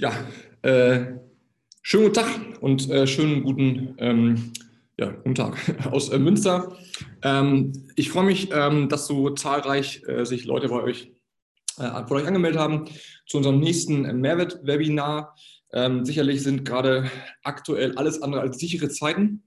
Ja, 0.00 0.14
äh, 0.62 1.18
schönen 1.82 2.04
guten 2.04 2.14
Tag 2.14 2.40
und 2.62 2.88
äh, 2.88 3.06
schönen 3.06 3.42
guten, 3.42 3.96
ähm, 3.98 4.52
ja, 4.96 5.10
guten 5.10 5.34
Tag 5.34 5.58
aus 5.92 6.08
äh, 6.08 6.18
Münster. 6.18 6.74
Ähm, 7.20 7.86
ich 7.96 8.08
freue 8.08 8.24
mich, 8.24 8.48
ähm, 8.50 8.88
dass 8.88 9.06
so 9.06 9.28
zahlreich 9.28 10.02
äh, 10.08 10.24
sich 10.24 10.46
Leute 10.46 10.70
bei 10.70 10.82
euch, 10.82 11.12
äh, 11.76 12.06
von 12.06 12.16
euch 12.16 12.26
angemeldet 12.26 12.58
haben 12.58 12.86
zu 13.26 13.36
unserem 13.36 13.60
nächsten 13.60 14.22
Mehrwert-Webinar. 14.22 15.36
Ähm, 15.74 16.06
sicherlich 16.06 16.42
sind 16.42 16.64
gerade 16.64 17.10
aktuell 17.42 17.94
alles 17.98 18.22
andere 18.22 18.40
als 18.40 18.58
sichere 18.58 18.88
Zeiten 18.88 19.42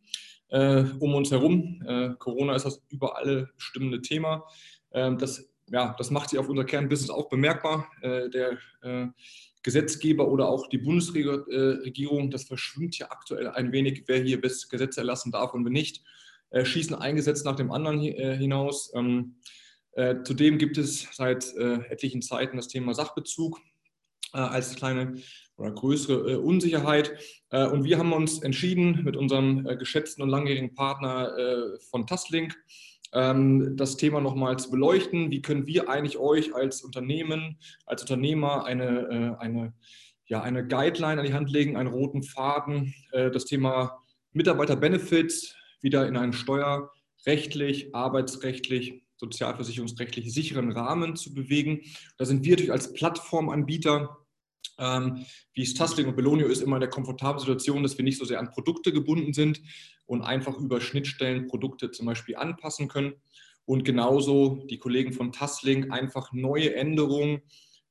äh, 0.49 0.83
um 0.99 1.15
uns 1.15 1.31
herum. 1.31 1.81
Corona 2.19 2.53
ist 2.53 2.67
das 2.67 2.79
überall 2.89 3.49
stimmende 3.57 4.01
Thema. 4.01 4.45
Ähm, 4.91 5.17
das 5.17 5.49
ja, 5.71 5.95
das 5.97 6.11
macht 6.11 6.29
sich 6.29 6.39
auf 6.39 6.49
unser 6.49 6.65
Kernbusiness 6.65 7.09
auch 7.09 7.29
bemerkbar. 7.29 7.87
Äh, 8.01 8.29
der 8.29 8.57
äh, 8.81 9.07
Gesetzgeber 9.63 10.27
oder 10.27 10.49
auch 10.49 10.67
die 10.67 10.77
Bundesregierung, 10.77 12.29
das 12.29 12.43
verschwimmt 12.43 12.97
ja 12.99 13.09
aktuell 13.09 13.47
ein 13.47 13.71
wenig, 13.71 14.03
wer 14.07 14.21
hier 14.21 14.39
Gesetze 14.39 14.99
erlassen 14.99 15.31
darf 15.31 15.53
und 15.53 15.63
wer 15.63 15.71
nicht, 15.71 16.03
äh, 16.51 16.65
schießen 16.65 16.95
ein 16.95 17.15
Gesetz 17.15 17.43
nach 17.43 17.55
dem 17.55 17.71
anderen 17.71 18.01
äh, 18.01 18.37
hinaus. 18.37 18.91
Ähm, 18.93 19.35
äh, 19.93 20.17
zudem 20.23 20.57
gibt 20.57 20.77
es 20.77 21.07
seit 21.11 21.53
äh, 21.55 21.79
etlichen 21.89 22.21
Zeiten 22.21 22.57
das 22.57 22.67
Thema 22.67 22.93
Sachbezug 22.93 23.59
als 24.31 24.73
kleine 24.75 25.21
oder 25.57 25.69
größere 25.69 26.39
Unsicherheit. 26.39 27.11
und 27.51 27.83
wir 27.83 27.99
haben 27.99 28.13
uns 28.13 28.41
entschieden 28.41 29.03
mit 29.03 29.15
unserem 29.15 29.63
geschätzten 29.77 30.23
und 30.23 30.29
langjährigen 30.29 30.73
Partner 30.73 31.77
von 31.91 32.07
Tastlink, 32.07 32.55
ähm, 32.55 32.61
das 33.13 33.95
Thema 33.97 34.21
nochmal 34.21 34.57
zu 34.57 34.71
beleuchten. 34.71 35.29
Wie 35.29 35.41
können 35.41 35.67
wir 35.67 35.87
eigentlich 35.87 36.17
euch 36.17 36.55
als 36.55 36.81
Unternehmen, 36.81 37.57
als 37.85 38.01
Unternehmer 38.01 38.65
eine, 38.65 39.37
äh, 39.39 39.43
eine, 39.43 39.73
ja, 40.25 40.41
eine 40.41 40.67
Guideline 40.67 41.21
an 41.21 41.27
die 41.27 41.33
Hand 41.33 41.51
legen, 41.51 41.77
einen 41.77 41.89
roten 41.89 42.23
Faden, 42.23 42.93
äh, 43.11 43.29
das 43.29 43.45
Thema 43.45 44.03
Mitarbeiter-Benefits 44.31 45.55
wieder 45.81 46.07
in 46.07 46.17
einen 46.17 46.33
steuerrechtlich, 46.33 47.93
arbeitsrechtlich, 47.93 49.03
sozialversicherungsrechtlich 49.17 50.33
sicheren 50.33 50.71
Rahmen 50.71 51.15
zu 51.15 51.35
bewegen. 51.35 51.81
Da 52.17 52.25
sind 52.25 52.43
wir 52.43 52.53
natürlich 52.53 52.71
als 52.71 52.93
Plattformanbieter 52.93 54.22
ähm, 54.77 55.25
wie 55.53 55.63
es 55.63 55.73
Tasting 55.73 56.07
und 56.07 56.15
Belonio 56.15 56.47
ist, 56.47 56.61
immer 56.61 56.77
in 56.77 56.81
der 56.81 56.89
komfortablen 56.89 57.39
Situation, 57.39 57.83
dass 57.83 57.97
wir 57.97 58.03
nicht 58.03 58.17
so 58.17 58.25
sehr 58.25 58.39
an 58.39 58.51
Produkte 58.51 58.91
gebunden 58.91 59.33
sind 59.33 59.61
und 60.05 60.21
einfach 60.21 60.57
über 60.57 60.81
Schnittstellen 60.81 61.47
Produkte 61.47 61.91
zum 61.91 62.05
Beispiel 62.05 62.35
anpassen 62.35 62.87
können. 62.87 63.13
Und 63.65 63.85
genauso 63.85 64.65
die 64.69 64.77
Kollegen 64.77 65.13
von 65.13 65.31
Tastlink 65.31 65.91
einfach 65.91 66.33
neue 66.33 66.75
Änderungen 66.75 67.41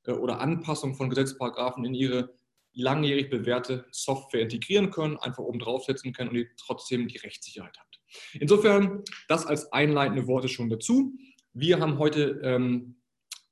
äh, 0.05 0.12
oder 0.12 0.41
Anpassungen 0.41 0.97
von 0.97 1.08
Gesetzesparagraphen 1.08 1.84
in 1.84 1.94
ihre 1.94 2.34
langjährig 2.75 3.30
bewährte 3.30 3.86
Software 3.91 4.42
integrieren 4.42 4.91
können, 4.91 5.19
einfach 5.19 5.42
oben 5.42 5.58
draufsetzen 5.58 6.12
können 6.12 6.30
und 6.30 6.36
ihr 6.36 6.47
trotzdem 6.56 7.06
die 7.06 7.19
Rechtssicherheit 7.19 7.77
habt. 7.78 8.00
Insofern 8.34 9.03
das 9.28 9.47
als 9.47 9.72
einleitende 9.72 10.27
Worte 10.27 10.48
schon 10.48 10.70
dazu. 10.70 11.14
Wir 11.55 11.80
haben 11.80 11.98
heute 11.98 12.41
ähm, 12.42 12.97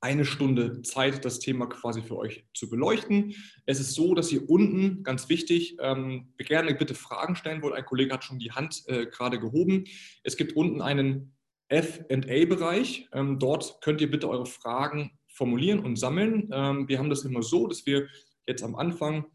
eine 0.01 0.25
Stunde 0.25 0.81
Zeit, 0.81 1.23
das 1.23 1.39
Thema 1.39 1.67
quasi 1.67 2.01
für 2.01 2.17
euch 2.17 2.43
zu 2.53 2.69
beleuchten. 2.69 3.35
Es 3.67 3.79
ist 3.79 3.93
so, 3.93 4.15
dass 4.15 4.31
ihr 4.31 4.49
unten, 4.49 5.03
ganz 5.03 5.29
wichtig, 5.29 5.77
ähm, 5.79 6.33
gerne 6.37 6.73
bitte 6.73 6.95
Fragen 6.95 7.35
stellen 7.35 7.61
wollt. 7.61 7.75
Ein 7.75 7.85
Kollege 7.85 8.13
hat 8.13 8.23
schon 8.23 8.39
die 8.39 8.51
Hand 8.51 8.83
äh, 8.87 9.05
gerade 9.05 9.39
gehoben. 9.39 9.85
Es 10.23 10.37
gibt 10.37 10.55
unten 10.55 10.81
einen 10.81 11.35
FA-Bereich. 11.69 13.09
Ähm, 13.13 13.37
dort 13.37 13.79
könnt 13.81 14.01
ihr 14.01 14.09
bitte 14.09 14.27
eure 14.27 14.47
Fragen 14.47 15.11
formulieren 15.27 15.79
und 15.79 15.97
sammeln. 15.97 16.49
Ähm, 16.51 16.87
wir 16.89 16.97
haben 16.97 17.09
das 17.09 17.23
immer 17.23 17.43
so, 17.43 17.67
dass 17.67 17.85
wir 17.85 18.07
jetzt 18.47 18.63
am 18.63 18.75
Anfang 18.75 19.25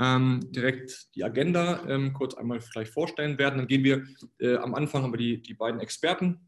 ähm, 0.00 0.40
direkt 0.50 1.14
die 1.14 1.22
Agenda 1.22 1.84
ähm, 1.88 2.12
kurz 2.12 2.34
einmal 2.34 2.60
vielleicht 2.60 2.92
vorstellen 2.92 3.38
werden. 3.38 3.58
Dann 3.58 3.68
gehen 3.68 3.84
wir, 3.84 4.04
äh, 4.40 4.56
am 4.56 4.74
Anfang 4.74 5.02
haben 5.02 5.12
wir 5.12 5.18
die, 5.18 5.42
die 5.42 5.54
beiden 5.54 5.80
Experten 5.80 6.40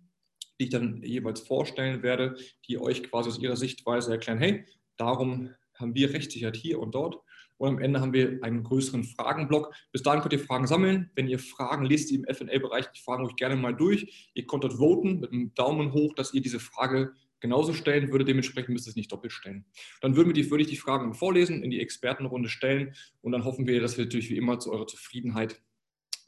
die 0.61 0.65
ich 0.65 0.71
dann 0.71 1.03
jeweils 1.03 1.41
vorstellen 1.41 2.03
werde, 2.03 2.37
die 2.69 2.79
euch 2.79 3.03
quasi 3.03 3.31
aus 3.31 3.39
ihrer 3.39 3.57
Sichtweise 3.57 4.13
erklären, 4.13 4.39
hey, 4.39 4.65
darum 4.97 5.51
haben 5.75 5.95
wir 5.95 6.13
Rechtssicherheit 6.13 6.57
hier 6.57 6.79
und 6.79 6.95
dort. 6.95 7.19
Und 7.57 7.69
am 7.69 7.79
Ende 7.79 8.01
haben 8.01 8.13
wir 8.13 8.39
einen 8.43 8.63
größeren 8.63 9.05
Fragenblock. 9.05 9.75
Bis 9.93 10.03
dahin 10.03 10.23
könnt 10.23 10.33
ihr 10.33 10.41
Fragen 10.41 10.67
sammeln. 10.67 11.11
Wenn 11.15 11.29
ihr 11.29 11.39
Fragen 11.39 11.85
lest, 11.85 12.11
im 12.11 12.25
FA-Bereich, 12.25 12.87
die 12.87 13.01
Fragen 13.01 13.27
euch 13.27 13.37
gerne 13.37 13.57
mal 13.57 13.75
durch. 13.75 14.31
Ihr 14.35 14.47
könnt 14.47 14.65
dort 14.65 14.75
voten 14.75 15.21
mit 15.21 15.33
einem 15.33 15.53
Daumen 15.55 15.93
hoch, 15.93 16.15
dass 16.15 16.33
ihr 16.33 16.41
diese 16.41 16.61
Frage 16.61 17.13
genauso 17.41 17.75
stellen 17.75 18.11
würde. 18.13 18.25
Dementsprechend 18.25 18.71
müsst 18.71 18.87
ihr 18.87 18.91
es 18.91 18.97
nicht 18.97 19.13
doppelt 19.13 19.33
stellen. 19.33 19.67
Dann 20.01 20.17
würden 20.17 20.29
wir 20.29 20.35
die, 20.35 20.51
würde 20.51 20.63
ich 20.63 20.71
die 20.71 20.77
Fragen 20.77 21.13
vorlesen, 21.13 21.63
in 21.63 21.71
die 21.71 21.81
Expertenrunde 21.81 22.49
stellen 22.49 22.95
und 23.21 23.33
dann 23.33 23.45
hoffen 23.45 23.67
wir, 23.67 23.81
dass 23.81 23.97
wir 23.97 24.05
natürlich 24.05 24.31
wie 24.31 24.37
immer 24.37 24.59
zu 24.59 24.73
eurer 24.73 24.87
Zufriedenheit 24.87 25.61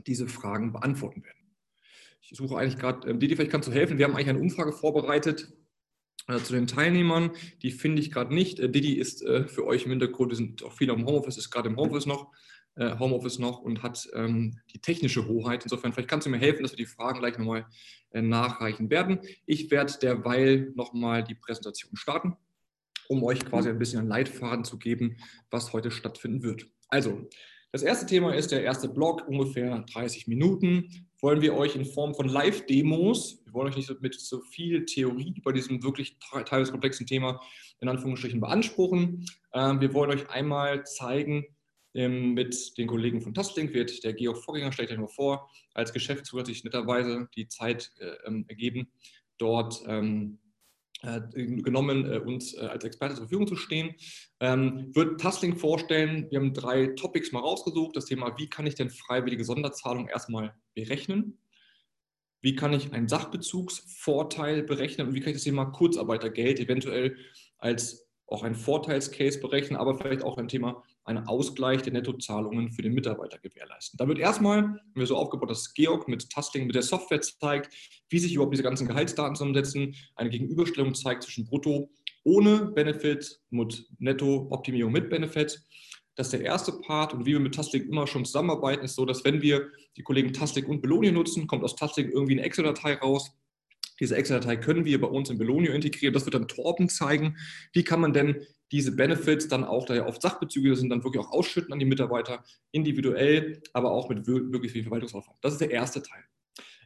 diese 0.06 0.26
Fragen 0.26 0.72
beantworten 0.72 1.22
werden. 1.22 1.41
Ich 2.32 2.38
suche 2.38 2.56
eigentlich 2.56 2.78
gerade, 2.78 3.10
äh, 3.10 3.14
Didi, 3.14 3.36
vielleicht 3.36 3.50
kannst 3.50 3.68
du 3.68 3.72
helfen. 3.72 3.98
Wir 3.98 4.06
haben 4.06 4.14
eigentlich 4.16 4.30
eine 4.30 4.40
Umfrage 4.40 4.72
vorbereitet 4.72 5.52
äh, 6.28 6.38
zu 6.38 6.54
den 6.54 6.66
Teilnehmern. 6.66 7.32
Die 7.60 7.70
finde 7.70 8.00
ich 8.00 8.10
gerade 8.10 8.34
nicht. 8.34 8.58
Äh, 8.58 8.70
Didi 8.70 8.94
ist 8.94 9.22
äh, 9.22 9.46
für 9.46 9.66
euch 9.66 9.84
im 9.84 9.90
Hintergrund, 9.90 10.30
wir 10.30 10.36
sind 10.36 10.62
auch 10.64 10.72
viele 10.72 10.94
im 10.94 11.04
Homeoffice, 11.04 11.36
ist 11.36 11.50
gerade 11.50 11.68
im 11.68 11.76
Homeoffice 11.76 12.06
noch, 12.06 12.32
äh, 12.76 12.98
Homeoffice 12.98 13.38
noch 13.38 13.60
und 13.60 13.82
hat 13.82 14.08
ähm, 14.14 14.58
die 14.72 14.78
technische 14.78 15.28
Hoheit. 15.28 15.64
Insofern, 15.64 15.92
vielleicht 15.92 16.08
kannst 16.08 16.26
du 16.26 16.30
mir 16.30 16.38
helfen, 16.38 16.62
dass 16.62 16.72
wir 16.72 16.78
die 16.78 16.86
Fragen 16.86 17.18
gleich 17.18 17.36
nochmal 17.36 17.66
äh, 18.12 18.22
nachreichen 18.22 18.88
werden. 18.88 19.20
Ich 19.44 19.70
werde 19.70 19.92
derweil 20.00 20.72
nochmal 20.74 21.22
die 21.22 21.34
Präsentation 21.34 21.96
starten, 21.96 22.34
um 23.08 23.22
euch 23.24 23.44
quasi 23.44 23.68
ein 23.68 23.78
bisschen 23.78 23.98
einen 23.98 24.08
Leitfaden 24.08 24.64
zu 24.64 24.78
geben, 24.78 25.18
was 25.50 25.74
heute 25.74 25.90
stattfinden 25.90 26.42
wird. 26.42 26.66
Also, 26.88 27.28
das 27.72 27.82
erste 27.82 28.06
Thema 28.06 28.34
ist 28.34 28.52
der 28.52 28.62
erste 28.62 28.88
Blog, 28.88 29.26
ungefähr 29.28 29.84
30 29.92 30.28
Minuten. 30.28 31.08
Wollen 31.22 31.40
wir 31.40 31.54
euch 31.54 31.76
in 31.76 31.84
Form 31.84 32.16
von 32.16 32.28
Live-Demos, 32.28 33.42
wir 33.44 33.54
wollen 33.54 33.68
euch 33.68 33.76
nicht 33.76 34.02
mit 34.02 34.18
so 34.18 34.40
viel 34.40 34.84
Theorie 34.84 35.32
über 35.36 35.52
diesem 35.52 35.80
wirklich 35.84 36.18
teilweise 36.46 36.72
komplexen 36.72 37.06
Thema 37.06 37.40
in 37.80 37.88
Anführungsstrichen 37.88 38.40
beanspruchen. 38.40 39.24
Ähm, 39.54 39.80
wir 39.80 39.94
wollen 39.94 40.10
euch 40.10 40.28
einmal 40.30 40.84
zeigen, 40.84 41.46
ähm, 41.94 42.34
mit 42.34 42.76
den 42.76 42.88
Kollegen 42.88 43.20
von 43.20 43.34
Tastlink 43.34 43.72
wird 43.72 44.02
der 44.02 44.14
Georg 44.14 44.38
Vorgänger, 44.38 44.72
stellt 44.72 44.90
euch 44.90 44.98
mal 44.98 45.06
vor, 45.06 45.48
als 45.74 45.92
Geschäftsführer 45.92 46.44
sich 46.44 46.64
netterweise 46.64 47.28
die 47.36 47.46
Zeit 47.46 47.92
äh, 48.00 48.14
ähm, 48.26 48.44
ergeben, 48.48 48.90
dort 49.38 49.80
äh, 49.86 50.02
genommen, 51.02 52.10
äh, 52.10 52.18
uns 52.18 52.54
äh, 52.54 52.60
als 52.60 52.84
Experte 52.84 53.14
zur 53.14 53.24
Verfügung 53.24 53.48
zu 53.48 53.56
stehen. 53.56 53.94
Ähm, 54.40 54.94
wird 54.94 55.20
Tastlink 55.20 55.58
vorstellen, 55.58 56.28
wir 56.30 56.38
haben 56.38 56.54
drei 56.54 56.88
Topics 56.88 57.32
mal 57.32 57.40
rausgesucht. 57.40 57.96
Das 57.96 58.04
Thema, 58.04 58.38
wie 58.38 58.48
kann 58.48 58.66
ich 58.66 58.76
denn 58.76 58.90
freiwillige 58.90 59.44
Sonderzahlung 59.44 60.08
erstmal 60.08 60.54
berechnen? 60.74 61.38
Wie 62.40 62.54
kann 62.54 62.72
ich 62.72 62.92
einen 62.92 63.08
Sachbezugsvorteil 63.08 64.62
berechnen 64.62 65.08
und 65.08 65.14
wie 65.14 65.20
kann 65.20 65.30
ich 65.30 65.36
das 65.36 65.44
Thema 65.44 65.66
Kurzarbeitergeld 65.66 66.60
eventuell 66.60 67.16
als 67.58 68.08
auch 68.26 68.42
ein 68.42 68.54
Vorteilscase 68.54 69.40
berechnen, 69.40 69.78
aber 69.78 69.96
vielleicht 69.96 70.22
auch 70.22 70.38
ein 70.38 70.48
Thema 70.48 70.82
einen 71.04 71.26
Ausgleich 71.26 71.82
der 71.82 71.92
Nettozahlungen 71.92 72.72
für 72.72 72.82
den 72.82 72.92
Mitarbeiter 72.92 73.38
gewährleisten. 73.38 73.96
Da 73.96 74.06
wird 74.06 74.18
erstmal, 74.18 74.80
wir 74.94 75.06
so 75.06 75.16
aufgebaut, 75.16 75.50
dass 75.50 75.74
Georg 75.74 76.08
mit 76.08 76.30
Tasting, 76.30 76.66
mit 76.66 76.74
der 76.74 76.82
Software 76.82 77.20
zeigt, 77.20 77.74
wie 78.08 78.18
sich 78.18 78.34
überhaupt 78.34 78.52
diese 78.52 78.62
ganzen 78.62 78.86
Gehaltsdaten 78.86 79.34
zusammensetzen, 79.34 79.94
eine 80.14 80.30
Gegenüberstellung 80.30 80.94
zeigt 80.94 81.24
zwischen 81.24 81.46
Brutto 81.46 81.90
ohne 82.24 82.66
Benefit 82.66 83.40
und 83.50 83.86
Netto-Optimierung 83.98 84.92
mit 84.92 85.10
Benefit. 85.10 85.60
Das 86.14 86.26
ist 86.26 86.32
der 86.32 86.42
erste 86.42 86.72
Part 86.72 87.14
und 87.14 87.24
wie 87.26 87.32
wir 87.32 87.40
mit 87.40 87.54
Tastic 87.54 87.88
immer 87.88 88.06
schon 88.06 88.24
zusammenarbeiten, 88.24 88.84
ist 88.84 88.96
so, 88.96 89.06
dass 89.06 89.24
wenn 89.24 89.40
wir 89.40 89.70
die 89.96 90.02
Kollegen 90.02 90.32
Tastic 90.32 90.68
und 90.68 90.82
Belonio 90.82 91.10
nutzen, 91.10 91.46
kommt 91.46 91.64
aus 91.64 91.74
Tastic 91.74 92.10
irgendwie 92.12 92.34
eine 92.34 92.42
Excel-Datei 92.42 92.94
raus, 92.94 93.32
diese 94.02 94.16
Excel-Datei 94.16 94.56
können 94.56 94.84
wir 94.84 95.00
bei 95.00 95.06
uns 95.06 95.30
in 95.30 95.38
Belonio 95.38 95.72
integrieren. 95.72 96.12
Das 96.12 96.26
wird 96.26 96.34
dann 96.34 96.48
Torben 96.48 96.88
zeigen. 96.88 97.36
Wie 97.72 97.84
kann 97.84 98.00
man 98.00 98.12
denn 98.12 98.44
diese 98.72 98.96
Benefits 98.96 99.46
dann 99.46 99.62
auch, 99.62 99.86
da 99.86 99.94
ja 99.94 100.06
oft 100.06 100.20
Sachbezüge 100.20 100.74
sind, 100.74 100.90
dann 100.90 101.04
wirklich 101.04 101.22
auch 101.22 101.30
ausschütten 101.30 101.72
an 101.72 101.78
die 101.78 101.84
Mitarbeiter, 101.84 102.42
individuell, 102.72 103.62
aber 103.72 103.92
auch 103.92 104.08
mit 104.08 104.26
wirklich 104.26 104.72
viel 104.72 104.82
Verwaltungsaufwand. 104.82 105.38
Das 105.40 105.52
ist 105.52 105.60
der 105.60 105.70
erste 105.70 106.02
Teil. 106.02 106.24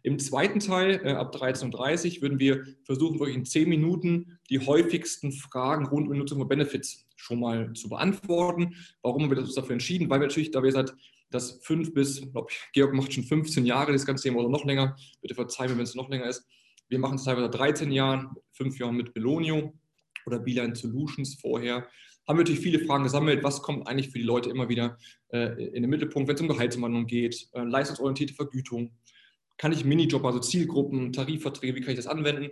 Im 0.03 0.19
zweiten 0.19 0.61
Teil, 0.61 1.01
äh, 1.05 1.13
ab 1.13 1.35
13.30 1.35 2.17
Uhr, 2.17 2.23
würden 2.23 2.39
wir 2.39 2.65
versuchen, 2.85 3.19
wirklich 3.19 3.37
in 3.37 3.47
10 3.47 3.69
Minuten 3.69 4.39
die 4.51 4.61
häufigsten 4.61 5.33
Fragen 5.33 5.87
rund 5.87 6.07
um 6.07 6.13
die 6.13 6.19
Nutzung 6.19 6.39
von 6.39 6.49
Benefits 6.49 7.09
schon 7.17 7.41
mal 7.41 7.73
zu 7.73 7.89
beantworten. 7.89 8.77
Warum 9.01 9.23
haben 9.23 9.31
wir 9.31 9.39
uns 9.39 9.55
dafür 9.55 9.73
entschieden? 9.73 10.11
Weil 10.11 10.21
wir 10.21 10.27
natürlich, 10.27 10.51
da 10.51 10.63
wir 10.63 10.71
seit 10.71 10.95
das 11.31 11.61
fünf 11.63 11.95
bis, 11.95 12.19
ich 12.19 12.31
glaube, 12.31 12.53
Georg 12.73 12.93
macht 12.93 13.15
schon 13.15 13.25
15 13.25 13.65
Jahre 13.65 13.93
das 13.93 14.05
ganze 14.05 14.25
Thema 14.25 14.41
oder 14.41 14.51
noch 14.51 14.65
länger, 14.65 14.97
bitte 15.23 15.35
verzeihen 15.35 15.71
wenn 15.77 15.81
es 15.81 15.95
noch 15.95 16.09
länger 16.09 16.27
ist, 16.27 16.47
wir 16.89 16.99
machen 16.99 17.17
es 17.17 17.25
teilweise 17.25 17.51
13 17.51 17.91
Jahren, 17.91 18.37
fünf 18.53 18.79
Jahren 18.79 18.97
mit 18.97 19.13
Belonio 19.15 19.75
oder 20.27 20.39
Beeline 20.39 20.75
Solutions 20.75 21.35
vorher. 21.41 21.87
Haben 22.27 22.39
wir 22.39 22.43
natürlich 22.43 22.61
viele 22.61 22.81
Fragen 22.81 23.05
gesammelt. 23.05 23.45
Was 23.45 23.63
kommt 23.63 23.87
eigentlich 23.87 24.11
für 24.11 24.19
die 24.19 24.25
Leute 24.25 24.51
immer 24.51 24.69
wieder 24.69 24.99
äh, 25.29 25.65
in 25.67 25.83
den 25.83 25.91
Mittelpunkt, 25.91 26.29
wenn 26.29 26.35
es 26.35 26.41
um 26.41 26.49
Gehaltsumwandlung 26.49 27.07
geht, 27.07 27.49
äh, 27.53 27.63
leistungsorientierte 27.63 28.35
Vergütung? 28.35 28.93
Kann 29.59 29.73
ich 29.73 29.85
Minijob, 29.85 30.25
also 30.25 30.41
Zielgruppen, 30.41 31.13
Tarifverträge, 31.13 31.77
wie 31.77 31.81
kann 31.81 31.91
ich 31.91 31.97
das 31.99 32.09
anwenden? 32.09 32.51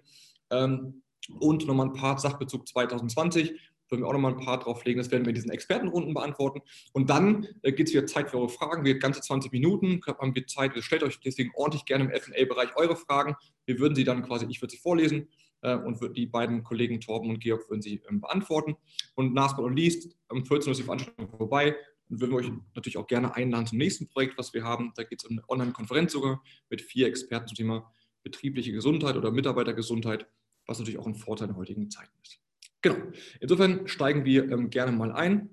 Ähm, 0.51 1.03
und 1.41 1.67
nochmal 1.67 1.87
ein 1.87 1.93
paar 1.93 2.19
Sachbezug 2.19 2.69
2020. 2.69 3.55
würden 3.89 4.03
wir 4.03 4.09
auch 4.09 4.13
nochmal 4.13 4.33
ein 4.33 4.41
paar 4.41 4.59
drauflegen. 4.59 4.99
Das 4.99 5.11
werden 5.11 5.25
wir 5.25 5.31
in 5.31 5.35
diesen 5.35 5.51
Expertenrunden 5.51 6.15
beantworten. 6.15 6.61
Und 6.93 7.11
dann 7.11 7.47
äh, 7.63 7.73
geht 7.73 7.89
es 7.89 7.95
wieder 7.95 8.07
Zeit 8.07 8.31
für 8.31 8.39
eure 8.39 8.49
Fragen. 8.49 8.85
Wir 8.85 8.99
ganze 8.99 9.21
20 9.21 9.53
Minuten 9.53 10.01
haben 10.07 10.35
wir 10.35 10.47
Zeit. 10.47 10.73
Stellt 10.83 11.03
euch 11.03 11.21
deswegen 11.21 11.51
ordentlich 11.55 11.85
gerne 11.85 12.05
im 12.05 12.11
FA-Bereich 12.11 12.77
eure 12.77 12.97
Fragen. 12.97 13.37
Wir 13.67 13.79
würden 13.79 13.95
sie 13.95 14.05
dann 14.05 14.23
quasi, 14.23 14.47
ich 14.49 14.61
würde 14.61 14.73
sie 14.73 14.79
vorlesen 14.79 15.29
äh, 15.63 15.77
und 15.77 15.99
die 16.17 16.27
beiden 16.27 16.63
Kollegen 16.63 17.01
Torben 17.01 17.31
und 17.31 17.41
Georg 17.41 17.69
würden 17.69 17.83
sie 17.83 18.03
ähm, 18.09 18.21
beantworten. 18.21 18.77
Und 19.15 19.35
last 19.35 19.57
but 19.57 19.67
not 19.67 19.77
least, 19.77 20.17
um 20.29 20.45
14 20.45 20.69
Uhr 20.69 20.73
ist 20.73 20.79
die 20.79 20.85
Veranstaltung 20.85 21.29
vorbei. 21.37 21.77
Und 22.09 22.21
würden 22.21 22.33
wir 22.33 22.39
euch 22.39 22.53
natürlich 22.75 22.99
auch 22.99 23.07
gerne 23.07 23.35
einladen 23.35 23.67
zum 23.67 23.79
nächsten 23.79 24.09
Projekt, 24.09 24.37
was 24.37 24.53
wir 24.53 24.63
haben. 24.63 24.93
Da 24.95 25.05
geht 25.05 25.23
es 25.23 25.29
um 25.29 25.39
eine 25.39 25.49
Online-Konferenz 25.49 26.13
sogar 26.13 26.43
mit 26.69 26.83
vier 26.83 27.07
Experten 27.07 27.49
zum 27.49 27.57
Thema 27.57 27.91
betriebliche 28.23 28.73
Gesundheit 28.73 29.17
oder 29.17 29.31
Mitarbeitergesundheit, 29.31 30.27
was 30.67 30.79
natürlich 30.79 30.99
auch 30.99 31.07
ein 31.07 31.15
Vorteil 31.15 31.49
in 31.49 31.57
heutigen 31.57 31.91
Zeiten 31.91 32.13
ist. 32.23 32.44
Genau. 32.85 32.97
Insofern 33.41 33.89
steigen 33.89 34.27
wir 34.27 34.51
ähm, 34.51 34.69
gerne 34.69 34.93
mal 34.93 35.11
ein. 35.11 35.49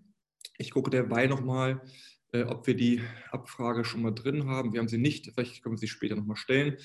Ich 0.58 0.70
gucke 0.70 0.90
derweil 0.90 1.30
nochmal, 1.30 1.82
äh, 2.34 2.44
ob 2.44 2.68
wir 2.68 2.76
die 2.76 3.02
Abfrage 3.32 3.86
schon 3.86 4.02
mal 4.02 4.12
drin 4.12 4.48
haben. 4.48 4.74
Wir 4.74 4.82
haben 4.82 4.90
sie 4.90 4.98
nicht, 4.98 5.32
vielleicht 5.34 5.64
können 5.64 5.76
wir 5.76 5.80
sie 5.80 5.88
später 5.88 6.18
nochmal 6.18 6.36
stellen. 6.36 6.76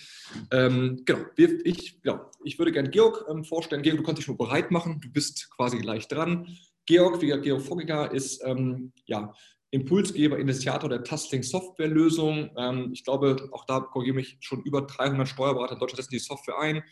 Ähm, 0.53 1.03
genau, 1.05 1.25
wir, 1.35 1.67
ich, 1.67 1.99
ja, 2.05 2.31
ich 2.45 2.61
würde 2.61 2.71
gerne 2.71 2.91
Georg 2.91 3.25
ähm, 3.29 3.43
vorstellen. 3.43 3.83
Georg, 3.83 3.97
du 3.99 4.05
kannst 4.05 4.19
dich 4.19 4.27
schon 4.27 4.37
bereit 4.37 4.71
machen. 4.71 5.01
Du 5.01 5.11
bist 5.11 5.51
quasi 5.51 5.79
gleich 5.79 6.07
dran. 6.07 6.47
Georg, 6.87 7.21
wie 7.23 7.41
Georg 7.41 7.63
Vogiger, 7.63 8.13
ist 8.13 8.41
ähm, 8.45 8.93
ja, 9.07 9.35
Impulsgeber, 9.73 10.39
Initiator 10.39 10.89
der 10.89 11.03
Tasting-Software-Lösung. 11.03 12.53
Ähm, 12.57 12.91
ich 12.93 13.03
glaube, 13.03 13.49
auch 13.51 13.65
da 13.65 13.81
korrigiere 13.81 14.15
mich 14.15 14.37
schon 14.39 14.63
über 14.63 14.83
300 14.83 15.27
Steuerberater 15.27 15.73
in 15.73 15.81
Deutschland 15.81 16.05
setzen 16.05 16.15
die 16.15 16.21
Software 16.21 16.61
ein. 16.61 16.85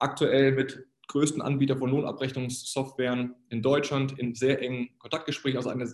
Aktuell 0.00 0.50
mit 0.50 0.84
größten 1.08 1.42
Anbieter 1.42 1.76
von 1.76 1.90
Lohnabrechnungssoftwaren 1.90 3.34
in 3.50 3.62
Deutschland 3.62 4.18
in 4.18 4.34
sehr 4.34 4.60
engen 4.60 4.90
Kontaktgesprächen. 4.98 5.56
Also 5.56 5.70
eine 5.70 5.92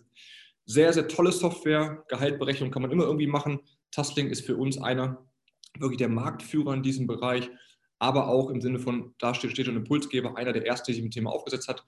sehr, 0.65 0.93
sehr 0.93 1.09
tolle 1.09 1.33
Software. 1.33 2.05
Gehaltberechnung 2.09 2.71
kann 2.71 2.83
man 2.83 2.91
immer 2.91 3.05
irgendwie 3.05 3.27
machen. 3.27 3.61
Tasting 3.91 4.29
ist 4.29 4.47
für 4.47 4.57
uns 4.57 4.79
einer 4.79 5.25
wirklich 5.79 5.99
der 5.99 6.09
Marktführer 6.09 6.75
in 6.75 6.83
diesem 6.83 7.07
Bereich 7.07 7.51
aber 8.03 8.27
auch 8.27 8.51
im 8.51 8.61
Sinne 8.61 8.81
von, 8.81 9.15
da 9.21 9.33
steht, 9.33 9.53
steht 9.53 9.67
schon 9.67 9.77
Impulsgeber, 9.77 10.37
einer 10.37 10.53
der 10.53 10.67
ersten, 10.67 10.87
der 10.87 10.97
sich 10.97 11.05
mit 11.05 11.15
dem 11.15 11.21
Thema 11.21 11.31
aufgesetzt 11.31 11.69
hat. 11.69 11.85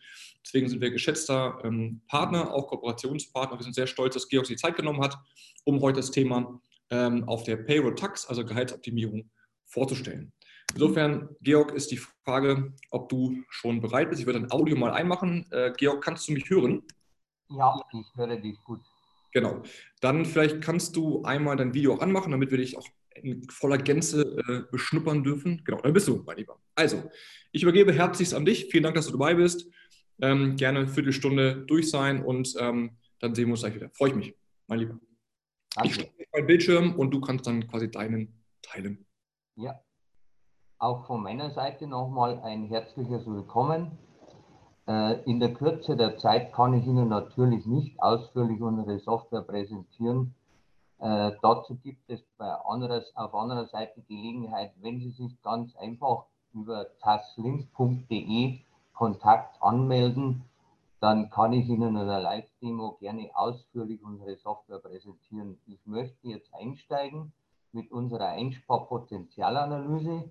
Deswegen 0.47 0.69
sind 0.69 0.81
wir 0.81 0.93
geschätzter 0.93 1.59
ähm, 1.65 2.03
Partner, 2.07 2.55
auch 2.55 2.69
Kooperationspartner. 2.69 3.59
Wir 3.59 3.65
sind 3.65 3.75
sehr 3.75 3.89
stolz, 3.89 4.15
dass 4.15 4.29
Georg 4.29 4.47
sich 4.47 4.59
Zeit 4.59 4.77
genommen 4.77 5.01
hat, 5.01 5.19
um 5.65 5.81
heute 5.81 5.97
das 5.97 6.13
Thema 6.13 6.61
ähm, 6.91 7.25
auf 7.29 7.43
der 7.43 7.57
Payroll 7.57 7.97
Tax, 7.97 8.27
also 8.27 8.45
Gehaltsoptimierung, 8.45 9.29
vorzustellen. 9.65 10.33
Insofern, 10.73 11.29
Georg, 11.41 11.73
ist 11.73 11.91
die 11.91 12.01
Frage, 12.25 12.73
ob 12.91 13.09
du 13.09 13.37
schon 13.49 13.81
bereit 13.81 14.11
bist. 14.11 14.21
Ich 14.21 14.27
würde 14.27 14.41
ein 14.41 14.51
Audio 14.51 14.77
mal 14.77 14.93
einmachen. 14.93 15.47
Äh, 15.51 15.73
Georg, 15.77 16.03
kannst 16.03 16.29
du 16.29 16.33
mich 16.33 16.49
hören? 16.51 16.83
Ja, 17.51 17.81
ich 17.93 18.07
höre 18.17 18.37
dich 18.37 18.59
gut. 18.65 18.81
Genau. 19.33 19.63
Dann 20.01 20.25
vielleicht 20.25 20.61
kannst 20.61 20.97
du 20.97 21.23
einmal 21.23 21.57
dein 21.57 21.75
Video 21.75 21.95
auch 21.95 22.01
anmachen, 22.01 22.33
damit 22.33 22.51
wir 22.51 22.59
dich 22.59 22.77
auch 22.77 22.87
in 23.15 23.49
voller 23.51 23.79
Gänze 23.79 24.23
äh, 24.49 24.63
beschnuppern 24.71 25.23
dürfen. 25.23 25.63
Genau, 25.65 25.81
dann 25.81 25.93
bist 25.93 26.09
du, 26.09 26.23
mein 26.27 26.37
Lieber. 26.37 26.59
Also, 26.75 27.11
ich 27.53 27.63
übergebe 27.63 27.93
herzlichst 27.93 28.35
an 28.35 28.45
dich. 28.45 28.67
Vielen 28.67 28.83
Dank, 28.83 28.97
dass 28.97 29.07
du 29.07 29.13
dabei 29.13 29.35
bist. 29.35 29.69
Ähm, 30.21 30.57
gerne 30.57 30.81
eine 30.81 30.89
Viertelstunde 30.89 31.65
durch 31.67 31.91
sein 31.91 32.25
und 32.25 32.55
ähm, 32.59 32.97
dann 33.21 33.35
sehen 33.35 33.47
wir 33.47 33.53
uns 33.53 33.61
gleich 33.61 33.75
wieder. 33.75 33.91
Freue 33.91 34.11
ich 34.11 34.15
mich, 34.17 34.35
mein 34.69 34.79
Lieber. 34.81 35.01
Danke. 35.75 35.89
Ich 35.89 35.95
starte 35.95 36.13
meinen 36.33 36.47
Bildschirm 36.47 36.95
und 36.95 37.11
du 37.11 37.21
kannst 37.21 37.47
dann 37.47 37.67
quasi 37.67 37.91
deinen 37.91 38.41
teilen. 38.63 39.05
Ja, 39.57 39.81
auch 40.85 41.07
von 41.07 41.23
meiner 41.23 41.51
Seite 41.51 41.87
nochmal 41.87 42.41
ein 42.41 42.67
herzliches 42.67 43.27
Willkommen. 43.27 43.97
Äh, 44.87 45.23
in 45.23 45.41
der 45.41 45.55
Kürze 45.55 45.97
der 45.97 46.19
Zeit 46.19 46.53
kann 46.53 46.75
ich 46.75 46.87
Ihnen 46.87 47.09
natürlich 47.09 47.65
nicht 47.65 48.03
ausführlich 48.03 48.61
unsere 48.61 48.99
Software 48.99 49.41
präsentieren. 49.41 50.35
Äh, 50.99 51.33
dazu 51.41 51.77
gibt 51.77 52.11
es 52.11 52.21
bei 52.37 52.53
anderes, 52.67 53.17
auf 53.17 53.35
anderer 53.35 53.67
Seite 53.67 54.03
Gelegenheit, 54.03 54.73
wenn 54.83 55.01
Sie 55.01 55.13
sich 55.13 55.41
ganz 55.41 55.75
einfach 55.77 56.27
über 56.53 56.87
taslink.de 56.99 58.61
Kontakt 58.93 59.63
anmelden, 59.63 60.45
dann 61.01 61.31
kann 61.31 61.55
ich 61.55 61.67
Ihnen 61.67 61.97
in 61.97 62.07
der 62.07 62.21
Live-Demo 62.21 62.99
gerne 63.01 63.31
ausführlich 63.33 64.05
unsere 64.05 64.37
Software 64.37 64.81
präsentieren. 64.81 65.59
Ich 65.67 65.81
möchte 65.87 66.29
jetzt 66.29 66.55
einsteigen 66.55 67.33
mit 67.73 67.91
unserer 67.91 68.29
Einsparpotenzialanalyse. 68.29 70.31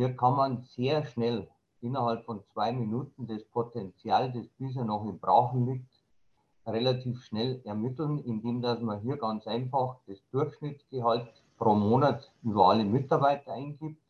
Hier 0.00 0.16
kann 0.16 0.34
man 0.34 0.62
sehr 0.62 1.04
schnell 1.04 1.46
innerhalb 1.82 2.24
von 2.24 2.42
zwei 2.54 2.72
Minuten 2.72 3.26
das 3.26 3.44
Potenzial, 3.44 4.32
das 4.32 4.46
bisher 4.56 4.86
noch 4.86 5.04
im 5.04 5.18
Brachen 5.18 5.66
liegt, 5.66 5.92
relativ 6.64 7.22
schnell 7.22 7.60
ermitteln, 7.66 8.18
indem 8.20 8.62
dass 8.62 8.80
man 8.80 9.02
hier 9.02 9.18
ganz 9.18 9.46
einfach 9.46 9.98
das 10.06 10.16
Durchschnittsgehalt 10.30 11.28
pro 11.58 11.74
Monat 11.74 12.32
über 12.42 12.68
alle 12.68 12.86
Mitarbeiter 12.86 13.52
eingibt, 13.52 14.00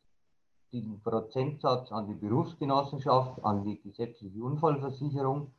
den 0.72 1.00
Prozentsatz 1.00 1.90
an 1.90 2.06
die 2.06 2.14
Berufsgenossenschaft, 2.14 3.44
an 3.44 3.64
die 3.64 3.80
gesetzliche 3.80 4.44
Unfallversicherung 4.44 5.50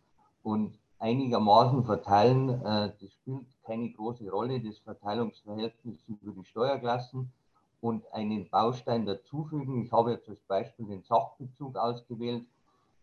und 0.44 0.80
einigermaßen 0.98 1.84
verteilen. 1.84 2.48
Äh, 2.51 2.94
das 3.01 3.12
spielt 3.12 3.48
keine 3.63 3.92
große 3.92 4.31
Rolle, 4.31 4.62
das 4.62 4.77
Verteilungsverhältnis 4.77 6.00
über 6.07 6.31
die 6.31 6.45
Steuerklassen 6.45 7.34
und 7.81 8.04
einen 8.13 8.50
Baustein 8.50 9.06
dazufügen. 9.06 9.83
Ich 9.83 9.92
habe 9.92 10.12
jetzt 10.12 10.30
als 10.30 10.39
Beispiel 10.48 10.86
den 10.86 11.04
Sachbezug 11.04 11.75
ausgewählt. 11.75 12.45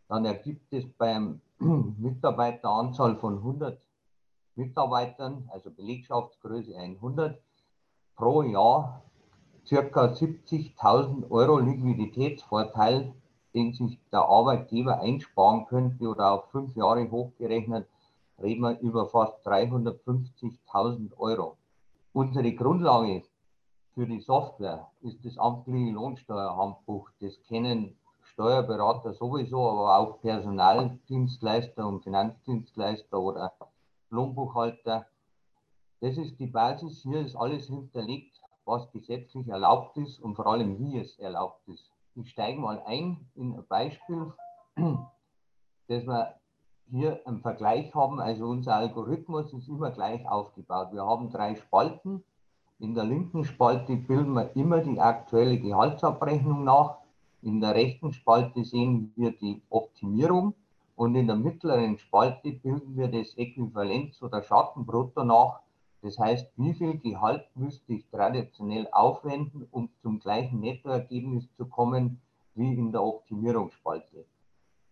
Dann 0.09 0.25
ergibt 0.25 0.73
es 0.73 0.89
beim 0.97 1.41
Mitarbeiteranzahl 1.59 3.17
von 3.17 3.39
100 3.39 3.79
Mitarbeitern, 4.55 5.49
also 5.53 5.71
Belegschaftsgröße 5.71 6.77
100, 6.77 7.39
pro 8.17 8.43
Jahr 8.43 9.03
circa 9.67 10.07
70.000 10.07 11.31
Euro 11.31 11.59
Liquiditätsvorteil, 11.59 13.13
den 13.55 13.73
sich 13.75 13.99
der 14.11 14.23
Arbeitgeber 14.23 15.01
einsparen 15.01 15.67
könnte 15.67 16.09
oder 16.09 16.33
auf 16.33 16.51
fünf 16.51 16.75
Jahre 16.75 17.11
hochgerechnet, 17.11 17.87
reden 18.43 18.63
wir 18.63 18.79
über 18.81 19.07
fast 19.07 19.47
350.000 19.47 21.17
Euro. 21.19 21.57
Unsere 22.13 22.53
Grundlage 22.53 23.23
für 23.99 24.07
die 24.07 24.21
Software 24.21 24.87
ist 25.01 25.25
das 25.25 25.37
amtliche 25.39 25.93
Lohnsteuerhandbuch. 25.93 27.11
Das 27.21 27.43
kennen 27.49 27.97
Steuerberater 28.23 29.13
sowieso, 29.13 29.69
aber 29.69 29.99
auch 29.99 30.21
Personaldienstleister 30.21 31.85
und 31.85 32.05
Finanzdienstleister 32.05 33.19
oder 33.19 33.53
Lohnbuchhalter. 34.11 35.05
Das 36.01 36.17
ist 36.17 36.39
die 36.39 36.47
Basis. 36.47 37.03
Hier 37.03 37.23
ist 37.23 37.35
alles 37.35 37.67
hinterlegt, 37.67 38.41
was 38.65 38.89
gesetzlich 38.93 39.49
erlaubt 39.49 39.97
ist 39.97 40.21
und 40.21 40.37
vor 40.37 40.47
allem, 40.47 40.79
wie 40.79 41.01
es 41.01 41.19
erlaubt 41.19 41.67
ist. 41.67 41.91
Ich 42.15 42.31
steige 42.31 42.61
mal 42.61 42.81
ein 42.87 43.29
in 43.35 43.57
ein 43.57 43.67
Beispiel, 43.67 44.33
dass 44.77 46.07
wir 46.07 46.37
hier 46.89 47.21
einen 47.27 47.41
Vergleich 47.41 47.93
haben. 47.97 48.21
Also 48.21 48.47
unser 48.47 48.77
Algorithmus 48.77 49.53
ist 49.53 49.67
immer 49.67 49.91
gleich 49.91 50.25
aufgebaut. 50.29 50.93
Wir 50.93 51.05
haben 51.05 51.33
drei 51.33 51.57
Spalten. 51.57 52.23
In 52.81 52.95
der 52.95 53.03
linken 53.03 53.45
Spalte 53.45 53.97
bilden 53.97 54.35
wir 54.35 54.55
immer 54.55 54.79
die 54.79 55.01
aktuelle 55.01 55.59
Gehaltsabrechnung 55.59 56.63
nach. 56.63 56.99
In 57.43 57.61
der 57.61 57.75
rechten 57.75 58.13
Spalte 58.13 58.65
sehen 58.65 59.13
wir 59.17 59.33
die 59.33 59.61
Optimierung 59.69 60.55
und 60.95 61.17
in 61.17 61.27
der 61.27 61.35
mittleren 61.35 61.99
Spalte 61.99 62.53
bilden 62.53 62.97
wir 62.97 63.09
das 63.09 63.37
Äquivalenz- 63.37 64.23
oder 64.23 64.45
Schattenbrutto 64.45 65.25
nach. 65.25 65.59
Das 66.03 66.21
heißt, 66.21 66.53
wie 66.57 66.73
viel 66.73 66.99
Gehalt 66.99 67.49
müsste 67.57 67.95
ich 67.95 68.09
traditionell 68.11 68.87
aufwenden, 68.93 69.67
um 69.73 69.89
zum 70.01 70.21
gleichen 70.21 70.61
Nettoergebnis 70.61 71.53
zu 71.57 71.67
kommen 71.67 72.21
wie 72.55 72.75
in 72.75 72.93
der 72.93 73.03
Optimierungsspalte. 73.03 74.25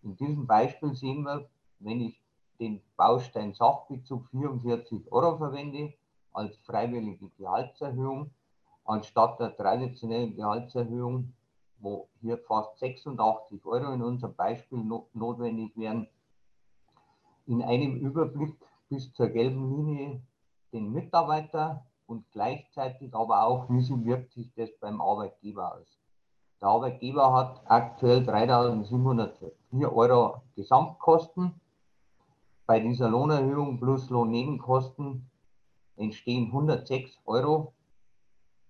In 0.03 0.17
diesem 0.17 0.45
Beispiel 0.49 0.93
sehen 0.97 1.23
wir, 1.23 1.49
wenn 1.79 2.01
ich 2.01 2.21
den 2.59 2.81
Baustein 2.97 3.55
Sachbezug 3.55 4.27
44 4.31 5.13
Euro 5.13 5.37
verwende 5.37 5.95
als 6.37 6.57
freiwillige 6.59 7.31
Gehaltserhöhung, 7.39 8.31
anstatt 8.85 9.41
der 9.41 9.57
traditionellen 9.57 10.37
Gehaltserhöhung 10.37 11.33
wo 11.79 12.09
hier 12.21 12.39
fast 12.39 12.79
86 12.79 13.65
Euro 13.65 13.93
in 13.93 14.03
unserem 14.03 14.35
Beispiel 14.35 14.79
no 14.79 15.09
notwendig 15.13 15.77
wären, 15.77 16.09
in 17.47 17.63
einem 17.63 17.97
Überblick 17.97 18.57
bis 18.89 19.13
zur 19.13 19.29
gelben 19.29 19.71
Linie 19.71 20.21
den 20.73 20.93
Mitarbeiter 20.93 21.87
und 22.07 22.25
gleichzeitig 22.33 23.15
aber 23.15 23.45
auch, 23.45 23.69
wie 23.69 24.05
wirkt 24.05 24.33
sich 24.33 24.53
das 24.55 24.71
beim 24.81 25.01
Arbeitgeber 25.01 25.75
aus. 25.75 25.99
Der 26.61 26.69
Arbeitgeber 26.69 27.33
hat 27.33 27.61
aktuell 27.67 28.21
3.704 28.21 29.93
Euro 29.93 30.43
Gesamtkosten. 30.55 31.61
Bei 32.67 32.81
dieser 32.81 33.09
Lohnerhöhung 33.09 33.79
plus 33.79 34.09
Lohnnebenkosten 34.11 35.31
entstehen 35.97 36.47
106 36.47 37.19
Euro 37.27 37.73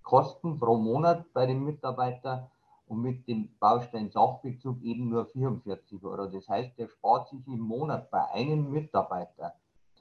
Kosten 0.02 0.59
pro 0.59 0.76
Monat 0.76 1.33
bei 1.33 1.47
dem 1.47 1.64
Mitarbeiter 1.64 2.50
und 2.87 3.02
mit 3.02 3.26
dem 3.26 3.49
Baustein 3.59 4.11
Sachbezug 4.11 4.80
eben 4.83 5.09
nur 5.09 5.26
44 5.26 6.02
Euro. 6.04 6.26
Das 6.26 6.49
heißt, 6.49 6.78
er 6.78 6.88
spart 6.88 7.28
sich 7.28 7.45
im 7.49 7.59
Monat 7.59 8.09
bei 8.11 8.25
einem 8.30 8.71
Mitarbeiter 8.71 9.54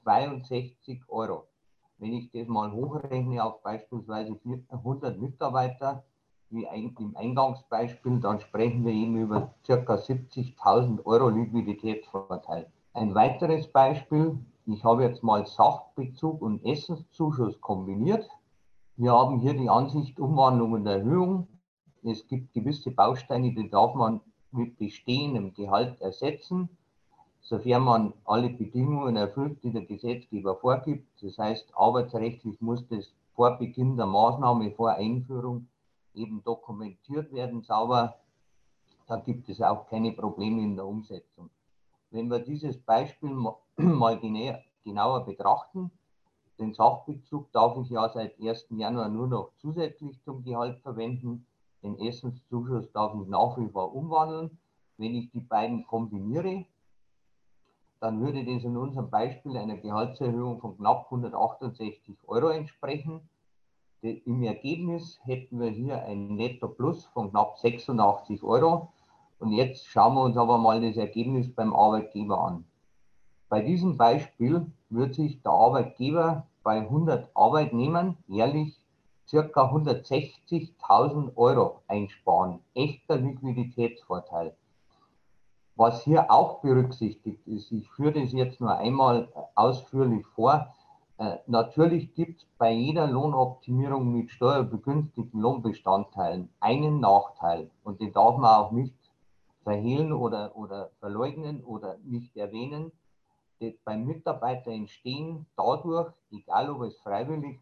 62 0.04 1.02
Euro. 1.08 1.48
Wenn 1.98 2.12
ich 2.12 2.30
das 2.30 2.46
mal 2.46 2.70
hochrechne 2.70 3.42
auf 3.42 3.62
beispielsweise 3.62 4.38
100 4.70 5.18
Mitarbeiter, 5.18 6.04
wie 6.50 6.64
im 6.64 7.16
Eingangsbeispiel, 7.16 8.20
dann 8.20 8.38
sprechen 8.40 8.84
wir 8.84 8.92
eben 8.92 9.16
über 9.16 9.52
ca. 9.66 9.94
70.000 9.94 11.04
Euro 11.04 11.28
Liquiditätsvorteil. 11.30 12.70
Ein 12.92 13.14
weiteres 13.14 13.66
Beispiel, 13.66 14.38
ich 14.66 14.82
habe 14.82 15.04
jetzt 15.04 15.22
mal 15.22 15.46
Sachbezug 15.46 16.42
und 16.42 16.64
Essenszuschuss 16.64 17.60
kombiniert. 17.60 18.28
Wir 18.96 19.12
haben 19.12 19.38
hier 19.38 19.54
die 19.54 19.68
Ansicht 19.68 20.18
Umwandlung 20.18 20.72
und 20.72 20.86
Erhöhung. 20.86 21.46
Es 22.02 22.26
gibt 22.26 22.52
gewisse 22.52 22.90
Bausteine, 22.90 23.54
die 23.54 23.70
darf 23.70 23.94
man 23.94 24.20
mit 24.50 24.76
bestehendem 24.76 25.54
Gehalt 25.54 26.00
ersetzen, 26.00 26.68
sofern 27.40 27.82
man 27.82 28.12
alle 28.24 28.50
Bedingungen 28.50 29.16
erfüllt, 29.16 29.62
die 29.62 29.70
der 29.70 29.84
Gesetzgeber 29.84 30.56
vorgibt. 30.56 31.06
Das 31.22 31.38
heißt, 31.38 31.68
arbeitsrechtlich 31.76 32.60
muss 32.60 32.86
das 32.88 33.12
vor 33.34 33.58
Beginn 33.58 33.96
der 33.96 34.06
Maßnahme, 34.06 34.72
vor 34.72 34.94
Einführung 34.94 35.68
eben 36.14 36.42
dokumentiert 36.42 37.32
werden, 37.32 37.62
sauber. 37.62 38.16
Da 39.06 39.16
gibt 39.16 39.48
es 39.48 39.60
auch 39.62 39.86
keine 39.86 40.10
Probleme 40.10 40.62
in 40.62 40.74
der 40.74 40.86
Umsetzung. 40.86 41.50
Wenn 42.10 42.28
wir 42.28 42.38
dieses 42.38 42.78
Beispiel 42.78 43.30
mal 43.76 44.20
genauer 44.84 45.24
betrachten, 45.24 45.90
den 46.58 46.72
Sachbezug 46.72 47.52
darf 47.52 47.76
ich 47.76 47.90
ja 47.90 48.08
seit 48.08 48.40
1. 48.40 48.68
Januar 48.70 49.08
nur 49.08 49.26
noch 49.26 49.50
zusätzlich 49.58 50.22
zum 50.22 50.42
Gehalt 50.42 50.78
verwenden. 50.80 51.46
Den 51.82 51.98
Essenszuschuss 51.98 52.90
darf 52.92 53.14
ich 53.20 53.28
nach 53.28 53.58
wie 53.58 53.68
vor 53.68 53.94
umwandeln. 53.94 54.58
Wenn 54.96 55.14
ich 55.14 55.30
die 55.30 55.40
beiden 55.40 55.86
kombiniere, 55.86 56.64
dann 58.00 58.20
würde 58.20 58.44
das 58.44 58.64
in 58.64 58.76
unserem 58.76 59.10
Beispiel 59.10 59.56
einer 59.56 59.76
Gehaltserhöhung 59.76 60.60
von 60.60 60.76
knapp 60.78 61.06
168 61.06 62.16
Euro 62.26 62.48
entsprechen. 62.48 63.28
Im 64.00 64.42
Ergebnis 64.42 65.18
hätten 65.24 65.60
wir 65.60 65.70
hier 65.70 66.02
ein 66.04 66.36
Netto-Plus 66.36 67.06
von 67.06 67.30
knapp 67.30 67.58
86 67.58 68.42
Euro. 68.42 68.92
Und 69.38 69.52
jetzt 69.52 69.86
schauen 69.86 70.14
wir 70.14 70.22
uns 70.22 70.36
aber 70.36 70.58
mal 70.58 70.80
das 70.80 70.96
Ergebnis 70.96 71.54
beim 71.54 71.74
Arbeitgeber 71.74 72.40
an. 72.40 72.64
Bei 73.48 73.60
diesem 73.60 73.96
Beispiel 73.96 74.66
wird 74.88 75.14
sich 75.14 75.42
der 75.42 75.52
Arbeitgeber 75.52 76.46
bei 76.62 76.80
100 76.80 77.30
Arbeitnehmern 77.34 78.16
jährlich 78.26 78.80
ca. 79.30 79.38
160.000 79.38 81.36
Euro 81.36 81.82
einsparen. 81.86 82.60
Echter 82.74 83.16
Liquiditätsvorteil. 83.16 84.56
Was 85.74 86.02
hier 86.04 86.30
auch 86.30 86.60
berücksichtigt 86.60 87.46
ist, 87.46 87.70
ich 87.70 87.90
führe 87.90 88.20
das 88.20 88.32
jetzt 88.32 88.60
nur 88.60 88.74
einmal 88.76 89.28
ausführlich 89.54 90.26
vor, 90.28 90.74
äh, 91.18 91.36
natürlich 91.46 92.14
gibt 92.14 92.42
es 92.42 92.48
bei 92.58 92.72
jeder 92.72 93.06
Lohnoptimierung 93.06 94.12
mit 94.12 94.30
steuerbegünstigten 94.30 95.40
Lohnbestandteilen 95.40 96.50
einen 96.60 97.00
Nachteil 97.00 97.70
und 97.84 98.00
den 98.00 98.12
darf 98.12 98.36
man 98.36 98.54
auch 98.54 98.70
nicht 98.70 98.94
verhehlen 99.66 100.12
oder, 100.12 100.54
oder 100.56 100.90
verleugnen 101.00 101.64
oder 101.64 101.98
nicht 102.04 102.36
erwähnen. 102.36 102.92
Die 103.60 103.76
beim 103.84 104.04
Mitarbeiter 104.04 104.70
entstehen 104.70 105.46
dadurch, 105.56 106.12
egal 106.30 106.70
ob 106.70 106.82
es 106.82 106.96
freiwillig 107.00 107.58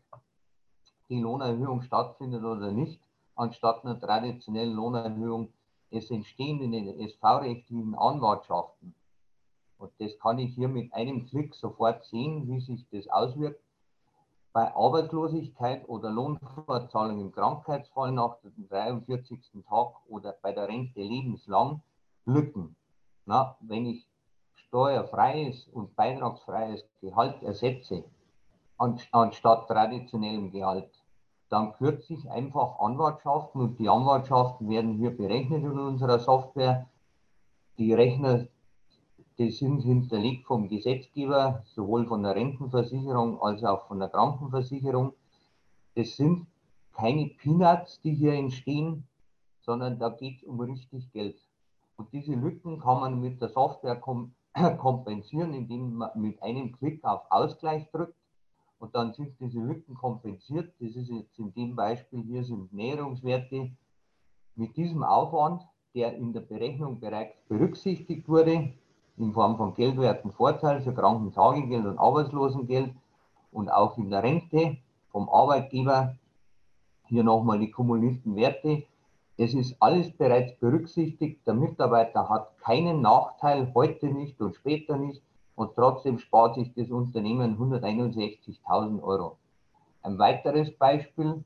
die 1.09 1.21
Lohnerhöhung 1.21 1.81
stattfindet 1.81 2.45
oder 2.45 2.73
nicht, 2.73 3.01
anstatt 3.37 3.85
einer 3.85 3.99
traditionellen 3.99 4.75
Lohnerhöhung, 4.75 5.49
es 5.91 6.11
entstehen 6.11 6.61
in 6.61 6.73
den 6.73 7.01
SV-rechtlichen 7.01 7.95
Anwartschaften 7.95 8.95
und 9.79 9.93
das 9.99 10.19
kann 10.19 10.39
ich 10.39 10.55
hier 10.55 10.69
mit 10.69 10.93
einem 10.93 11.27
Klick 11.27 11.55
sofort 11.55 12.05
sehen, 12.05 12.47
wie 12.49 12.61
sich 12.61 12.87
das 12.91 13.09
auswirkt. 13.09 13.61
Bei 14.53 14.75
Arbeitslosigkeit 14.75 15.89
oder 15.89 16.11
Lohnfortzahlung 16.11 17.21
im 17.21 17.33
Krankheitsfall 17.33 18.13
nach 18.13 18.39
dem 18.39 18.69
43. 18.69 19.41
Tag 19.69 19.95
oder 20.09 20.37
bei 20.43 20.53
der 20.53 20.69
Rente 20.69 21.01
lebenslang 21.01 21.83
Lücken. 22.27 22.77
Na, 23.27 23.57
wenn 23.61 23.87
ich 23.87 24.07
steuerfreies 24.55 25.69
und 25.69 25.95
beitragsfreies 25.97 26.85
Gehalt 27.01 27.43
ersetze, 27.43 28.05
anstatt 28.77 29.69
traditionellem 29.69 30.51
Gehalt, 30.51 30.91
dann 31.49 31.73
kürze 31.75 32.15
ich 32.15 32.31
einfach 32.31 32.81
Anwartschaften 32.81 33.61
und 33.61 33.79
die 33.79 33.89
Anwartschaften 33.89 34.69
werden 34.69 34.95
hier 34.95 35.17
berechnet 35.17 35.63
in 35.63 35.79
unserer 35.79 36.19
Software. 36.19 36.89
Die 37.79 37.93
Rechner 37.93 38.47
die 39.39 39.51
sind 39.51 39.81
hinterlegt 39.81 40.47
vom 40.47 40.69
Gesetzgeber, 40.69 41.65
sowohl 41.67 42.07
von 42.07 42.23
der 42.23 42.37
Rentenversicherung 42.37 43.43
als 43.43 43.65
auch 43.65 43.89
von 43.89 43.99
der 43.99 44.09
Krankenversicherung. 44.09 45.13
Das 45.97 46.17
sind 46.17 46.47
keine 46.93 47.27
Peanuts, 47.27 48.01
die 48.01 48.15
hier 48.15 48.35
entstehen, 48.35 49.09
sondern 49.63 49.99
da 49.99 50.11
geht 50.11 50.37
es 50.37 50.45
um 50.45 50.61
richtig 50.61 51.11
Geld. 51.13 51.44
Und 51.97 52.13
diese 52.13 52.35
Lücken 52.35 52.81
kann 52.81 53.01
man 53.01 53.21
mit 53.21 53.41
der 53.41 53.49
Software 53.49 53.97
kom 53.97 54.35
kompensieren, 54.79 55.53
indem 55.53 55.95
man 55.95 56.11
mit 56.15 56.43
einem 56.43 56.73
Klick 56.73 57.05
auf 57.05 57.23
Ausgleich 57.31 57.91
drückt 57.91 58.15
und 58.79 58.95
dann 58.95 59.13
sind 59.15 59.35
diese 59.41 59.61
Lücken 59.61 59.95
kompensiert. 59.95 60.73
Das 60.79 60.95
ist 60.95 61.09
jetzt 61.09 61.39
in 61.39 61.53
dem 61.55 61.75
Beispiel 61.75 62.23
hier 62.23 62.45
sind 62.45 62.73
Näherungswerte 62.73 63.71
mit 64.57 64.77
diesem 64.77 65.03
Aufwand, 65.03 65.63
der 65.95 66.15
in 66.17 66.33
der 66.33 66.41
Berechnung 66.41 67.01
bereits 67.01 67.35
berücksichtigt 67.49 68.29
wurde, 68.29 68.75
in 69.17 69.33
Form 69.33 69.57
von 69.57 69.75
geldwerten 69.75 70.33
Vorteil 70.33 70.83
für 70.83 70.93
Krankentagegeld 70.93 71.87
und 71.87 71.99
Arbeitslosengeld 71.99 72.95
und 73.53 73.71
auch 73.71 73.97
in 73.97 74.11
der 74.11 74.23
Rente 74.23 74.77
vom 75.11 75.29
Arbeitgeber. 75.29 76.17
Hier 77.07 77.25
nochmal 77.25 77.61
die 77.61 77.71
kumulierten 77.71 78.35
Werte. 78.37 78.85
Es 79.37 79.55
ist 79.55 79.77
alles 79.81 80.17
bereits 80.17 80.57
berücksichtigt. 80.59 81.47
Der 81.47 81.55
Mitarbeiter 81.55 82.29
hat 82.29 82.57
keinen 82.59 83.01
Nachteil, 83.01 83.73
heute 83.75 84.07
nicht 84.07 84.41
und 84.41 84.55
später 84.55 84.97
nicht. 84.97 85.23
Und 85.57 85.75
trotzdem 85.75 86.19
spart 86.19 86.57
sich 86.57 86.73
das 86.75 86.91
Unternehmen 86.91 87.59
161.000 87.59 89.03
Euro. 89.03 89.39
Ein 90.03 90.19
weiteres 90.19 90.77
Beispiel, 90.77 91.45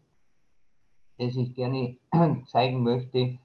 das 1.19 1.37
ich 1.37 1.55
gerne 1.55 1.97
zeigen 2.47 2.83
möchte, 2.83 3.39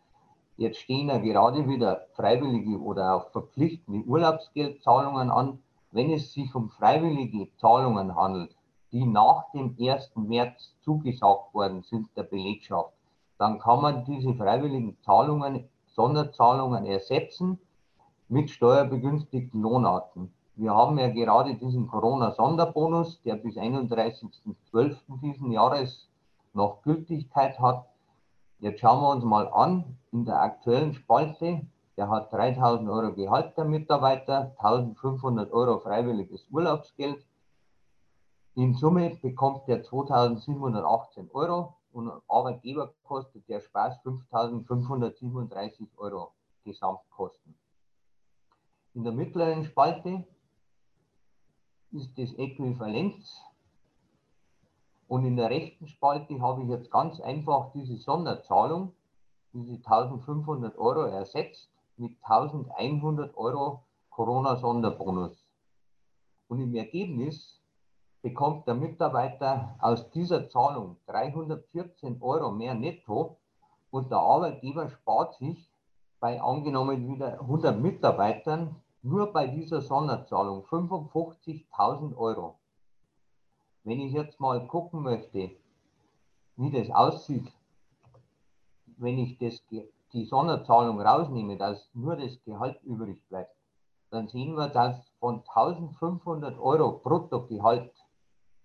Jetzt 0.55 0.81
stehen 0.81 1.07
ja 1.07 1.17
gerade 1.17 1.67
wieder 1.67 2.05
freiwillige 2.13 2.79
oder 2.79 3.15
auch 3.15 3.31
verpflichtende 3.31 4.05
Urlaubsgeldzahlungen 4.05 5.31
an. 5.31 5.59
Wenn 5.91 6.11
es 6.11 6.31
sich 6.33 6.53
um 6.53 6.69
freiwillige 6.69 7.47
Zahlungen 7.57 8.15
handelt, 8.15 8.55
die 8.91 9.05
nach 9.05 9.51
dem 9.51 9.75
1. 9.79 10.11
März 10.15 10.75
zugesagt 10.81 11.53
worden 11.55 11.81
sind 11.81 12.07
der 12.15 12.23
Belegschaft, 12.23 12.93
dann 13.37 13.59
kann 13.59 13.81
man 13.81 14.05
diese 14.05 14.33
freiwilligen 14.33 14.97
Zahlungen, 15.01 15.67
Sonderzahlungen 15.87 16.85
ersetzen 16.85 17.59
mit 18.27 18.49
steuerbegünstigten 18.49 19.61
Lohnarten. 19.61 20.33
Wir 20.55 20.73
haben 20.73 20.97
ja 20.99 21.09
gerade 21.09 21.55
diesen 21.55 21.87
Corona-Sonderbonus, 21.87 23.21
der 23.23 23.35
bis 23.35 23.57
31.12. 23.57 24.95
diesen 25.21 25.51
Jahres 25.51 26.09
noch 26.53 26.81
Gültigkeit 26.83 27.59
hat. 27.59 27.85
Jetzt 28.59 28.79
schauen 28.79 29.01
wir 29.01 29.09
uns 29.09 29.23
mal 29.23 29.47
an, 29.47 29.97
in 30.11 30.25
der 30.25 30.41
aktuellen 30.41 30.93
Spalte, 30.93 31.65
der 31.97 32.09
hat 32.09 32.31
3000 32.31 32.89
Euro 32.89 33.13
Gehalt 33.13 33.57
der 33.57 33.65
Mitarbeiter, 33.65 34.55
1500 34.57 35.51
Euro 35.51 35.79
freiwilliges 35.79 36.47
Urlaubsgeld. 36.51 37.25
In 38.55 38.73
Summe 38.75 39.17
bekommt 39.21 39.67
der 39.67 39.83
2718 39.83 41.29
Euro 41.33 41.75
und 41.93 42.11
Arbeitgeber 42.27 42.93
kostet 43.03 43.47
der 43.47 43.61
Spaß 43.61 43.99
5537 44.01 45.87
Euro 45.97 46.33
Gesamtkosten. 46.65 47.55
In 48.95 49.03
der 49.03 49.13
mittleren 49.13 49.63
Spalte 49.63 50.25
ist 51.91 52.17
das 52.17 52.33
Äquivalenz 52.33 53.41
und 55.07 55.25
in 55.25 55.35
der 55.35 55.49
rechten 55.49 55.87
Spalte 55.87 56.41
habe 56.41 56.63
ich 56.63 56.69
jetzt 56.69 56.89
ganz 56.89 57.19
einfach 57.19 57.71
diese 57.73 57.97
Sonderzahlung, 57.97 58.93
diese 59.53 59.75
1500 59.75 60.77
Euro 60.77 61.01
ersetzt 61.01 61.69
mit 61.97 62.17
1100 62.23 63.37
Euro 63.37 63.83
Corona-Sonderbonus. 64.09 65.45
Und 66.47 66.61
im 66.61 66.73
Ergebnis 66.75 67.52
bekommt 68.23 68.65
der 68.67 68.73
Mitarbeiter 68.73 69.75
aus 69.79 70.09
dieser 70.11 70.49
Zahlung 70.49 70.95
314 71.07 72.21
Euro 72.21 72.51
mehr 72.51 72.73
netto 72.73 73.37
und 73.91 74.09
der 74.09 74.17
Arbeitgeber 74.17 74.89
spart 74.89 75.35
sich 75.35 75.69
bei 76.21 76.41
angenommen 76.41 77.05
wieder 77.07 77.41
100 77.41 77.77
Mitarbeitern 77.77 78.77
nur 79.01 79.33
bei 79.33 79.47
dieser 79.47 79.81
Sonderzahlung 79.81 80.63
55.000 80.63 82.15
Euro. 82.15 82.55
Wenn 83.83 83.99
ich 83.99 84.13
jetzt 84.13 84.39
mal 84.39 84.65
gucken 84.67 85.03
möchte, 85.03 85.51
wie 86.55 86.71
das 86.71 86.89
aussieht, 86.91 87.51
wenn 88.97 89.17
ich 89.17 89.37
das 89.37 89.61
die 90.13 90.23
Sonderzahlung 90.23 91.01
rausnehme, 91.01 91.57
dass 91.57 91.89
nur 91.93 92.15
das 92.15 92.41
Gehalt 92.45 92.81
übrig 92.83 93.21
bleibt, 93.27 93.53
dann 94.11 94.29
sehen 94.29 94.55
wir, 94.55 94.69
dass 94.69 95.09
von 95.19 95.39
1500 95.39 96.57
Euro 96.59 96.99
Bruttogehalt 97.03 97.92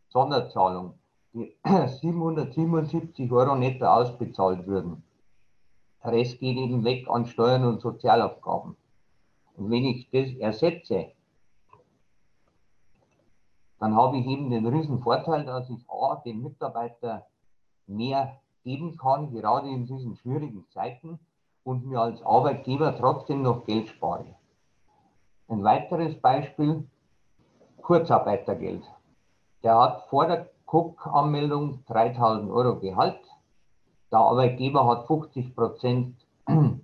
Sonderzahlung 0.09 0.95
die 1.35 1.57
777 1.65 3.31
Euro 3.33 3.55
netto 3.55 3.87
ausbezahlt 3.87 4.67
würden. 4.67 5.03
Der 6.03 6.13
Rest 6.13 6.39
geht 6.39 6.57
eben 6.57 6.85
weg 6.85 7.09
an 7.09 7.27
Steuern 7.27 7.65
und 7.65 7.81
Sozialabgaben. 7.81 8.77
Und 9.57 9.71
wenn 9.71 9.85
ich 9.85 10.09
das 10.11 10.31
ersetze, 10.39 11.13
dann 13.79 13.95
habe 13.95 14.19
ich 14.19 14.27
eben 14.27 14.51
den 14.51 14.67
riesen 14.67 15.01
Vorteil, 15.01 15.45
dass 15.45 15.69
ich 15.71 15.89
A, 15.89 16.17
dem 16.25 16.43
Mitarbeiter 16.43 17.27
mehr 17.87 18.41
geben 18.65 18.97
kann, 18.97 19.33
gerade 19.33 19.69
in 19.69 19.87
diesen 19.87 20.17
schwierigen 20.17 20.67
Zeiten, 20.71 21.19
und 21.65 21.87
mir 21.87 22.01
als 22.01 22.23
Arbeitgeber 22.23 22.97
trotzdem 22.97 23.43
noch 23.43 23.67
Geld 23.67 23.89
spare. 23.89 24.35
Ein 25.49 25.63
weiteres 25.65 26.19
Beispiel, 26.21 26.89
Kurzarbeitergeld. 27.83 28.83
Der 29.63 29.79
hat 29.79 30.07
vor 30.09 30.27
der 30.27 30.49
Cook-Anmeldung 30.67 31.85
3000 31.87 32.51
Euro 32.51 32.79
Gehalt. 32.79 33.21
Der 34.13 34.21
Arbeitgeber 34.21 34.87
hat 34.87 35.07
50 35.07 35.57
Prozent 35.57 36.15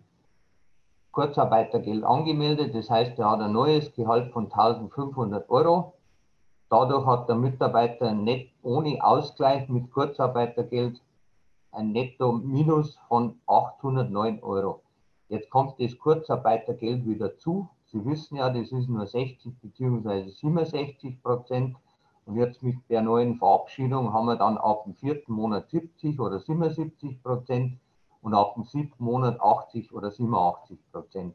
Kurzarbeitergeld 1.12 2.02
angemeldet. 2.02 2.74
Das 2.74 2.90
heißt, 2.90 3.18
er 3.18 3.30
hat 3.30 3.40
ein 3.40 3.52
neues 3.52 3.92
Gehalt 3.94 4.32
von 4.32 4.44
1500 4.44 5.48
Euro. 5.50 5.94
Dadurch 6.68 7.06
hat 7.06 7.28
der 7.28 7.36
Mitarbeiter 7.36 8.12
nicht 8.12 8.52
ohne 8.62 8.98
Ausgleich 9.04 9.68
mit 9.68 9.92
Kurzarbeitergeld 9.92 11.00
ein 11.70 11.92
Netto-Minus 11.92 12.98
von 13.08 13.38
809 13.46 14.42
Euro. 14.42 14.82
Jetzt 15.28 15.50
kommt 15.50 15.80
das 15.80 15.96
Kurzarbeitergeld 15.98 17.06
wieder 17.06 17.36
zu. 17.38 17.68
Sie 17.86 18.04
wissen 18.04 18.36
ja, 18.36 18.50
das 18.50 18.72
ist 18.72 18.88
nur 18.88 19.06
60 19.06 19.54
bzw. 19.60 20.30
67 20.30 21.22
Prozent. 21.22 21.76
Und 22.26 22.36
jetzt 22.36 22.62
mit 22.62 22.76
der 22.88 23.02
neuen 23.02 23.36
Verabschiedung 23.36 24.12
haben 24.12 24.26
wir 24.26 24.36
dann 24.36 24.56
ab 24.56 24.84
dem 24.84 24.94
vierten 24.94 25.32
Monat 25.32 25.68
70 25.70 26.18
oder 26.18 26.38
77 26.38 27.22
Prozent 27.22 27.78
und 28.22 28.34
ab 28.34 28.54
dem 28.54 28.64
siebten 28.64 29.04
Monat 29.04 29.40
80 29.40 29.92
oder 29.92 30.10
87 30.10 30.78
Prozent. 30.90 31.34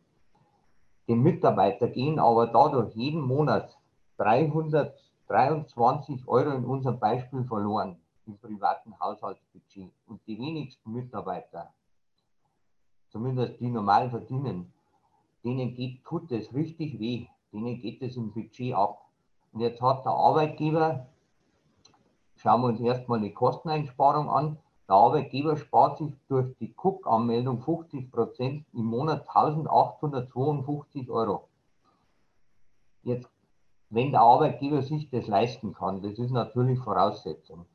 Den 1.07 1.21
Mitarbeiter 1.21 1.87
gehen 1.87 2.19
aber 2.19 2.47
dadurch 2.47 2.95
jeden 2.95 3.21
Monat 3.21 3.77
323 4.17 6.27
Euro 6.27 6.51
in 6.51 6.65
unserem 6.65 6.99
Beispiel 6.99 7.43
verloren 7.43 7.97
im 8.25 8.37
privaten 8.37 8.99
Haushaltsbudget. 8.99 9.91
Und 10.07 10.19
die 10.27 10.37
wenigsten 10.37 10.91
Mitarbeiter, 10.91 11.71
zumindest 13.09 13.59
die 13.59 13.69
normal 13.69 14.09
verdienen, 14.09 14.73
denen 15.43 15.73
geht, 15.73 16.03
tut 16.03 16.31
es 16.31 16.53
richtig 16.53 16.99
weh, 16.99 17.27
denen 17.53 17.79
geht 17.79 18.01
es 18.01 18.17
im 18.17 18.31
Budget 18.31 18.75
ab. 18.75 19.08
Und 19.51 19.61
jetzt 19.61 19.81
hat 19.81 20.05
der 20.05 20.11
Arbeitgeber, 20.11 21.07
schauen 22.35 22.61
wir 22.61 22.67
uns 22.67 22.79
erstmal 22.79 23.21
die 23.21 23.33
Kosteneinsparung 23.33 24.29
an, 24.29 24.57
der 24.87 24.95
Arbeitgeber 24.95 25.57
spart 25.57 25.97
sich 25.97 26.13
durch 26.27 26.55
die 26.59 26.73
Cook-Anmeldung 26.75 27.61
50 27.61 28.11
Prozent 28.11 28.65
im 28.73 28.85
Monat 28.85 29.27
1852 29.27 31.09
Euro. 31.09 31.47
Jetzt, 33.03 33.29
wenn 33.89 34.11
der 34.11 34.21
Arbeitgeber 34.21 34.81
sich 34.81 35.09
das 35.09 35.27
leisten 35.27 35.73
kann, 35.73 36.01
das 36.01 36.17
ist 36.17 36.31
natürlich 36.31 36.79
Voraussetzung 36.79 37.65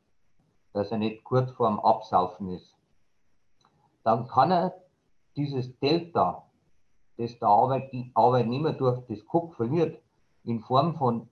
dass 0.75 0.91
er 0.91 0.99
nicht 0.99 1.25
kurz 1.25 1.53
vorm 1.53 1.81
Absaufen 1.81 2.51
ist. 2.51 2.77
Dann 4.03 4.27
kann 4.27 4.51
er 4.51 4.75
dieses 5.37 5.79
Delta, 5.79 6.45
das 7.17 7.39
der 7.39 7.49
Arbeitnehmer 7.49 8.73
durch 8.73 9.01
das 9.07 9.21
Cook 9.33 9.55
verliert, 9.55 10.03
in 10.43 10.61
Form 10.61 10.97
von 10.97 11.31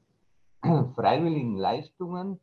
freiwilligen 0.94 1.56
Leistungen, 1.56 2.38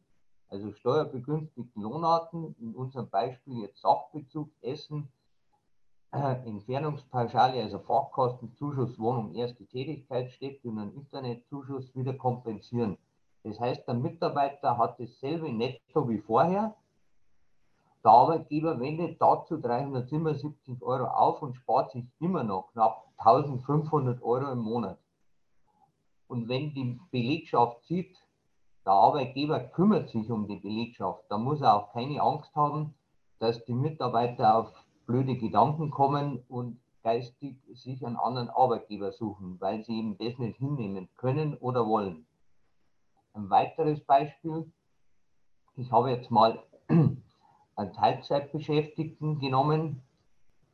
also 0.49 0.73
steuerbegünstigten 0.73 1.81
Lohnarten, 1.81 2.55
in 2.59 2.75
unserem 2.75 3.09
Beispiel 3.09 3.61
jetzt 3.61 3.81
Sachbezug, 3.81 4.49
Essen, 4.61 5.07
äh, 6.11 6.35
Entfernungspauschale, 6.45 7.61
also 7.63 7.79
Fahrkostenzuschuss, 7.79 8.99
Wohnung, 8.99 9.33
erste 9.35 9.65
Tätigkeit, 9.65 10.31
und 10.63 10.79
einen 10.79 10.95
Internetzuschuss 10.95 11.95
wieder 11.95 12.13
kompensieren. 12.13 12.97
Das 13.43 13.59
heißt, 13.59 13.87
der 13.87 13.93
Mitarbeiter 13.93 14.77
hat 14.77 14.99
dasselbe 14.99 15.51
Netto 15.51 16.09
wie 16.09 16.19
vorher, 16.19 16.75
der 18.03 18.11
Arbeitgeber 18.11 18.79
wendet 18.79 19.21
dazu 19.21 19.57
377 19.57 20.81
Euro 20.81 21.05
auf 21.05 21.41
und 21.41 21.55
spart 21.55 21.91
sich 21.91 22.05
immer 22.19 22.43
noch 22.43 22.71
knapp 22.71 23.05
1500 23.17 24.21
Euro 24.23 24.51
im 24.51 24.59
Monat. 24.59 24.97
Und 26.29 26.47
wenn 26.47 26.75
die 26.75 26.99
Belegschaft 27.09 27.83
sieht, 27.87 28.15
der 28.85 28.93
Arbeitgeber 28.93 29.59
kümmert 29.61 30.09
sich 30.09 30.29
um 30.29 30.47
die 30.47 30.57
Belegschaft, 30.57 31.23
dann 31.27 31.43
muss 31.43 31.59
er 31.59 31.75
auch 31.75 31.91
keine 31.91 32.21
Angst 32.21 32.55
haben, 32.55 32.93
dass 33.39 33.65
die 33.65 33.73
Mitarbeiter 33.73 34.55
auf 34.55 34.71
blöde 35.07 35.35
Gedanken 35.37 35.89
kommen 35.89 36.43
und 36.47 36.79
geistig 37.01 37.57
sich 37.73 38.05
einen 38.05 38.15
anderen 38.15 38.51
Arbeitgeber 38.51 39.11
suchen, 39.11 39.59
weil 39.59 39.83
sie 39.83 39.97
eben 39.97 40.19
das 40.19 40.37
nicht 40.37 40.59
hinnehmen 40.59 41.09
können 41.17 41.57
oder 41.57 41.87
wollen. 41.87 42.27
Ein 43.33 43.49
weiteres 43.49 43.99
Beispiel, 44.01 44.71
ich 45.77 45.91
habe 45.91 46.11
jetzt 46.11 46.29
mal 46.29 46.61
einen 46.87 47.93
Teilzeitbeschäftigten 47.93 49.39
genommen 49.39 50.03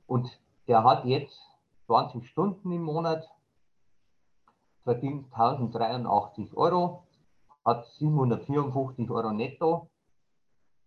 und 0.06 0.38
der 0.68 0.84
hat 0.84 1.06
jetzt 1.06 1.40
20 1.86 2.28
Stunden 2.28 2.74
im 2.74 2.84
Monat, 2.84 3.26
verdient 4.86 5.26
1083 5.34 6.56
Euro, 6.56 7.04
hat 7.66 7.86
754 7.98 9.10
Euro 9.10 9.32
netto 9.32 9.90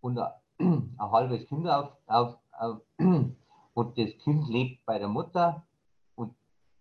und 0.00 0.18
ein, 0.58 0.96
halbes 0.98 1.46
Kind 1.48 1.68
auf, 1.68 1.90
auf, 2.06 2.38
auf 2.52 2.80
und 2.98 3.98
das 3.98 4.16
Kind 4.18 4.48
lebt 4.48 4.86
bei 4.86 4.98
der 4.98 5.08
Mutter 5.08 5.66
und 6.14 6.34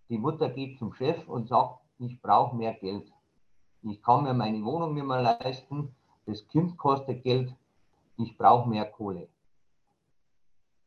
die 0.10 0.20
Mutter 0.20 0.50
geht 0.50 0.78
zum 0.78 0.94
Chef 0.94 1.28
und 1.28 1.50
sagt, 1.50 1.82
ich 1.98 2.22
brauche 2.22 2.56
mehr 2.56 2.76
Geld. 2.76 3.12
Ich 3.82 4.02
kann 4.04 4.24
mir 4.24 4.36
meine 4.36 4.64
Wohnung 4.64 4.94
nicht 4.94 5.06
mehr 5.06 5.22
leisten, 5.22 5.96
das 6.28 6.48
Kind 6.48 6.78
kostet 6.78 7.24
Geld, 7.24 7.54
ich 8.18 8.38
brauche 8.38 8.70
mehr 8.70 8.86
Kohle. 8.86 9.28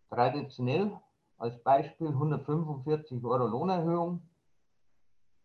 Traditionell 0.09 0.93
als 1.39 1.61
Beispiel 1.63 2.09
145 2.09 3.25
Euro 3.25 3.47
Lohnerhöhung, 3.47 4.23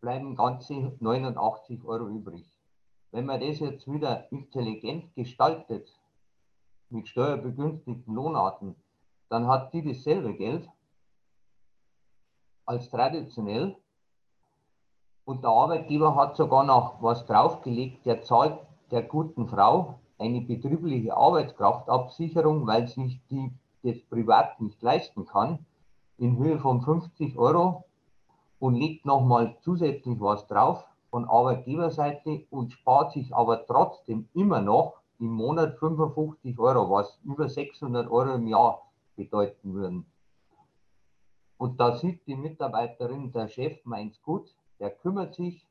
bleiben 0.06 0.36
ganze 0.36 0.96
89 1.00 1.84
Euro 1.84 2.08
übrig. 2.08 2.46
Wenn 3.10 3.26
man 3.26 3.40
das 3.40 3.58
jetzt 3.58 3.92
wieder 3.92 4.32
intelligent 4.32 5.16
gestaltet, 5.16 5.92
mit 6.92 7.08
steuerbegünstigten 7.08 8.14
Lohnarten, 8.14 8.76
dann 9.30 9.48
hat 9.48 9.74
die 9.74 9.84
dasselbe 9.84 10.36
Geld 10.36 10.70
als 12.68 12.88
traditionell 12.92 13.76
und 15.26 15.44
der 15.44 15.50
Arbeitgeber 15.50 16.16
hat 16.16 16.36
sogar 16.36 16.64
noch 16.64 17.02
was 17.02 17.26
draufgelegt, 17.26 18.06
der 18.06 18.22
zahlt 18.22 18.60
der 18.92 19.02
guten 19.02 19.48
Frau 19.48 20.00
eine 20.20 20.42
betriebliche 20.42 21.18
Arbeitskraftabsicherung, 21.18 22.68
weil 22.68 22.88
sich 22.88 23.20
die 23.32 23.52
das 23.82 24.00
privat 24.04 24.62
nicht 24.62 24.80
leisten 24.84 25.26
kann, 25.26 25.66
in 26.20 26.38
Höhe 26.38 26.60
von 26.60 26.84
50 26.84 27.40
Euro 27.40 27.86
und 28.60 28.76
legt 28.76 29.06
nochmal 29.06 29.58
zusätzlich 29.62 30.20
was 30.20 30.48
drauf 30.48 30.86
von 31.10 31.26
Arbeitgeberseite 31.26 32.46
und 32.50 32.74
spart 32.74 33.14
sich 33.14 33.34
aber 33.34 33.66
trotzdem 33.66 34.28
immer 34.34 34.62
noch 34.62 35.02
im 35.20 35.32
Monat 35.32 35.78
55 35.80 36.60
Euro, 36.60 36.90
was 36.90 37.20
über 37.24 37.48
600 37.48 38.10
Euro 38.10 38.36
im 38.36 38.48
Jahr 38.48 38.82
bedeuten 39.16 39.74
würden. 39.74 40.06
Und 41.58 41.80
da 41.80 41.96
sieht 41.96 42.28
die 42.28 42.36
Mitarbeiterin, 42.36 43.32
der 43.32 43.48
Chef 43.48 43.86
meint 43.86 44.22
gut, 44.24 44.54
der 44.80 44.92
kümmert 44.92 45.36
sich 45.36 45.66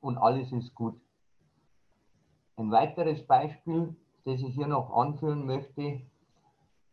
und 0.00 0.16
alles 0.16 0.50
ist 0.52 0.74
gut. 0.74 0.98
Ein 2.56 2.70
weiteres 2.70 3.26
Beispiel, 3.26 3.94
das 4.24 4.40
ich 4.40 4.54
hier 4.54 4.66
noch 4.66 4.90
anführen 4.90 5.44
möchte, 5.44 6.00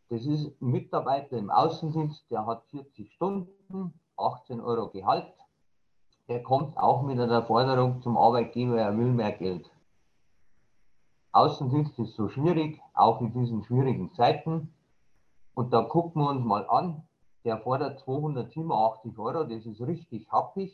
das 0.10 0.26
ist 0.26 0.62
ein 0.62 0.72
Mitarbeiter 0.72 1.38
im 1.38 1.50
Außendienst, 1.50 2.30
der 2.30 2.46
hat 2.46 2.66
40 2.66 3.12
Stunden, 3.14 3.94
18 4.18 4.62
Euro 4.62 4.90
Gehalt. 4.90 5.34
Der 6.28 6.42
kommt 6.42 6.78
auch 6.78 7.04
mit 7.04 7.20
einer 7.20 7.44
Forderung 7.44 8.02
zum 8.02 8.18
Arbeitgeber, 8.18 8.80
er 8.80 8.98
will 8.98 9.12
mehr 9.12 9.32
Geld. 9.32 9.70
Außendienst 11.32 12.00
ist 12.00 12.16
so 12.16 12.30
schwierig, 12.30 12.82
auch 12.94 13.20
in 13.22 13.34
diesen 13.34 13.64
schwierigen 13.64 14.14
Zeiten. 14.14 14.74
Und 15.54 15.74
da 15.74 15.84
gucken 15.84 16.22
wir 16.22 16.30
uns 16.30 16.46
mal 16.46 16.68
an, 16.70 17.04
der 17.44 17.60
fordert 17.60 18.00
287 18.00 19.18
Euro, 19.20 19.44
das 19.44 19.66
ist 19.66 19.82
richtig 19.82 20.32
happig. 20.32 20.74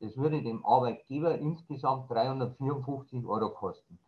Das 0.00 0.16
würde 0.16 0.42
dem 0.42 0.66
Arbeitgeber 0.66 1.38
insgesamt 1.38 2.10
354 2.10 3.24
Euro 3.24 3.50
kosten. 3.50 3.98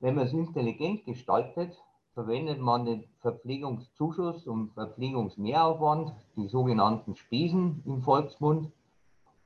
Wenn 0.00 0.14
man 0.14 0.26
es 0.26 0.32
intelligent 0.32 1.04
gestaltet, 1.04 1.76
verwendet 2.16 2.58
man 2.58 2.86
den 2.86 3.04
Verpflegungszuschuss 3.20 4.46
und 4.46 4.72
Verpflegungsmehraufwand, 4.72 6.14
die 6.34 6.48
sogenannten 6.48 7.14
Spesen 7.14 7.82
im 7.84 8.00
Volksmund 8.00 8.72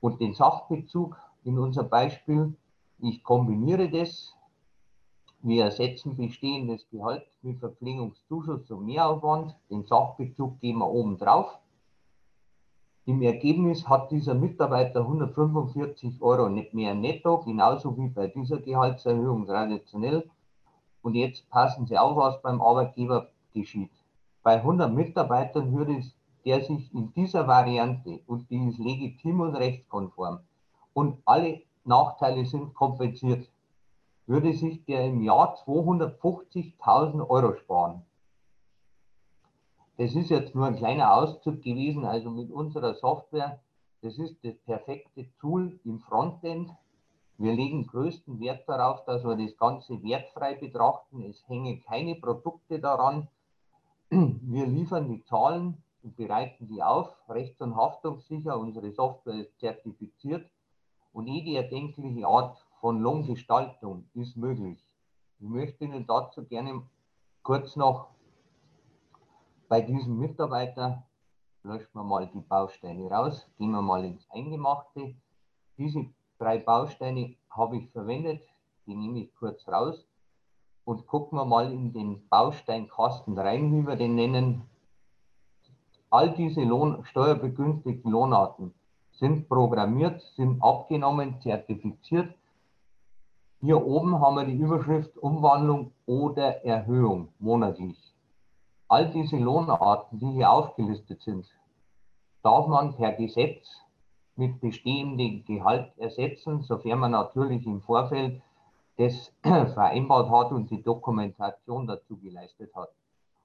und 0.00 0.20
den 0.20 0.34
Sachbezug 0.34 1.16
in 1.42 1.58
unser 1.58 1.82
Beispiel. 1.82 2.54
Ich 3.00 3.24
kombiniere 3.24 3.90
das. 3.90 4.36
Wir 5.42 5.64
ersetzen 5.64 6.16
bestehendes 6.16 6.88
Gehalt 6.90 7.26
mit 7.42 7.58
Verpflegungszuschuss 7.58 8.70
und 8.70 8.86
Mehraufwand. 8.86 9.56
Den 9.68 9.82
Sachbezug 9.82 10.60
geben 10.60 10.78
wir 10.78 10.90
oben 10.90 11.18
drauf. 11.18 11.58
Im 13.04 13.20
Ergebnis 13.22 13.88
hat 13.88 14.12
dieser 14.12 14.34
Mitarbeiter 14.34 15.00
145 15.00 16.22
Euro 16.22 16.48
nicht 16.48 16.72
mehr 16.72 16.94
netto, 16.94 17.38
genauso 17.38 17.98
wie 17.98 18.10
bei 18.10 18.28
dieser 18.28 18.58
Gehaltserhöhung 18.58 19.44
traditionell. 19.46 20.30
Und 21.02 21.14
jetzt 21.14 21.48
passen 21.50 21.86
Sie 21.86 21.96
auf, 21.96 22.16
was 22.16 22.42
beim 22.42 22.60
Arbeitgeber 22.60 23.28
geschieht. 23.54 23.90
Bei 24.42 24.56
100 24.56 24.92
Mitarbeitern 24.92 25.74
würde 25.74 26.02
der 26.44 26.64
sich 26.64 26.92
in 26.94 27.12
dieser 27.14 27.46
Variante, 27.46 28.20
und 28.26 28.50
die 28.50 28.68
ist 28.68 28.78
legitim 28.78 29.40
und 29.40 29.54
rechtskonform, 29.54 30.40
und 30.94 31.18
alle 31.24 31.60
Nachteile 31.84 32.46
sind 32.46 32.74
kompensiert, 32.74 33.48
würde 34.26 34.54
sich 34.54 34.84
der 34.84 35.06
im 35.06 35.22
Jahr 35.22 35.56
250.000 35.66 37.28
Euro 37.28 37.56
sparen. 37.56 38.02
Das 39.98 40.14
ist 40.14 40.30
jetzt 40.30 40.54
nur 40.54 40.66
ein 40.66 40.76
kleiner 40.76 41.12
Auszug 41.14 41.62
gewesen, 41.62 42.06
also 42.06 42.30
mit 42.30 42.50
unserer 42.50 42.94
Software. 42.94 43.60
Das 44.02 44.16
ist 44.16 44.36
das 44.42 44.54
perfekte 44.64 45.26
Tool 45.40 45.78
im 45.84 46.00
Frontend. 46.00 46.70
Wir 47.40 47.54
legen 47.54 47.86
größten 47.86 48.38
Wert 48.38 48.68
darauf, 48.68 49.02
dass 49.06 49.24
wir 49.24 49.34
das 49.34 49.56
Ganze 49.56 50.02
wertfrei 50.02 50.56
betrachten. 50.56 51.22
Es 51.22 51.42
hängen 51.48 51.82
keine 51.82 52.14
Produkte 52.14 52.78
daran. 52.78 53.28
Wir 54.10 54.66
liefern 54.66 55.08
die 55.08 55.24
Zahlen 55.24 55.82
und 56.02 56.16
bereiten 56.16 56.68
die 56.68 56.82
auf, 56.82 57.16
rechts- 57.30 57.62
und 57.62 57.76
haftungssicher. 57.76 58.58
Unsere 58.58 58.92
Software 58.92 59.36
ist 59.36 59.58
zertifiziert 59.58 60.50
und 61.14 61.28
jede 61.28 61.56
erdenkliche 61.56 62.26
Art 62.26 62.58
von 62.78 63.00
Lohngestaltung 63.00 64.04
ist 64.12 64.36
möglich. 64.36 64.78
Ich 65.38 65.48
möchte 65.48 65.84
Ihnen 65.84 66.06
dazu 66.06 66.44
gerne 66.44 66.82
kurz 67.42 67.74
noch 67.74 68.08
bei 69.66 69.80
diesem 69.80 70.18
Mitarbeiter 70.18 71.06
löschen 71.62 71.94
wir 71.94 72.04
mal 72.04 72.26
die 72.26 72.40
Bausteine 72.40 73.08
raus, 73.10 73.48
gehen 73.56 73.70
wir 73.70 73.80
mal 73.80 74.04
ins 74.04 74.30
Eingemachte. 74.30 75.14
Diese 75.78 76.04
drei 76.40 76.58
Bausteine 76.58 77.36
habe 77.50 77.76
ich 77.76 77.90
verwendet, 77.90 78.42
die 78.86 78.94
nehme 78.94 79.20
ich 79.20 79.34
kurz 79.36 79.68
raus 79.68 80.06
und 80.84 81.06
gucken 81.06 81.38
wir 81.38 81.44
mal 81.44 81.70
in 81.70 81.92
den 81.92 82.26
Bausteinkasten 82.28 83.38
rein, 83.38 83.72
wie 83.72 83.86
wir 83.86 83.96
den 83.96 84.14
nennen. 84.14 84.62
All 86.08 86.34
diese 86.34 86.62
Lohn, 86.62 87.04
steuerbegünstigten 87.04 88.10
Lohnarten 88.10 88.74
sind 89.12 89.48
programmiert, 89.48 90.22
sind 90.34 90.62
abgenommen, 90.62 91.40
zertifiziert. 91.42 92.34
Hier 93.60 93.84
oben 93.86 94.18
haben 94.18 94.36
wir 94.36 94.46
die 94.46 94.56
Überschrift 94.56 95.16
Umwandlung 95.18 95.92
oder 96.06 96.64
Erhöhung 96.64 97.28
monatlich. 97.38 97.98
All 98.88 99.12
diese 99.12 99.36
Lohnarten, 99.36 100.18
die 100.18 100.32
hier 100.32 100.50
aufgelistet 100.50 101.20
sind, 101.20 101.46
darf 102.42 102.66
man 102.66 102.96
per 102.96 103.12
Gesetz 103.12 103.68
mit 104.40 104.60
bestehendem 104.60 105.44
Gehalt 105.44 105.92
ersetzen, 105.98 106.62
sofern 106.62 106.98
man 106.98 107.12
natürlich 107.12 107.66
im 107.66 107.82
Vorfeld 107.82 108.40
das 108.96 109.32
vereinbart 109.42 110.30
hat 110.30 110.50
und 110.50 110.70
die 110.70 110.82
Dokumentation 110.82 111.86
dazu 111.86 112.16
geleistet 112.16 112.74
hat. 112.74 112.88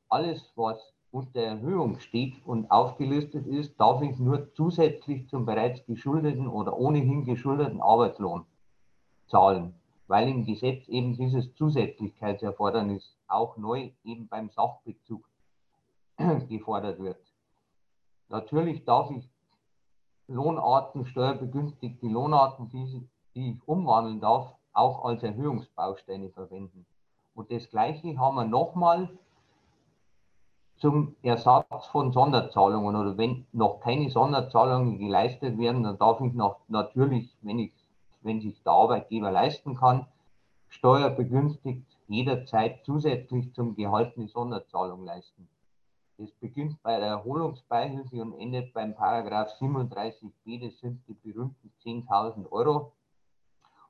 Alles, 0.07 0.53
was 0.55 0.93
unter 1.11 1.41
Erhöhung 1.41 1.99
steht 1.99 2.35
und 2.45 2.71
aufgelistet 2.71 3.45
ist, 3.45 3.77
darf 3.79 4.01
ich 4.01 4.17
nur 4.19 4.53
zusätzlich 4.53 5.27
zum 5.27 5.45
bereits 5.45 5.85
geschuldeten 5.85 6.47
oder 6.47 6.77
ohnehin 6.77 7.25
geschuldeten 7.25 7.81
Arbeitslohn 7.81 8.45
zahlen, 9.27 9.73
weil 10.07 10.29
im 10.29 10.45
Gesetz 10.45 10.87
eben 10.87 11.17
dieses 11.17 11.53
Zusätzlichkeitserfordernis 11.55 13.17
auch 13.27 13.57
neu 13.57 13.91
eben 14.05 14.27
beim 14.29 14.49
Sachbezug 14.49 15.27
gefordert 16.49 16.99
wird. 16.99 17.19
Natürlich 18.29 18.85
darf 18.85 19.11
ich 19.11 19.29
Lohnarten, 20.27 21.05
steuerbegünstigte 21.05 22.07
Lohnarten, 22.07 22.69
die, 22.69 23.07
die 23.35 23.51
ich 23.51 23.67
umwandeln 23.67 24.19
darf, 24.19 24.55
auch 24.73 25.05
als 25.05 25.23
Erhöhungsbausteine 25.23 26.29
verwenden. 26.29 26.85
Und 27.35 27.51
das 27.51 27.69
Gleiche 27.69 28.17
haben 28.17 28.35
wir 28.35 28.45
nochmal 28.45 29.09
zum 30.77 31.15
Ersatz 31.21 31.87
von 31.87 32.11
Sonderzahlungen 32.11 32.95
oder 32.95 33.17
wenn 33.17 33.45
noch 33.53 33.79
keine 33.79 34.09
Sonderzahlungen 34.09 34.97
geleistet 34.97 35.57
werden, 35.57 35.83
dann 35.83 35.97
darf 35.97 36.19
ich 36.21 36.33
noch 36.33 36.59
natürlich, 36.67 37.35
wenn, 37.41 37.59
ich, 37.59 37.73
wenn 38.21 38.41
sich 38.41 38.61
der 38.63 38.73
Arbeitgeber 38.73 39.31
leisten 39.31 39.75
kann, 39.75 40.05
steuerbegünstigt 40.69 41.85
jederzeit 42.07 42.83
zusätzlich 42.85 43.53
zum 43.53 43.75
Gehalt 43.75 44.17
eine 44.17 44.27
Sonderzahlung 44.27 45.05
leisten. 45.05 45.47
Das 46.17 46.31
beginnt 46.31 46.81
bei 46.81 46.97
der 46.97 47.09
Erholungsbeihilfe 47.09 48.21
und 48.21 48.39
endet 48.39 48.73
beim 48.73 48.95
Paragraph 48.95 49.51
37b, 49.59 50.65
das 50.65 50.79
sind 50.79 51.01
die 51.07 51.13
berühmten 51.13 51.71
10.000 51.83 52.49
Euro. 52.51 52.93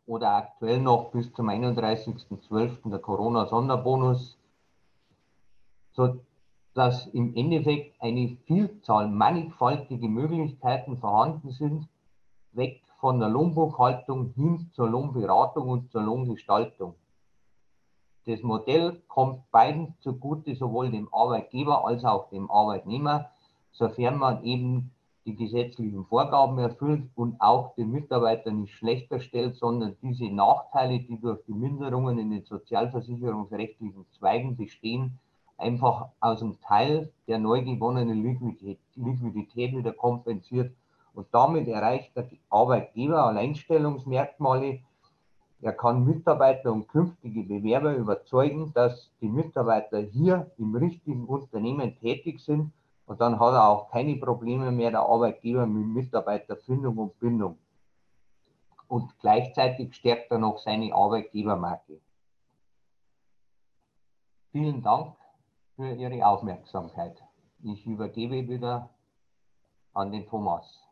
Oder 0.08 0.36
aktuell 0.36 0.80
noch 0.80 1.12
bis 1.12 1.32
zum 1.34 1.50
31.12. 1.50 2.90
der 2.90 3.00
Corona-Sonderbonus, 3.00 4.38
sodass 5.94 7.08
im 7.08 7.36
Endeffekt 7.36 8.02
eine 8.02 8.38
Vielzahl, 8.46 9.08
mannigfaltige 9.08 10.08
Möglichkeiten 10.08 10.98
vorhanden 10.98 11.52
sind, 11.52 11.88
weg 12.54 12.82
von 13.00 13.20
der 13.20 13.30
Lohnbuchhaltung 13.30 14.34
hin 14.34 14.72
zur 14.74 14.90
Lohnberatung 14.90 15.70
und 15.70 15.92
zur 15.92 16.02
Lohngestaltung. 16.02 16.96
Das 18.26 18.42
Modell 18.42 19.02
kommt 19.08 19.50
beiden 19.52 19.94
zugute, 20.00 20.56
sowohl 20.56 20.90
dem 20.90 21.14
Arbeitgeber 21.14 21.86
als 21.86 22.04
auch 22.04 22.30
dem 22.30 22.50
Arbeitnehmer, 22.50 23.30
sofern 23.72 24.18
man 24.18 24.44
eben 24.44 24.92
die 25.26 25.36
gesetzlichen 25.36 26.06
Vorgaben 26.06 26.58
erfüllt 26.60 27.10
und 27.16 27.40
auch 27.40 27.76
den 27.76 27.92
Mitarbeiter 27.92 28.52
nicht 28.52 28.74
schlechter 28.74 29.20
stellt, 29.20 29.56
sondern 29.56 29.96
diese 30.02 30.26
Nachteile, 30.26 31.00
die 31.00 31.20
durch 31.20 31.40
die 31.48 31.54
Minderungen 31.54 32.20
in 32.20 32.32
den 32.32 32.44
sozialversicherungsrechtlichen 32.44 34.06
Zweigen 34.18 34.56
bestehen, 34.56 35.20
einfach 35.58 36.10
aus 36.20 36.40
dem 36.40 36.60
Teil 36.62 37.12
der 37.28 37.40
neu 37.40 37.64
gewonnenen 37.64 38.24
Liquidität, 38.24 38.80
Liquidität 38.96 39.76
wieder 39.76 39.94
kompensiert. 39.94 40.72
Und 41.14 41.28
damit 41.32 41.68
erreicht 41.68 42.16
der 42.16 42.28
Arbeitgeber 42.50 43.26
Alleinstellungsmerkmale, 43.26 44.80
er 45.65 45.73
kann 45.73 46.06
Mitarbeiter 46.06 46.71
und 46.71 46.88
künftige 46.88 47.41
Bewerber 47.41 47.95
überzeugen, 47.95 48.71
dass 48.75 49.12
die 49.19 49.28
Mitarbeiter 49.28 49.99
hier 49.99 50.51
im 50.60 50.75
richtigen 50.75 51.25
Unternehmen 51.25 51.97
tätig 51.97 52.39
sind 52.39 52.71
und 53.08 53.19
dann 53.19 53.39
hat 53.39 53.54
er 53.56 53.67
auch 53.67 53.89
keine 53.89 54.15
Probleme 54.17 54.71
mehr, 54.71 54.91
der 54.91 54.99
Arbeitgeber 54.99 55.65
mit 55.65 55.88
Mitarbeiterfindung 55.88 56.95
und 56.99 57.19
Bindung. 57.19 57.58
Und 58.88 59.17
gleichzeitig 59.19 59.95
stärkt 59.95 60.30
er 60.30 60.38
noch 60.38 60.60
seine 60.60 60.93
Arbeitgebermarke. 60.93 61.99
Vielen 64.51 64.84
Dank 64.84 65.15
für 65.75 65.91
Ihre 65.95 66.28
Aufmerksamkeit. 66.28 67.23
Ich 67.63 67.88
übergebe 67.88 68.47
wieder 68.47 68.91
an 69.95 70.12
den 70.12 70.28
Thomas. 70.28 70.85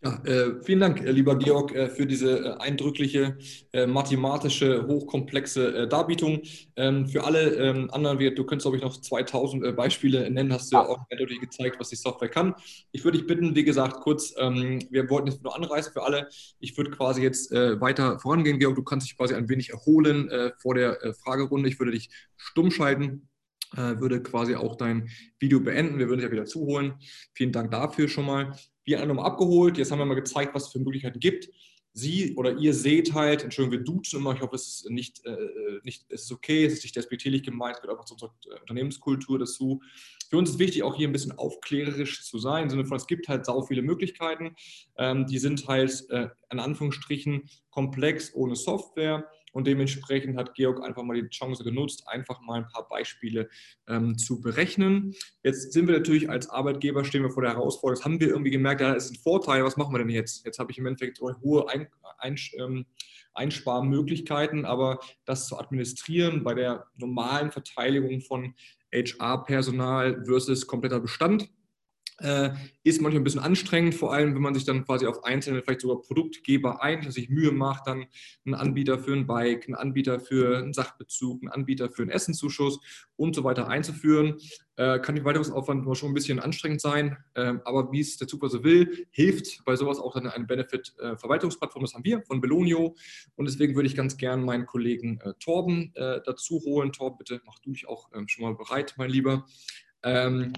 Ja, 0.00 0.14
äh, 0.24 0.62
vielen 0.62 0.78
Dank, 0.78 1.00
äh, 1.00 1.10
lieber 1.10 1.36
Georg, 1.36 1.74
äh, 1.74 1.88
für 1.88 2.06
diese 2.06 2.38
äh, 2.38 2.56
eindrückliche 2.60 3.36
äh, 3.72 3.84
mathematische, 3.84 4.86
hochkomplexe 4.86 5.74
äh, 5.74 5.88
Darbietung. 5.88 6.42
Ähm, 6.76 7.08
für 7.08 7.24
alle 7.24 7.54
ähm, 7.54 7.90
anderen, 7.90 8.20
wir, 8.20 8.32
du 8.32 8.44
könntest, 8.44 8.66
glaube 8.66 8.76
ich, 8.76 8.82
noch 8.84 8.96
2000 8.96 9.74
Beispiele 9.74 10.30
nennen, 10.30 10.52
hast 10.52 10.70
du 10.70 10.76
ja 10.76 10.86
auch 10.86 11.00
eindeutig 11.10 11.40
gezeigt, 11.40 11.80
was 11.80 11.88
die 11.88 11.96
Software 11.96 12.28
kann. 12.28 12.54
Ich 12.92 13.02
würde 13.02 13.18
dich 13.18 13.26
bitten, 13.26 13.56
wie 13.56 13.64
gesagt, 13.64 13.96
kurz, 13.96 14.34
ähm, 14.38 14.78
wir 14.88 15.10
wollten 15.10 15.26
jetzt 15.28 15.42
nur 15.42 15.56
anreißen 15.56 15.92
für 15.92 16.04
alle. 16.04 16.28
Ich 16.60 16.76
würde 16.76 16.92
quasi 16.92 17.20
jetzt 17.22 17.50
weiter 17.50 18.20
vorangehen, 18.20 18.60
Georg. 18.60 18.76
Du 18.76 18.84
kannst 18.84 19.08
dich 19.08 19.16
quasi 19.16 19.34
ein 19.34 19.48
wenig 19.48 19.70
erholen 19.70 20.30
vor 20.58 20.74
der 20.74 21.14
Fragerunde. 21.22 21.68
Ich 21.68 21.78
würde 21.78 21.92
dich 21.92 22.10
stumm 22.36 22.70
schalten 22.70 23.28
würde 23.72 24.22
quasi 24.22 24.54
auch 24.54 24.76
dein 24.76 25.10
Video 25.38 25.60
beenden. 25.60 25.98
Wir 25.98 26.08
würden 26.08 26.20
dich 26.20 26.26
ja 26.26 26.32
wieder 26.32 26.46
zuholen. 26.46 26.94
Vielen 27.34 27.52
Dank 27.52 27.70
dafür 27.70 28.08
schon 28.08 28.24
mal 28.24 28.56
wir 28.88 29.00
haben 29.00 29.08
nochmal 29.08 29.26
abgeholt. 29.26 29.76
Jetzt 29.76 29.92
haben 29.92 29.98
wir 29.98 30.06
mal 30.06 30.14
gezeigt, 30.14 30.54
was 30.54 30.66
es 30.66 30.72
für 30.72 30.78
Möglichkeiten 30.78 31.20
gibt. 31.20 31.50
Sie 31.92 32.34
oder 32.36 32.56
ihr 32.56 32.74
seht 32.74 33.12
halt, 33.12 33.44
Entschuldigung, 33.44 33.80
wir 33.80 33.84
duzen 33.84 34.20
immer, 34.20 34.34
ich 34.34 34.40
hoffe, 34.40 34.54
es 34.54 34.68
ist 34.68 34.90
nicht, 34.90 35.24
äh, 35.26 35.36
nicht 35.82 36.06
es 36.08 36.22
ist 36.22 36.32
okay, 36.32 36.64
es 36.64 36.74
ist 36.74 36.84
nicht 36.84 36.96
despektierlich 36.96 37.42
gemeint, 37.42 37.76
es 37.76 37.82
gehört 37.82 37.98
einfach 37.98 38.06
zu 38.06 38.14
unserer 38.14 38.34
äh, 38.46 38.60
Unternehmenskultur 38.60 39.38
dazu. 39.38 39.82
Für 40.30 40.38
uns 40.38 40.50
ist 40.50 40.58
wichtig, 40.58 40.82
auch 40.84 40.94
hier 40.94 41.08
ein 41.08 41.12
bisschen 41.12 41.32
aufklärerisch 41.32 42.24
zu 42.24 42.38
sein, 42.38 42.64
im 42.64 42.70
Sinne 42.70 42.86
von, 42.86 42.96
es 42.96 43.06
gibt 43.06 43.28
halt 43.28 43.44
sau 43.46 43.62
viele 43.62 43.82
Möglichkeiten, 43.82 44.54
ähm, 44.96 45.26
die 45.26 45.38
sind 45.38 45.66
halt 45.66 46.08
äh, 46.10 46.28
in 46.50 46.60
Anführungsstrichen 46.60 47.48
komplex 47.70 48.34
ohne 48.34 48.54
Software. 48.54 49.28
Und 49.52 49.66
dementsprechend 49.66 50.36
hat 50.36 50.54
Georg 50.54 50.84
einfach 50.84 51.02
mal 51.02 51.20
die 51.20 51.28
Chance 51.28 51.64
genutzt, 51.64 52.06
einfach 52.06 52.40
mal 52.40 52.60
ein 52.60 52.68
paar 52.68 52.88
Beispiele 52.88 53.48
ähm, 53.86 54.18
zu 54.18 54.40
berechnen. 54.40 55.14
Jetzt 55.42 55.72
sind 55.72 55.86
wir 55.86 55.96
natürlich 55.96 56.28
als 56.28 56.48
Arbeitgeber, 56.48 57.04
stehen 57.04 57.22
wir 57.22 57.30
vor 57.30 57.42
der 57.42 57.52
Herausforderung, 57.52 57.98
das 57.98 58.04
haben 58.04 58.20
wir 58.20 58.28
irgendwie 58.28 58.50
gemerkt, 58.50 58.80
ja, 58.80 58.94
das 58.94 59.06
ist 59.06 59.16
ein 59.16 59.22
Vorteil, 59.22 59.64
was 59.64 59.76
machen 59.76 59.92
wir 59.92 59.98
denn 59.98 60.10
jetzt? 60.10 60.44
Jetzt 60.44 60.58
habe 60.58 60.70
ich 60.70 60.78
im 60.78 60.86
Endeffekt 60.86 61.20
hohe 61.20 61.68
ein, 61.68 61.88
ein, 62.18 62.36
ähm, 62.58 62.86
Einsparmöglichkeiten, 63.34 64.64
aber 64.64 64.98
das 65.24 65.46
zu 65.46 65.58
administrieren 65.58 66.42
bei 66.42 66.54
der 66.54 66.86
normalen 66.96 67.52
Verteilung 67.52 68.20
von 68.20 68.54
HR-Personal 68.92 70.24
versus 70.24 70.66
kompletter 70.66 71.00
Bestand, 71.00 71.48
äh, 72.18 72.50
ist 72.82 73.00
manchmal 73.00 73.20
ein 73.20 73.24
bisschen 73.24 73.40
anstrengend, 73.40 73.94
vor 73.94 74.12
allem 74.12 74.34
wenn 74.34 74.42
man 74.42 74.54
sich 74.54 74.64
dann 74.64 74.84
quasi 74.84 75.06
auf 75.06 75.24
einzelne, 75.24 75.62
vielleicht 75.62 75.82
sogar 75.82 76.02
Produktgeber 76.02 76.82
ein, 76.82 77.02
dass 77.02 77.14
sich 77.14 77.28
Mühe 77.28 77.52
macht, 77.52 77.86
dann 77.86 78.06
einen 78.44 78.54
Anbieter 78.54 78.98
für 78.98 79.12
ein 79.12 79.26
Bike, 79.26 79.66
einen 79.66 79.76
Anbieter 79.76 80.18
für 80.18 80.58
einen 80.58 80.72
Sachbezug, 80.72 81.42
einen 81.42 81.50
Anbieter 81.50 81.90
für 81.90 82.02
einen 82.02 82.10
Essenzuschuss 82.10 82.80
und 83.16 83.34
so 83.34 83.44
weiter 83.44 83.68
einzuführen. 83.68 84.36
Äh, 84.76 85.00
kann 85.00 85.16
die 85.16 85.24
Weiterungsaufwand 85.24 85.96
schon 85.96 86.10
ein 86.10 86.14
bisschen 86.14 86.38
anstrengend 86.38 86.80
sein, 86.80 87.16
äh, 87.34 87.54
aber 87.64 87.90
wie 87.90 88.00
es 88.00 88.16
der 88.16 88.28
Zufall 88.28 88.50
so 88.50 88.62
will, 88.62 89.06
hilft 89.10 89.64
bei 89.64 89.74
sowas 89.74 89.98
auch 89.98 90.14
dann 90.14 90.28
eine 90.28 90.44
Benefit-Verwaltungsplattform, 90.44 91.82
das 91.82 91.94
haben 91.94 92.04
wir 92.04 92.22
von 92.22 92.40
Belonio 92.40 92.94
und 93.34 93.48
deswegen 93.48 93.74
würde 93.74 93.88
ich 93.88 93.96
ganz 93.96 94.16
gern 94.16 94.44
meinen 94.44 94.66
Kollegen 94.66 95.20
äh, 95.20 95.34
Torben 95.40 95.92
äh, 95.94 96.20
dazu 96.24 96.60
holen. 96.64 96.92
Torben, 96.92 97.18
bitte 97.18 97.40
mach 97.44 97.58
du 97.58 97.72
dich 97.72 97.88
auch 97.88 98.08
ähm, 98.14 98.28
schon 98.28 98.44
mal 98.44 98.54
bereit, 98.54 98.94
mein 98.98 99.10
Lieber. 99.10 99.46
Ähm, 100.04 100.52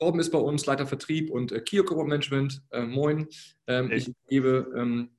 Torben 0.00 0.18
ist 0.18 0.30
bei 0.30 0.38
uns 0.38 0.64
Leiter 0.64 0.86
Vertrieb 0.86 1.30
und 1.30 1.52
äh, 1.52 1.62
Account 1.78 2.08
Management. 2.08 2.62
Äh, 2.70 2.86
moin. 2.86 3.28
Ähm, 3.66 3.92
ich 3.92 4.10
gebe 4.28 4.72
ähm, 4.74 5.10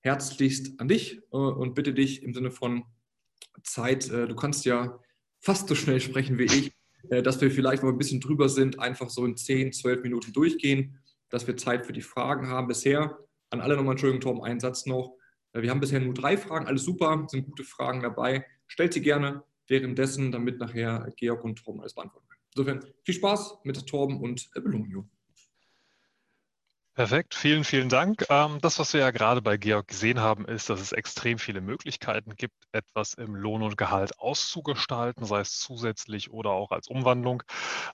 herzlichst 0.00 0.80
an 0.80 0.88
dich 0.88 1.18
äh, 1.32 1.36
und 1.36 1.74
bitte 1.74 1.92
dich 1.92 2.22
im 2.22 2.32
Sinne 2.32 2.50
von 2.50 2.84
Zeit, 3.62 4.10
äh, 4.10 4.26
du 4.26 4.34
kannst 4.34 4.64
ja 4.64 4.98
fast 5.38 5.68
so 5.68 5.74
schnell 5.74 6.00
sprechen 6.00 6.38
wie 6.38 6.44
ich, 6.44 6.72
äh, 7.10 7.22
dass 7.22 7.42
wir 7.42 7.50
vielleicht, 7.50 7.82
mal 7.82 7.90
ein 7.90 7.98
bisschen 7.98 8.20
drüber 8.20 8.48
sind, 8.48 8.80
einfach 8.80 9.10
so 9.10 9.26
in 9.26 9.36
10, 9.36 9.74
12 9.74 10.02
Minuten 10.02 10.32
durchgehen, 10.32 10.98
dass 11.28 11.46
wir 11.46 11.58
Zeit 11.58 11.84
für 11.84 11.92
die 11.92 12.00
Fragen 12.00 12.48
haben. 12.48 12.68
Bisher, 12.68 13.18
an 13.50 13.60
alle 13.60 13.76
nochmal, 13.76 13.92
Entschuldigung, 13.92 14.22
Torben, 14.22 14.42
einen 14.42 14.60
Satz 14.60 14.86
noch. 14.86 15.18
Äh, 15.52 15.60
wir 15.60 15.70
haben 15.70 15.80
bisher 15.80 16.00
nur 16.00 16.14
drei 16.14 16.38
Fragen, 16.38 16.66
alles 16.66 16.84
super, 16.84 17.26
sind 17.28 17.44
gute 17.44 17.64
Fragen 17.64 18.00
dabei. 18.00 18.46
Stellt 18.66 18.94
sie 18.94 19.02
gerne 19.02 19.44
währenddessen, 19.68 20.32
damit 20.32 20.58
nachher 20.58 21.12
Georg 21.16 21.44
und 21.44 21.62
Torben 21.62 21.82
alles 21.82 21.92
beantworten. 21.92 22.21
Insofern 22.54 22.84
viel 23.02 23.14
Spaß 23.14 23.58
mit 23.64 23.86
Torben 23.86 24.20
und 24.20 24.50
Belonio. 24.54 25.06
Perfekt, 26.94 27.34
vielen, 27.34 27.64
vielen 27.64 27.88
Dank. 27.88 28.26
Ähm, 28.28 28.58
das, 28.60 28.78
was 28.78 28.92
wir 28.92 29.00
ja 29.00 29.10
gerade 29.12 29.40
bei 29.40 29.56
Georg 29.56 29.88
gesehen 29.88 30.20
haben, 30.20 30.44
ist, 30.44 30.68
dass 30.68 30.78
es 30.78 30.92
extrem 30.92 31.38
viele 31.38 31.62
Möglichkeiten 31.62 32.34
gibt, 32.36 32.52
etwas 32.70 33.14
im 33.14 33.34
Lohn 33.34 33.62
und 33.62 33.78
Gehalt 33.78 34.18
auszugestalten, 34.18 35.24
sei 35.24 35.40
es 35.40 35.58
zusätzlich 35.58 36.30
oder 36.30 36.50
auch 36.50 36.70
als 36.70 36.88
Umwandlung. 36.88 37.44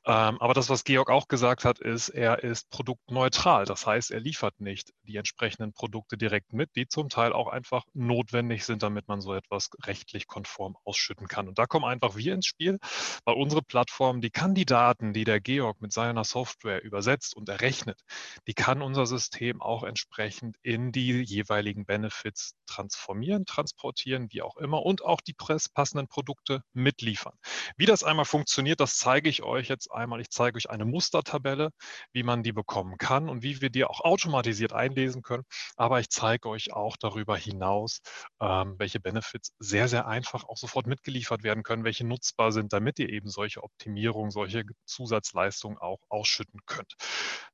Ähm, 0.04 0.40
aber 0.40 0.52
das, 0.52 0.68
was 0.68 0.82
Georg 0.82 1.10
auch 1.10 1.28
gesagt 1.28 1.64
hat, 1.64 1.78
ist, 1.78 2.08
er 2.08 2.42
ist 2.42 2.70
produktneutral. 2.70 3.66
Das 3.66 3.86
heißt, 3.86 4.10
er 4.10 4.18
liefert 4.18 4.58
nicht 4.58 4.92
die 5.04 5.14
entsprechenden 5.16 5.72
Produkte 5.72 6.16
direkt 6.18 6.52
mit, 6.52 6.74
die 6.74 6.88
zum 6.88 7.08
Teil 7.08 7.32
auch 7.32 7.46
einfach 7.46 7.84
notwendig 7.94 8.64
sind, 8.64 8.82
damit 8.82 9.06
man 9.06 9.20
so 9.20 9.32
etwas 9.32 9.70
rechtlich 9.84 10.26
konform 10.26 10.76
ausschütten 10.82 11.28
kann. 11.28 11.46
Und 11.46 11.60
da 11.60 11.66
kommen 11.66 11.84
einfach 11.84 12.16
wir 12.16 12.34
ins 12.34 12.46
Spiel, 12.46 12.78
weil 13.24 13.36
unsere 13.36 13.62
Plattform 13.62 14.20
die 14.20 14.30
Kandidaten, 14.30 15.12
die 15.12 15.22
der 15.22 15.38
Georg 15.40 15.80
mit 15.80 15.92
seiner 15.92 16.24
Software 16.24 16.82
übersetzt 16.82 17.36
und 17.36 17.48
errechnet, 17.48 18.00
die 18.48 18.54
kann 18.54 18.82
unser 18.88 19.04
System 19.04 19.60
auch 19.60 19.82
entsprechend 19.82 20.56
in 20.62 20.92
die 20.92 21.20
jeweiligen 21.20 21.84
Benefits 21.84 22.54
transformieren, 22.66 23.44
transportieren, 23.44 24.28
wie 24.30 24.40
auch 24.40 24.56
immer 24.56 24.82
und 24.82 25.04
auch 25.04 25.20
die 25.20 25.34
passenden 25.34 26.08
Produkte 26.08 26.62
mitliefern. 26.72 27.34
Wie 27.76 27.84
das 27.84 28.02
einmal 28.02 28.24
funktioniert, 28.24 28.80
das 28.80 28.96
zeige 28.96 29.28
ich 29.28 29.42
euch 29.42 29.68
jetzt 29.68 29.92
einmal. 29.92 30.22
Ich 30.22 30.30
zeige 30.30 30.56
euch 30.56 30.70
eine 30.70 30.86
Mustertabelle, 30.86 31.68
wie 32.14 32.22
man 32.22 32.42
die 32.42 32.52
bekommen 32.52 32.96
kann 32.96 33.28
und 33.28 33.42
wie 33.42 33.60
wir 33.60 33.68
die 33.68 33.84
auch 33.84 34.00
automatisiert 34.00 34.72
einlesen 34.72 35.20
können. 35.20 35.44
Aber 35.76 36.00
ich 36.00 36.08
zeige 36.08 36.48
euch 36.48 36.72
auch 36.72 36.96
darüber 36.96 37.36
hinaus, 37.36 38.00
ähm, 38.40 38.74
welche 38.78 39.00
Benefits 39.00 39.52
sehr, 39.58 39.88
sehr 39.88 40.06
einfach 40.06 40.44
auch 40.44 40.56
sofort 40.56 40.86
mitgeliefert 40.86 41.42
werden 41.42 41.62
können, 41.62 41.84
welche 41.84 42.06
nutzbar 42.06 42.52
sind, 42.52 42.72
damit 42.72 42.98
ihr 43.00 43.10
eben 43.10 43.28
solche 43.28 43.62
Optimierungen, 43.62 44.30
solche 44.30 44.64
Zusatzleistungen 44.86 45.76
auch 45.76 45.98
ausschütten 46.08 46.60
könnt. 46.64 46.94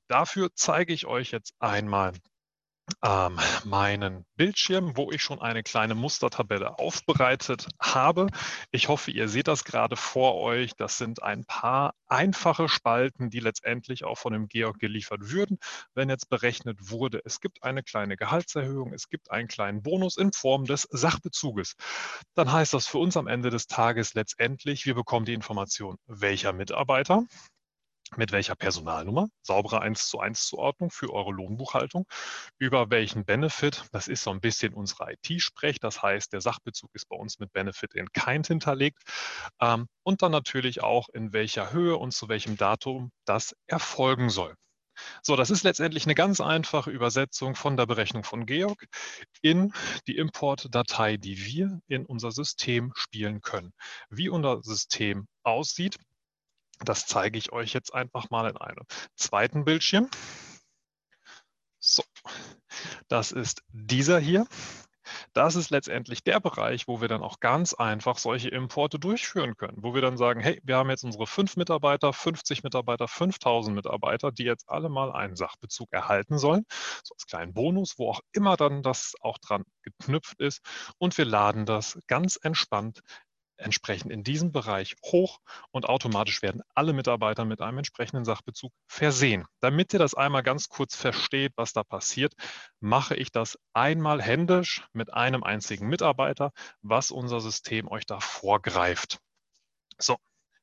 Dafür 0.09 0.51
zeige 0.55 0.93
ich 0.93 1.07
euch 1.07 1.31
jetzt 1.31 1.55
einmal 1.59 2.13
ähm, 3.03 3.39
meinen 3.65 4.25
Bildschirm, 4.37 4.97
wo 4.97 5.11
ich 5.11 5.23
schon 5.23 5.41
eine 5.41 5.63
kleine 5.63 5.95
Mustertabelle 5.95 6.79
aufbereitet 6.79 7.69
habe. 7.81 8.27
Ich 8.71 8.89
hoffe, 8.89 9.11
ihr 9.11 9.29
seht 9.29 9.49
das 9.49 9.65
gerade 9.65 9.97
vor 9.97 10.37
euch. 10.37 10.73
Das 10.77 10.99
sind 10.99 11.23
ein 11.23 11.45
paar 11.45 11.95
einfache 12.07 12.69
Spalten, 12.69 13.31
die 13.31 13.41
letztendlich 13.41 14.05
auch 14.05 14.19
von 14.19 14.33
dem 14.33 14.49
Georg 14.49 14.79
geliefert 14.79 15.21
würden, 15.31 15.59
wenn 15.95 16.09
jetzt 16.09 16.29
berechnet 16.29 16.91
wurde, 16.91 17.21
es 17.25 17.41
gibt 17.41 17.63
eine 17.63 17.83
kleine 17.83 18.17
Gehaltserhöhung, 18.17 18.93
es 18.93 19.09
gibt 19.09 19.31
einen 19.31 19.49
kleinen 19.49 19.83
Bonus 19.83 20.17
in 20.17 20.33
Form 20.33 20.65
des 20.65 20.87
Sachbezuges. 20.91 21.75
Dann 22.35 22.53
heißt 22.53 22.75
das 22.75 22.87
für 22.87 22.99
uns 22.99 23.17
am 23.17 23.27
Ende 23.27 23.51
des 23.51 23.67
Tages 23.67 24.15
letztendlich, 24.15 24.87
wir 24.87 24.95
bekommen 24.95 25.27
die 25.27 25.35
Information, 25.35 25.97
welcher 26.07 26.53
Mitarbeiter, 26.53 27.25
mit 28.17 28.33
welcher 28.33 28.55
Personalnummer, 28.55 29.29
saubere 29.43 29.81
1 29.81 30.09
zu 30.09 30.21
1 30.21 30.47
Zuordnung 30.47 30.91
für 30.91 31.13
eure 31.13 31.33
Lohnbuchhaltung, 31.33 32.07
über 32.59 32.91
welchen 32.91 33.25
Benefit, 33.25 33.85
das 33.93 34.09
ist 34.09 34.23
so 34.23 34.31
ein 34.31 34.41
bisschen 34.41 34.75
unsere 34.75 35.13
IT-Sprech, 35.13 35.81
das 35.81 36.03
heißt, 36.03 36.33
der 36.33 36.41
Sachbezug 36.41 36.91
ist 36.95 37.09
bei 37.09 37.17
uns 37.17 37.39
mit 37.39 37.53
Benefit 37.53 37.95
in 37.95 38.13
Kind 38.13 38.47
hinterlegt 38.47 39.03
ähm, 39.61 39.87
und 40.03 40.23
dann 40.23 40.33
natürlich 40.33 40.83
auch 40.83 41.09
in 41.13 41.33
welcher 41.33 41.73
Höhe 41.73 41.97
und 41.97 42.13
zu 42.13 42.29
welchem 42.29 42.57
Datum 42.57 43.11
das 43.25 43.55
erfolgen 43.67 44.31
soll. 44.31 44.55
So, 45.23 45.37
das 45.37 45.51
ist 45.51 45.65
letztendlich 45.65 46.05
eine 46.05 46.15
ganz 46.15 46.41
einfache 46.41 46.91
Übersetzung 46.91 47.55
von 47.55 47.77
der 47.77 47.87
Berechnung 47.87 48.25
von 48.25 48.47
Georg 48.47 48.87
in 49.43 49.73
die 50.07 50.17
Importdatei, 50.17 51.17
die 51.17 51.45
wir 51.45 51.81
in 51.89 52.07
unser 52.07 52.31
System 52.31 52.93
spielen 52.95 53.41
können. 53.41 53.73
Wie 54.09 54.29
unser 54.29 54.63
System 54.63 55.27
aussieht, 55.43 55.97
das 56.81 57.07
zeige 57.07 57.39
ich 57.39 57.53
euch 57.53 57.73
jetzt 57.73 57.95
einfach 57.95 58.31
mal 58.31 58.49
in 58.49 58.57
einem 58.57 58.85
zweiten 59.17 59.65
Bildschirm. 59.65 60.09
So, 61.79 62.03
das 63.09 63.33
ist 63.33 63.63
dieser 63.69 64.19
hier. 64.19 64.47
Das 65.35 65.57
ist 65.57 65.71
letztendlich 65.71 66.25
der 66.25 66.41
Bereich, 66.41 66.89
wo 66.89 67.01
wir 67.01 67.09
dann 67.09 67.23
auch 67.23 67.41
ganz 67.41 67.75
einfach 67.75 68.19
solche 68.19 68.49
Importe 68.49 68.99
durchführen 68.99 69.57
können, 69.57 69.79
wo 69.83 69.95
wir 69.95 70.01
dann 70.01 70.17
sagen, 70.17 70.41
hey, 70.41 70.61
wir 70.65 70.77
haben 70.77 70.91
jetzt 70.91 71.05
unsere 71.05 71.27
fünf 71.27 71.57
Mitarbeiter, 71.57 72.13
50 72.13 72.63
Mitarbeiter, 72.63 73.09
5000 73.09 73.75
Mitarbeiter, 73.75 74.33
die 74.33 74.45
jetzt 74.45 74.69
alle 74.69 74.89
mal 74.89 75.13
einen 75.13 75.37
Sachbezug 75.37 75.93
erhalten 75.93 76.39
sollen, 76.39 76.65
so 77.03 77.15
als 77.15 77.27
kleinen 77.27 77.53
Bonus, 77.53 77.99
wo 77.99 78.11
auch 78.11 78.21
immer 78.33 78.57
dann 78.57 78.83
das 78.83 79.15
auch 79.21 79.39
dran 79.39 79.65
geknüpft 79.83 80.41
ist. 80.41 80.61
Und 80.99 81.17
wir 81.19 81.25
laden 81.25 81.67
das 81.67 81.99
ganz 82.07 82.39
entspannt 82.43 83.01
entsprechend 83.57 84.11
in 84.11 84.25
diesem 84.25 84.53
Bereich 84.53 84.97
hoch 85.05 85.39
und 85.71 85.87
automatisch 85.87 86.43
werden 86.43 86.63
alle 86.75 86.93
Mitarbeiter 86.93 87.45
mit 87.45 87.61
einem 87.61 87.79
entsprechenden 87.79 88.25
Sachbezug 88.25 88.73
versehen. 88.87 89.45
Damit 89.61 89.93
ihr 89.93 89.99
das 89.99 90.15
einmal 90.15 90.43
ganz 90.43 90.69
kurz 90.69 90.97
versteht, 90.97 91.53
was 91.57 91.73
da 91.73 91.85
passiert, 91.85 92.35
mache 92.81 93.15
ich 93.17 93.33
das 93.33 93.59
einmal 93.73 94.23
händisch 94.23 94.87
mit 94.93 95.13
einem 95.13 95.43
einzigen 95.43 95.89
Mitarbeiter, 95.89 96.53
was 96.83 97.11
unser 97.11 97.41
System 97.41 97.89
euch 97.89 98.07
da 98.07 98.21
vorgreift. 98.21 99.19
So, 99.99 100.17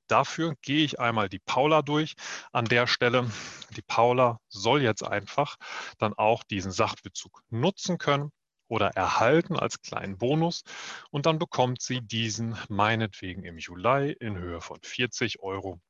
dafür 0.08 0.56
gehe 0.62 0.84
ich 0.84 0.99
einmal 0.99 1.30
die 1.30 1.39
Paula 1.39 1.82
durch. 1.82 2.15
An 2.51 2.65
der 2.65 2.88
Stelle, 2.88 3.30
die 3.75 3.82
Paula 3.82 4.39
soll 4.49 4.82
jetzt 4.82 5.04
einfach 5.04 5.56
dann 5.97 6.13
auch 6.13 6.43
diesen 6.43 6.71
Sachbezug 6.71 7.41
nutzen 7.49 7.97
können 7.97 8.32
oder 8.72 8.92
erhalten 8.96 9.58
als 9.58 9.82
kleinen 9.82 10.18
Bonus. 10.18 10.64
Und 11.12 11.26
dann 11.26 11.40
bekommt 11.40 11.82
sie 11.82 12.00
diesen 12.00 12.58
meinetwegen 12.70 13.44
im 13.44 13.58
Juli 13.58 14.14
in 14.14 14.38
Höhe 14.38 14.62
von 14.62 14.80
40 14.82 15.42
Euro. 15.42 15.82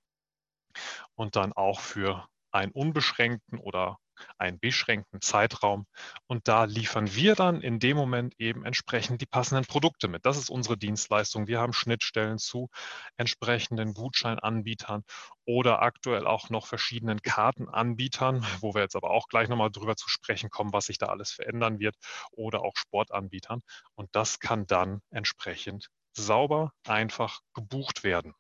Und 1.14 1.36
dann 1.36 1.54
auch 1.54 1.80
für 1.80 2.28
einen 2.52 2.72
unbeschränkten 2.72 3.60
oder 3.60 4.00
einen 4.38 4.60
beschränkten 4.60 5.22
Zeitraum. 5.22 5.86
Und 6.28 6.48
da 6.48 6.66
liefern 6.66 7.14
wir 7.16 7.36
dann 7.36 7.62
in 7.62 7.80
dem 7.80 7.98
Moment 7.98 8.36
eben 8.40 8.66
entsprechend 8.66 9.22
die 9.22 9.26
passenden 9.26 9.66
Produkte 9.66 10.08
mit. 10.08 10.26
Das 10.26 10.38
ist 10.38 10.50
unsere 10.50 10.78
Dienstleistung. 10.78 11.48
Wir 11.48 11.60
haben 11.60 11.74
Schnittstellen 11.74 12.38
zu 12.38 12.70
entsprechenden 13.18 13.94
Gutscheinanbietern 13.94 15.04
oder 15.46 15.82
aktuell 15.82 16.28
auch 16.28 16.50
noch 16.50 16.68
verschiedenen 16.68 17.22
Kartenanbietern, 17.22 18.46
wo 18.62 18.74
wir 18.74 18.82
jetzt 18.82 18.96
aber 18.96 19.12
auch 19.12 19.28
gleich 19.28 19.50
nochmal 19.50 19.72
drüber 19.72 19.96
zu 19.96 20.10
sprechen 20.10 20.50
kommen, 20.50 20.74
was 20.74 20.86
sich 20.86 20.98
da 20.98 21.08
alles 21.08 21.32
verändern 21.32 21.80
wird 21.80 21.96
oder 22.32 22.62
auch 22.62 22.76
Sportanbietern. 22.76 23.62
Und 23.96 24.10
das 24.16 24.40
kann 24.40 24.66
dann 24.68 25.02
entsprechend 25.12 25.90
sauber, 26.14 26.72
einfach 26.88 27.40
gebucht 27.54 28.04
werden. 28.04 28.34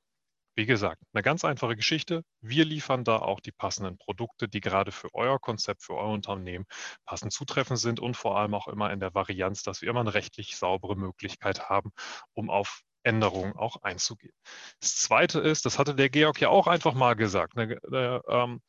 Wie 0.61 0.67
gesagt, 0.67 1.01
eine 1.11 1.23
ganz 1.23 1.43
einfache 1.43 1.75
Geschichte. 1.75 2.23
Wir 2.39 2.65
liefern 2.65 3.03
da 3.03 3.17
auch 3.17 3.39
die 3.39 3.51
passenden 3.51 3.97
Produkte, 3.97 4.47
die 4.47 4.61
gerade 4.61 4.91
für 4.91 5.07
euer 5.15 5.39
Konzept, 5.39 5.81
für 5.81 5.95
euer 5.95 6.11
Unternehmen 6.11 6.65
passend 7.03 7.33
zutreffend 7.33 7.79
sind 7.79 7.99
und 7.99 8.15
vor 8.15 8.37
allem 8.37 8.53
auch 8.53 8.67
immer 8.67 8.93
in 8.93 8.99
der 8.99 9.15
Varianz, 9.15 9.63
dass 9.63 9.81
wir 9.81 9.89
immer 9.89 10.01
eine 10.01 10.13
rechtlich 10.13 10.57
saubere 10.57 10.95
Möglichkeit 10.95 11.67
haben, 11.67 11.89
um 12.33 12.51
auf 12.51 12.81
Änderungen 13.03 13.55
auch 13.55 13.77
einzugehen. 13.83 14.33
Das 14.79 14.95
Zweite 14.97 15.39
ist, 15.39 15.65
das 15.65 15.79
hatte 15.79 15.95
der 15.95 16.09
Georg 16.09 16.39
ja 16.39 16.49
auch 16.49 16.67
einfach 16.67 16.93
mal 16.93 17.15
gesagt, 17.15 17.57
eine, 17.57 17.77
eine 17.87 18.21
ähm, 18.27 18.61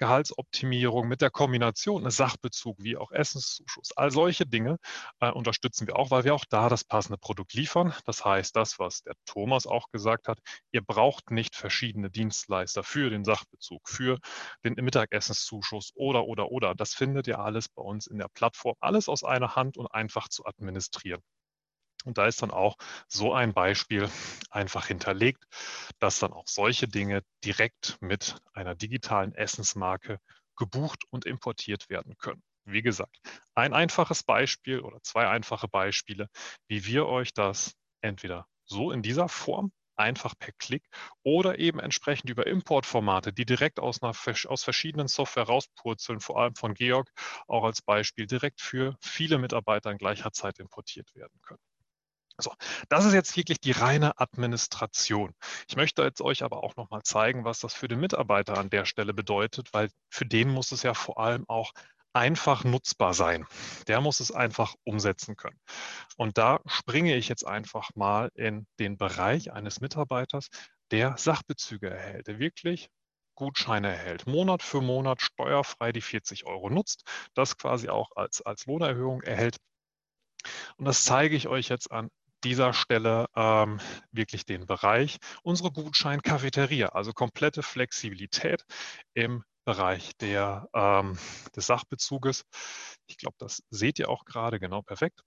Gehaltsoptimierung 0.00 1.08
mit 1.08 1.20
der 1.20 1.30
Kombination, 1.30 2.02
eine 2.02 2.10
Sachbezug 2.10 2.76
wie 2.80 2.96
auch 2.96 3.12
Essenszuschuss. 3.12 3.92
All 3.96 4.10
solche 4.10 4.46
Dinge 4.46 4.78
äh, 5.20 5.30
unterstützen 5.30 5.86
wir 5.86 5.96
auch, 5.96 6.10
weil 6.10 6.24
wir 6.24 6.34
auch 6.34 6.46
da 6.48 6.68
das 6.70 6.84
passende 6.84 7.18
Produkt 7.18 7.52
liefern. 7.52 7.94
Das 8.06 8.24
heißt, 8.24 8.56
das, 8.56 8.78
was 8.78 9.02
der 9.02 9.14
Thomas 9.26 9.66
auch 9.66 9.90
gesagt 9.90 10.26
hat, 10.26 10.38
ihr 10.72 10.82
braucht 10.82 11.30
nicht 11.30 11.54
verschiedene 11.54 12.10
Dienstleister 12.10 12.82
für 12.82 13.10
den 13.10 13.24
Sachbezug, 13.24 13.88
für 13.88 14.18
den 14.64 14.74
Mittagessenszuschuss 14.74 15.92
oder, 15.94 16.24
oder, 16.24 16.50
oder. 16.50 16.74
Das 16.74 16.94
findet 16.94 17.26
ihr 17.26 17.38
alles 17.38 17.68
bei 17.68 17.82
uns 17.82 18.06
in 18.06 18.18
der 18.18 18.28
Plattform, 18.28 18.76
alles 18.80 19.08
aus 19.08 19.22
einer 19.22 19.54
Hand 19.54 19.76
und 19.76 19.86
einfach 19.88 20.28
zu 20.28 20.46
administrieren. 20.46 21.22
Und 22.04 22.18
da 22.18 22.26
ist 22.26 22.42
dann 22.42 22.50
auch 22.50 22.76
so 23.08 23.32
ein 23.34 23.52
Beispiel 23.52 24.08
einfach 24.50 24.86
hinterlegt, 24.86 25.44
dass 25.98 26.18
dann 26.18 26.32
auch 26.32 26.46
solche 26.48 26.88
Dinge 26.88 27.22
direkt 27.44 27.98
mit 28.00 28.36
einer 28.52 28.74
digitalen 28.74 29.34
Essensmarke 29.34 30.18
gebucht 30.56 31.04
und 31.10 31.24
importiert 31.26 31.88
werden 31.88 32.16
können. 32.18 32.42
Wie 32.64 32.82
gesagt, 32.82 33.18
ein 33.54 33.72
einfaches 33.74 34.22
Beispiel 34.22 34.80
oder 34.80 35.02
zwei 35.02 35.28
einfache 35.28 35.68
Beispiele, 35.68 36.28
wie 36.68 36.84
wir 36.86 37.06
euch 37.06 37.32
das 37.32 37.74
entweder 38.02 38.46
so 38.64 38.92
in 38.92 39.02
dieser 39.02 39.28
Form 39.28 39.72
einfach 39.96 40.34
per 40.38 40.52
Klick 40.58 40.84
oder 41.22 41.58
eben 41.58 41.78
entsprechend 41.80 42.30
über 42.30 42.46
Importformate, 42.46 43.32
die 43.32 43.44
direkt 43.44 43.78
aus, 43.80 44.02
einer, 44.02 44.14
aus 44.48 44.64
verschiedenen 44.64 45.08
Software 45.08 45.44
rauspurzeln, 45.44 46.20
vor 46.20 46.40
allem 46.40 46.54
von 46.54 46.74
Georg, 46.74 47.10
auch 47.46 47.64
als 47.64 47.82
Beispiel 47.82 48.26
direkt 48.26 48.60
für 48.62 48.96
viele 49.00 49.38
Mitarbeiter 49.38 49.90
in 49.90 49.98
gleicher 49.98 50.32
Zeit 50.32 50.58
importiert 50.58 51.14
werden 51.14 51.38
können. 51.42 51.60
So, 52.40 52.52
das 52.88 53.04
ist 53.04 53.14
jetzt 53.14 53.36
wirklich 53.36 53.60
die 53.60 53.72
reine 53.72 54.18
Administration. 54.18 55.32
Ich 55.68 55.76
möchte 55.76 56.02
jetzt 56.02 56.20
euch 56.20 56.42
aber 56.42 56.62
auch 56.64 56.76
nochmal 56.76 57.02
zeigen, 57.02 57.44
was 57.44 57.60
das 57.60 57.74
für 57.74 57.88
den 57.88 58.00
Mitarbeiter 58.00 58.58
an 58.58 58.70
der 58.70 58.84
Stelle 58.84 59.14
bedeutet, 59.14 59.68
weil 59.72 59.90
für 60.10 60.26
den 60.26 60.48
muss 60.48 60.72
es 60.72 60.82
ja 60.82 60.94
vor 60.94 61.18
allem 61.18 61.44
auch 61.48 61.72
einfach 62.12 62.64
nutzbar 62.64 63.14
sein. 63.14 63.46
Der 63.86 64.00
muss 64.00 64.20
es 64.20 64.32
einfach 64.32 64.74
umsetzen 64.84 65.36
können. 65.36 65.58
Und 66.16 66.38
da 66.38 66.60
springe 66.66 67.14
ich 67.16 67.28
jetzt 67.28 67.46
einfach 67.46 67.90
mal 67.94 68.30
in 68.34 68.66
den 68.78 68.96
Bereich 68.96 69.52
eines 69.52 69.80
Mitarbeiters, 69.80 70.48
der 70.90 71.16
Sachbezüge 71.16 71.88
erhält, 71.88 72.26
der 72.26 72.38
wirklich 72.38 72.88
Gutscheine 73.36 73.88
erhält, 73.88 74.26
Monat 74.26 74.62
für 74.62 74.82
Monat 74.82 75.22
steuerfrei 75.22 75.92
die 75.92 76.02
40 76.02 76.46
Euro 76.46 76.68
nutzt, 76.68 77.04
das 77.34 77.56
quasi 77.56 77.88
auch 77.88 78.10
als, 78.14 78.42
als 78.42 78.66
Lohnerhöhung 78.66 79.22
erhält. 79.22 79.56
Und 80.76 80.84
das 80.84 81.04
zeige 81.04 81.36
ich 81.36 81.48
euch 81.48 81.68
jetzt 81.68 81.90
an 81.90 82.10
dieser 82.44 82.72
Stelle 82.72 83.26
ähm, 83.34 83.80
wirklich 84.12 84.46
den 84.46 84.66
Bereich 84.66 85.18
unsere 85.42 85.70
Gutschein-Cafeteria, 85.72 86.90
also 86.90 87.12
komplette 87.12 87.62
Flexibilität 87.62 88.64
im 89.14 89.44
Bereich 89.64 90.16
der, 90.18 90.68
ähm, 90.74 91.18
des 91.54 91.66
Sachbezuges. 91.66 92.44
Ich 93.06 93.18
glaube, 93.18 93.36
das 93.38 93.62
seht 93.70 93.98
ihr 93.98 94.08
auch 94.08 94.24
gerade 94.24 94.58
genau 94.58 94.82
perfekt. 94.82 95.22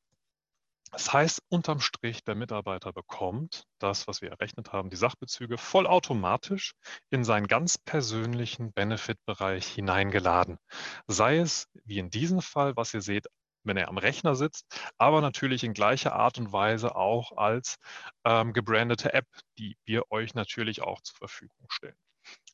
Das 0.93 1.11
heißt, 1.11 1.41
unterm 1.49 1.79
Strich, 1.79 2.23
der 2.23 2.35
Mitarbeiter 2.35 2.93
bekommt 2.93 3.65
das, 3.79 4.07
was 4.07 4.21
wir 4.21 4.29
errechnet 4.29 4.73
haben, 4.73 4.91
die 4.91 4.95
Sachbezüge 4.95 5.57
vollautomatisch 5.57 6.73
in 7.09 7.23
seinen 7.23 7.47
ganz 7.47 7.79
persönlichen 7.79 8.73
Benefit-Bereich 8.73 9.65
hineingeladen. 9.65 10.59
Sei 11.07 11.39
es, 11.39 11.67
wie 11.83 11.97
in 11.97 12.11
diesem 12.11 12.41
Fall, 12.41 12.75
was 12.75 12.93
ihr 12.93 13.01
seht, 13.01 13.25
wenn 13.63 13.77
er 13.77 13.89
am 13.89 13.97
Rechner 13.97 14.35
sitzt, 14.35 14.65
aber 14.97 15.21
natürlich 15.21 15.63
in 15.63 15.73
gleicher 15.73 16.13
Art 16.13 16.37
und 16.37 16.51
Weise 16.51 16.95
auch 16.95 17.37
als 17.37 17.77
ähm, 18.25 18.53
gebrandete 18.53 19.13
App, 19.13 19.27
die 19.57 19.77
wir 19.85 20.11
euch 20.11 20.33
natürlich 20.33 20.81
auch 20.81 21.01
zur 21.01 21.17
Verfügung 21.17 21.67
stellen. 21.69 21.97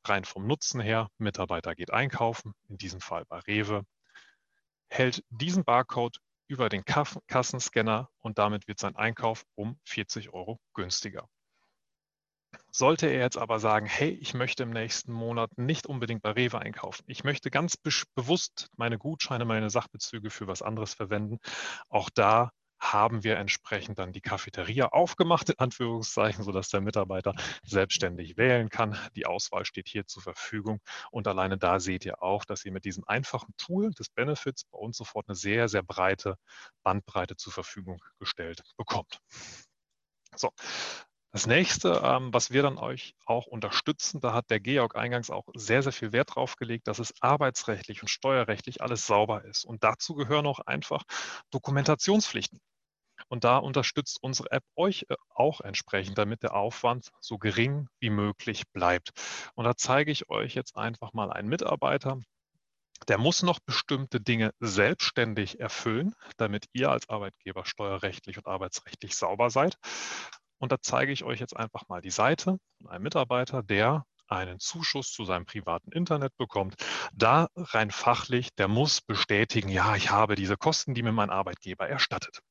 Rein 0.06 0.26
vom 0.26 0.48
Nutzen 0.48 0.82
her, 0.82 1.10
Mitarbeiter 1.17 1.76
geht 1.76 1.91
einkaufen, 1.91 2.54
in 2.67 2.78
diesem 2.78 3.02
Fall 3.02 3.26
bei 3.26 3.39
Rewe, 3.39 3.84
hält 4.89 5.24
diesen 5.30 5.63
Barcode 5.63 6.19
über 6.48 6.69
den 6.69 6.84
Kassenscanner 6.84 8.10
und 8.19 8.39
damit 8.39 8.67
wird 8.67 8.80
sein 8.80 8.95
Einkauf 8.95 9.45
um 9.56 9.80
40 9.86 10.34
Euro 10.34 10.60
günstiger. 10.74 11.30
Sollte 12.71 13.08
er 13.08 13.19
jetzt 13.19 13.38
aber 13.38 13.60
sagen, 13.60 13.86
hey, 13.86 14.12
ich 14.21 14.34
möchte 14.34 14.63
im 14.63 14.69
nächsten 14.69 15.12
Monat 15.12 15.49
nicht 15.58 15.88
unbedingt 15.88 16.21
bei 16.21 16.32
Rewe 16.32 16.60
einkaufen, 16.60 17.03
ich 17.08 17.23
möchte 17.23 17.49
ganz 17.49 17.77
be 17.77 17.89
bewusst 18.15 18.69
meine 18.77 18.97
Gutscheine, 18.97 19.45
meine 19.45 19.69
Sachbezüge 19.69 20.29
für 20.29 20.47
was 20.47 20.62
anderes 20.62 20.93
verwenden, 20.93 21.39
auch 21.89 22.10
da 22.10 22.51
haben 22.79 23.23
wir 23.23 23.38
entsprechend 23.38 23.99
dann 23.99 24.13
die 24.13 24.21
Cafeteria 24.21 24.88
aufgemacht, 24.88 25.49
in 25.49 25.60
Anführungszeichen, 25.60 26.43
sodass 26.43 26.69
der 26.69 26.82
Mitarbeiter 26.82 27.36
selbstständig 27.63 28.38
wählen 28.38 28.69
kann. 28.69 28.97
Die 29.15 29.25
Auswahl 29.25 29.65
steht 29.65 29.89
hier 29.89 30.08
zur 30.08 30.23
Verfügung. 30.23 30.79
Und 31.12 31.27
alleine 31.27 31.58
da 31.58 31.79
seht 31.79 32.05
ihr 32.05 32.23
auch, 32.23 32.45
dass 32.45 32.63
ihr 32.63 32.71
mit 32.71 32.86
diesem 32.86 33.03
einfachen 33.05 33.53
Tool 33.58 33.91
des 33.91 34.10
Benefits 34.10 34.63
bei 34.63 34.77
uns 34.77 34.97
sofort 34.97 35.27
eine 35.27 35.36
sehr, 35.36 35.67
sehr 35.67 35.84
breite 35.84 36.38
Bandbreite 36.84 37.36
zur 37.36 37.51
Verfügung 37.51 38.01
gestellt 38.17 38.63
bekommt. 38.77 39.19
So, 40.36 40.51
das 41.32 41.46
nächste, 41.46 42.02
ähm, 42.04 42.34
was 42.34 42.52
wir 42.52 42.63
dann 42.63 42.78
euch 42.78 43.13
auch 43.26 43.46
unterstützen, 43.46 44.20
da 44.20 44.34
hat 44.34 44.50
der 44.50 44.60
Georg 44.60 44.96
eingangs 44.96 45.30
auch 45.30 45.46
sehr, 45.56 45.84
sehr 45.84 45.92
viel 45.92 46.12
Wert 46.12 46.36
drauf 46.36 46.56
gelegt, 46.56 46.88
dass 46.88 47.00
es 47.00 47.13
arbeitsrechtlich 47.22 48.02
und 48.02 48.08
steuerrechtlich 48.08 48.82
alles 48.82 49.06
sauber 49.06 49.46
ist. 49.46 49.63
Und 49.63 49.84
dazu 49.84 50.15
gehören 50.15 50.48
auch 50.48 50.60
einfach 50.60 51.04
Dokumentationspflichten. 51.52 52.60
Und 53.28 53.44
da 53.44 53.58
unterstützt 53.58 54.18
unsere 54.22 54.52
App 54.52 54.63
euch 54.76 55.06
äh, 55.10 55.15
auch 55.30 55.62
entsprechend, 55.62 56.18
damit 56.18 56.42
der 56.42 56.56
Aufwand 56.56 57.12
so 57.20 57.38
gering 57.38 57.88
wie 58.00 58.10
möglich 58.10 58.63
bleibt. 58.72 59.12
Und 59.56 59.65
da 59.65 59.76
zeige 59.76 60.12
ich 60.12 60.30
euch 60.30 60.56
jetzt 60.56 60.78
einfach 60.78 61.13
mal 61.13 61.32
einen 61.32 61.50
Mitarbeiter, 61.50 62.20
der 63.08 63.18
muss 63.18 63.44
noch 63.44 63.60
bestimmte 63.60 64.20
Dinge 64.20 64.52
selbstständig 64.60 65.60
erfüllen, 65.60 66.15
damit 66.38 66.65
ihr 66.74 66.92
als 66.92 67.08
Arbeitgeber 67.08 67.65
steuerrechtlich 67.65 68.38
und 68.38 68.48
arbeitsrechtlich 68.48 69.15
sauber 69.15 69.50
seid. 69.50 69.78
Und 70.60 70.72
da 70.72 70.78
zeige 70.82 71.12
ich 71.12 71.24
euch 71.24 71.39
jetzt 71.39 71.56
einfach 71.56 71.88
mal 71.88 72.02
die 72.02 72.12
Seite 72.12 72.58
von 72.78 72.91
einem 72.91 73.04
Mitarbeiter, 73.04 73.63
der 73.63 74.06
einen 74.30 74.60
Zuschuss 74.60 75.12
zu 75.12 75.26
seinem 75.26 75.45
privaten 75.45 75.91
Internet 75.91 76.36
bekommt. 76.38 76.76
Da 77.13 77.48
rein 77.56 77.91
fachlich, 77.91 78.54
der 78.56 78.67
muss 78.67 79.02
bestätigen, 79.02 79.69
ja, 79.69 79.95
ich 79.95 80.12
habe 80.12 80.36
diese 80.36 80.58
Kosten, 80.58 80.93
die 80.93 81.04
mir 81.04 81.12
mein 81.12 81.30
Arbeitgeber 81.30 81.88
erstattet. 81.89 82.41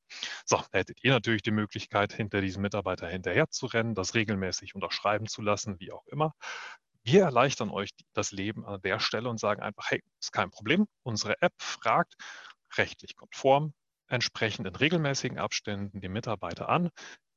So, 0.45 0.61
hättet 0.71 1.03
ihr 1.03 1.13
natürlich 1.13 1.41
die 1.41 1.51
Möglichkeit, 1.51 2.13
hinter 2.13 2.41
diesem 2.41 2.61
Mitarbeiter 2.61 3.07
hinterher 3.07 3.49
zu 3.49 3.65
rennen, 3.67 3.95
das 3.95 4.13
regelmäßig 4.13 4.75
unterschreiben 4.75 5.27
zu 5.27 5.41
lassen, 5.41 5.79
wie 5.79 5.91
auch 5.91 6.05
immer. 6.07 6.33
Wir 7.03 7.23
erleichtern 7.23 7.69
euch 7.69 7.91
das 8.13 8.31
Leben 8.31 8.65
an 8.65 8.81
der 8.81 8.99
Stelle 8.99 9.29
und 9.29 9.39
sagen 9.39 9.61
einfach, 9.61 9.89
hey, 9.89 10.03
ist 10.19 10.33
kein 10.33 10.51
Problem. 10.51 10.85
Unsere 11.03 11.41
App 11.41 11.53
fragt 11.57 12.15
rechtlich 12.77 13.15
konform, 13.15 13.73
entsprechend 14.07 14.67
in 14.67 14.75
regelmäßigen 14.75 15.39
Abständen 15.39 16.01
die 16.01 16.09
Mitarbeiter 16.09 16.67
an. 16.67 16.89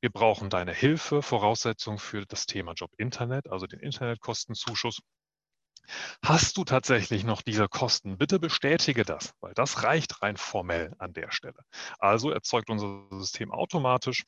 Wir 0.02 0.10
brauchen 0.10 0.50
deine 0.50 0.74
Hilfe, 0.74 1.22
Voraussetzung 1.22 1.96
für 1.96 2.26
das 2.26 2.46
Thema 2.46 2.72
Job 2.72 2.90
Internet, 2.98 3.48
also 3.48 3.68
den 3.68 3.78
Internetkostenzuschuss. 3.78 4.98
Hast 6.24 6.56
du 6.56 6.64
tatsächlich 6.64 7.22
noch 7.22 7.40
diese 7.40 7.68
Kosten? 7.68 8.18
Bitte 8.18 8.40
bestätige 8.40 9.04
das, 9.04 9.32
weil 9.40 9.54
das 9.54 9.84
reicht 9.84 10.20
rein 10.20 10.36
formell 10.36 10.92
an 10.98 11.12
der 11.12 11.30
Stelle. 11.30 11.62
Also 12.00 12.30
erzeugt 12.30 12.68
unser 12.68 13.06
System 13.12 13.52
automatisch 13.52 14.24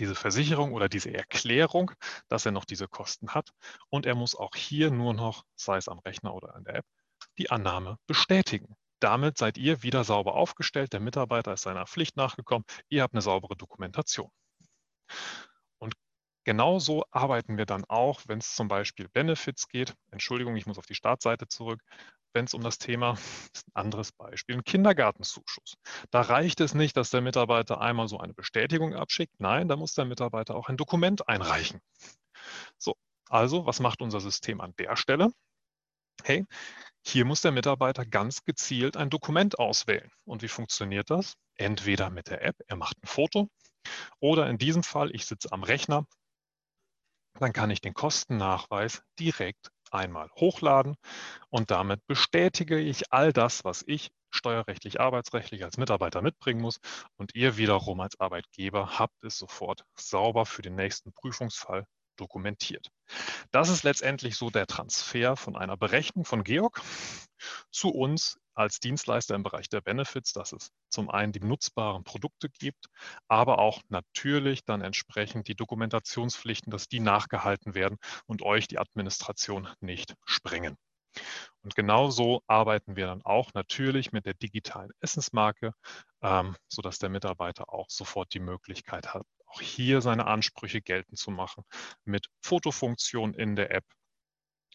diese 0.00 0.16
Versicherung 0.16 0.72
oder 0.72 0.88
diese 0.88 1.14
Erklärung, 1.14 1.92
dass 2.26 2.44
er 2.44 2.50
noch 2.50 2.64
diese 2.64 2.88
Kosten 2.88 3.34
hat. 3.34 3.50
Und 3.90 4.04
er 4.04 4.16
muss 4.16 4.34
auch 4.34 4.56
hier 4.56 4.90
nur 4.90 5.14
noch, 5.14 5.44
sei 5.54 5.76
es 5.76 5.88
am 5.88 6.00
Rechner 6.00 6.34
oder 6.34 6.56
an 6.56 6.64
der 6.64 6.74
App, 6.74 6.86
die 7.38 7.50
Annahme 7.52 7.98
bestätigen. 8.08 8.74
Damit 8.98 9.38
seid 9.38 9.58
ihr 9.58 9.84
wieder 9.84 10.02
sauber 10.02 10.34
aufgestellt. 10.34 10.92
Der 10.92 10.98
Mitarbeiter 10.98 11.52
ist 11.52 11.62
seiner 11.62 11.86
Pflicht 11.86 12.16
nachgekommen. 12.16 12.64
Ihr 12.88 13.02
habt 13.04 13.14
eine 13.14 13.22
saubere 13.22 13.56
Dokumentation. 13.56 14.32
Und 15.78 15.94
genauso 16.44 17.04
arbeiten 17.10 17.58
wir 17.58 17.66
dann 17.66 17.84
auch, 17.84 18.22
wenn 18.26 18.38
es 18.38 18.54
zum 18.54 18.68
Beispiel 18.68 19.08
Benefits 19.08 19.68
geht. 19.68 19.94
Entschuldigung, 20.10 20.56
ich 20.56 20.66
muss 20.66 20.78
auf 20.78 20.86
die 20.86 20.94
Startseite 20.94 21.48
zurück. 21.48 21.80
Wenn 22.34 22.44
es 22.44 22.54
um 22.54 22.62
das 22.62 22.78
Thema, 22.78 23.12
ist 23.54 23.66
ein 23.68 23.80
anderes 23.80 24.12
Beispiel, 24.12 24.56
ein 24.56 24.64
Kindergartenzuschuss. 24.64 25.74
Da 26.10 26.20
reicht 26.20 26.60
es 26.60 26.74
nicht, 26.74 26.96
dass 26.96 27.10
der 27.10 27.20
Mitarbeiter 27.20 27.80
einmal 27.80 28.08
so 28.08 28.18
eine 28.18 28.34
Bestätigung 28.34 28.94
abschickt. 28.94 29.34
Nein, 29.38 29.68
da 29.68 29.76
muss 29.76 29.94
der 29.94 30.04
Mitarbeiter 30.04 30.54
auch 30.54 30.68
ein 30.68 30.76
Dokument 30.76 31.28
einreichen. 31.28 31.80
So, 32.78 32.94
also 33.28 33.66
was 33.66 33.80
macht 33.80 34.02
unser 34.02 34.20
System 34.20 34.60
an 34.60 34.74
der 34.78 34.96
Stelle? 34.96 35.30
Hey, 36.24 36.46
hier 37.04 37.24
muss 37.24 37.42
der 37.42 37.52
Mitarbeiter 37.52 38.04
ganz 38.04 38.44
gezielt 38.44 38.96
ein 38.96 39.10
Dokument 39.10 39.58
auswählen. 39.58 40.10
Und 40.24 40.42
wie 40.42 40.48
funktioniert 40.48 41.10
das? 41.10 41.34
Entweder 41.54 42.10
mit 42.10 42.28
der 42.28 42.42
App, 42.42 42.56
er 42.66 42.76
macht 42.76 42.96
ein 43.02 43.06
Foto, 43.06 43.48
oder 44.20 44.48
in 44.48 44.58
diesem 44.58 44.82
Fall, 44.82 45.14
ich 45.14 45.26
sitze 45.26 45.52
am 45.52 45.62
Rechner, 45.62 46.06
dann 47.38 47.52
kann 47.52 47.70
ich 47.70 47.80
den 47.80 47.94
Kostennachweis 47.94 49.02
direkt 49.18 49.70
einmal 49.90 50.28
hochladen 50.36 50.96
und 51.50 51.70
damit 51.70 52.06
bestätige 52.06 52.78
ich 52.78 53.12
all 53.12 53.32
das, 53.32 53.64
was 53.64 53.84
ich 53.86 54.10
steuerrechtlich, 54.30 55.00
arbeitsrechtlich 55.00 55.64
als 55.64 55.78
Mitarbeiter 55.78 56.20
mitbringen 56.20 56.60
muss 56.60 56.80
und 57.16 57.34
ihr 57.34 57.56
wiederum 57.56 58.00
als 58.00 58.20
Arbeitgeber 58.20 58.98
habt 58.98 59.24
es 59.24 59.38
sofort 59.38 59.84
sauber 59.94 60.44
für 60.46 60.62
den 60.62 60.74
nächsten 60.74 61.12
Prüfungsfall 61.12 61.86
dokumentiert. 62.16 62.88
Das 63.50 63.68
ist 63.68 63.84
letztendlich 63.84 64.36
so 64.36 64.50
der 64.50 64.66
Transfer 64.66 65.36
von 65.36 65.56
einer 65.56 65.76
Berechnung 65.76 66.24
von 66.24 66.44
Georg 66.44 66.82
zu 67.70 67.90
uns 67.90 68.38
als 68.58 68.80
Dienstleister 68.80 69.34
im 69.34 69.42
Bereich 69.44 69.68
der 69.68 69.80
Benefits, 69.80 70.32
dass 70.32 70.52
es 70.52 70.70
zum 70.88 71.10
einen 71.10 71.32
die 71.32 71.40
nutzbaren 71.40 72.02
Produkte 72.02 72.48
gibt, 72.50 72.86
aber 73.28 73.58
auch 73.58 73.80
natürlich 73.88 74.64
dann 74.64 74.82
entsprechend 74.82 75.48
die 75.48 75.54
Dokumentationspflichten, 75.54 76.70
dass 76.70 76.88
die 76.88 77.00
nachgehalten 77.00 77.74
werden 77.74 77.98
und 78.26 78.42
euch 78.42 78.66
die 78.66 78.78
Administration 78.78 79.68
nicht 79.80 80.14
sprengen. 80.24 80.76
Und 81.62 81.74
genauso 81.74 82.42
arbeiten 82.46 82.96
wir 82.96 83.06
dann 83.06 83.22
auch 83.22 83.54
natürlich 83.54 84.12
mit 84.12 84.26
der 84.26 84.34
digitalen 84.34 84.90
Essensmarke, 85.00 85.72
ähm, 86.22 86.56
sodass 86.68 86.98
der 86.98 87.10
Mitarbeiter 87.10 87.72
auch 87.72 87.88
sofort 87.88 88.34
die 88.34 88.40
Möglichkeit 88.40 89.14
hat, 89.14 89.24
auch 89.46 89.60
hier 89.60 90.00
seine 90.00 90.26
Ansprüche 90.26 90.82
geltend 90.82 91.18
zu 91.18 91.30
machen 91.30 91.64
mit 92.04 92.26
Fotofunktion 92.42 93.34
in 93.34 93.56
der 93.56 93.70
App 93.72 93.84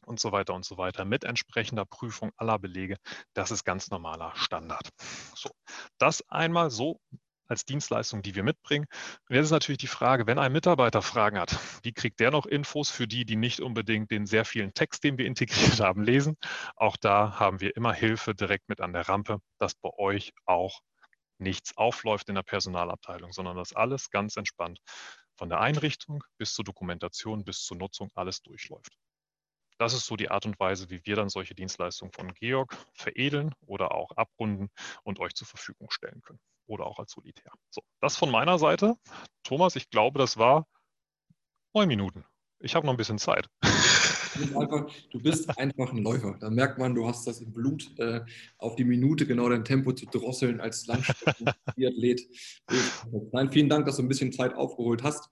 und 0.03 0.19
so 0.19 0.31
weiter 0.31 0.53
und 0.53 0.65
so 0.65 0.77
weiter 0.77 1.05
mit 1.05 1.23
entsprechender 1.23 1.85
Prüfung 1.85 2.31
aller 2.37 2.59
Belege. 2.59 2.97
Das 3.33 3.51
ist 3.51 3.63
ganz 3.63 3.89
normaler 3.89 4.33
Standard. 4.35 4.89
So, 5.35 5.49
das 5.97 6.23
einmal 6.29 6.69
so 6.69 6.99
als 7.47 7.65
Dienstleistung, 7.65 8.21
die 8.21 8.35
wir 8.35 8.43
mitbringen. 8.43 8.85
Und 9.29 9.35
jetzt 9.35 9.45
ist 9.45 9.51
natürlich 9.51 9.77
die 9.77 9.87
Frage, 9.87 10.27
wenn 10.27 10.39
ein 10.39 10.51
Mitarbeiter 10.51 11.01
Fragen 11.01 11.37
hat, 11.37 11.59
wie 11.83 11.93
kriegt 11.93 12.19
der 12.19 12.31
noch 12.31 12.45
Infos 12.45 12.89
für 12.89 13.07
die, 13.07 13.25
die 13.25 13.35
nicht 13.35 13.59
unbedingt 13.59 14.11
den 14.11 14.25
sehr 14.25 14.45
vielen 14.45 14.73
Text, 14.73 15.03
den 15.03 15.17
wir 15.17 15.25
integriert 15.25 15.79
haben, 15.79 16.03
lesen? 16.03 16.37
Auch 16.75 16.97
da 16.97 17.39
haben 17.39 17.59
wir 17.61 17.75
immer 17.75 17.93
Hilfe 17.93 18.33
direkt 18.33 18.69
mit 18.69 18.81
an 18.81 18.93
der 18.93 19.07
Rampe, 19.07 19.39
dass 19.59 19.75
bei 19.75 19.89
euch 19.97 20.33
auch 20.45 20.81
nichts 21.37 21.75
aufläuft 21.77 22.29
in 22.29 22.35
der 22.35 22.43
Personalabteilung, 22.43 23.33
sondern 23.33 23.57
dass 23.57 23.73
alles 23.73 24.09
ganz 24.09 24.37
entspannt 24.37 24.79
von 25.35 25.49
der 25.49 25.59
Einrichtung 25.59 26.23
bis 26.37 26.53
zur 26.53 26.63
Dokumentation 26.63 27.43
bis 27.43 27.63
zur 27.63 27.77
Nutzung 27.77 28.09
alles 28.15 28.41
durchläuft. 28.41 28.97
Das 29.83 29.93
ist 29.93 30.05
so 30.05 30.15
die 30.15 30.31
Art 30.31 30.45
und 30.45 30.57
Weise, 30.61 30.89
wie 30.89 31.01
wir 31.03 31.17
dann 31.17 31.27
solche 31.27 31.55
Dienstleistungen 31.55 32.13
von 32.13 32.33
Georg 32.35 32.73
veredeln 32.93 33.53
oder 33.65 33.93
auch 33.93 34.11
abrunden 34.15 34.69
und 35.03 35.19
euch 35.19 35.33
zur 35.33 35.45
Verfügung 35.45 35.91
stellen 35.91 36.21
können. 36.21 36.39
Oder 36.67 36.85
auch 36.85 36.99
als 36.99 37.11
Solitär. 37.11 37.51
So, 37.69 37.81
das 37.99 38.15
von 38.15 38.31
meiner 38.31 38.57
Seite. 38.57 38.95
Thomas, 39.43 39.75
ich 39.75 39.89
glaube, 39.89 40.19
das 40.19 40.37
war 40.37 40.65
neun 41.73 41.89
Minuten. 41.89 42.23
Ich 42.59 42.75
habe 42.75 42.85
noch 42.85 42.93
ein 42.93 42.97
bisschen 42.97 43.17
Zeit. 43.17 43.49
Du 43.61 44.39
bist, 44.39 44.55
einfach, 44.55 44.91
du 45.11 45.21
bist 45.21 45.59
einfach 45.59 45.91
ein 45.91 45.97
Läufer. 45.97 46.37
Da 46.39 46.49
merkt 46.49 46.79
man, 46.79 46.95
du 46.95 47.05
hast 47.05 47.27
das 47.27 47.41
im 47.41 47.51
Blut, 47.51 47.91
äh, 47.99 48.21
auf 48.59 48.77
die 48.77 48.85
Minute 48.85 49.27
genau 49.27 49.49
dein 49.49 49.65
Tempo 49.65 49.91
zu 49.91 50.05
drosseln 50.05 50.61
als 50.61 50.87
Langstrecken-Triathlet. 50.87 52.21
Nein, 53.33 53.51
vielen 53.51 53.67
Dank, 53.67 53.85
dass 53.85 53.97
du 53.97 54.03
ein 54.03 54.07
bisschen 54.07 54.31
Zeit 54.31 54.55
aufgeholt 54.55 55.03
hast. 55.03 55.29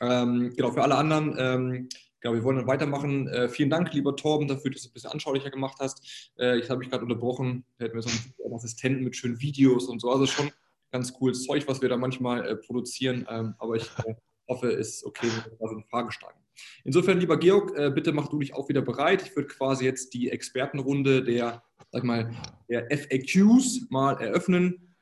Ähm, 0.00 0.54
genau, 0.56 0.72
für 0.72 0.82
alle 0.82 0.94
anderen, 0.94 1.36
ähm, 1.38 1.88
genau, 2.22 2.34
wir 2.34 2.44
wollen 2.44 2.56
dann 2.56 2.66
weitermachen. 2.66 3.28
Äh, 3.28 3.48
vielen 3.48 3.68
Dank, 3.68 3.92
lieber 3.92 4.16
Torben, 4.16 4.48
dafür, 4.48 4.70
dass 4.70 4.82
du 4.82 4.86
es 4.86 4.90
ein 4.90 4.94
bisschen 4.94 5.10
anschaulicher 5.10 5.50
gemacht 5.50 5.76
hast. 5.80 6.32
Äh, 6.38 6.58
ich 6.58 6.70
habe 6.70 6.78
mich 6.78 6.88
gerade 6.88 7.02
unterbrochen. 7.02 7.64
Da 7.76 7.84
hätten 7.84 7.96
wir 7.96 8.02
so 8.02 8.10
einen 8.44 8.54
Assistenten 8.54 9.04
mit 9.04 9.16
schönen 9.16 9.40
Videos 9.40 9.86
und 9.86 10.00
so. 10.00 10.10
Also 10.10 10.26
schon 10.26 10.50
ganz 10.90 11.12
cooles 11.12 11.44
Zeug, 11.44 11.66
was 11.66 11.82
wir 11.82 11.88
da 11.88 11.96
manchmal 11.96 12.46
äh, 12.46 12.56
produzieren. 12.56 13.26
Ähm, 13.28 13.54
aber 13.58 13.76
ich 13.76 13.90
äh, 14.06 14.14
hoffe, 14.48 14.70
es 14.70 14.96
ist 14.96 15.04
okay, 15.04 15.26
wenn 15.26 15.52
wir 15.52 15.58
da 15.58 15.68
so 15.68 15.74
eine 15.74 15.84
Frage 15.84 16.12
steigen. 16.12 16.38
Insofern, 16.84 17.18
lieber 17.18 17.38
Georg, 17.38 17.76
äh, 17.76 17.90
bitte 17.90 18.12
mach 18.12 18.28
du 18.28 18.38
dich 18.38 18.54
auch 18.54 18.68
wieder 18.68 18.82
bereit. 18.82 19.22
Ich 19.22 19.34
würde 19.34 19.48
quasi 19.48 19.84
jetzt 19.84 20.14
die 20.14 20.30
Expertenrunde 20.30 21.24
der, 21.24 21.62
sag 21.90 22.04
mal, 22.04 22.30
der 22.68 22.86
FAQs 22.90 23.86
mal 23.90 24.20
eröffnen. 24.20 24.94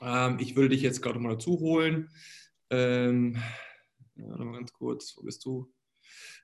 Ähm, 0.00 0.38
ich 0.38 0.54
würde 0.54 0.70
dich 0.70 0.82
jetzt 0.82 1.02
gerade 1.02 1.18
mal 1.18 1.32
dazu 1.32 1.58
holen. 1.58 2.10
Ähm, 2.70 3.36
ja, 4.16 4.26
mal 4.26 4.58
ganz 4.58 4.72
kurz, 4.72 5.16
wo 5.16 5.22
bist 5.22 5.44
du? 5.44 5.72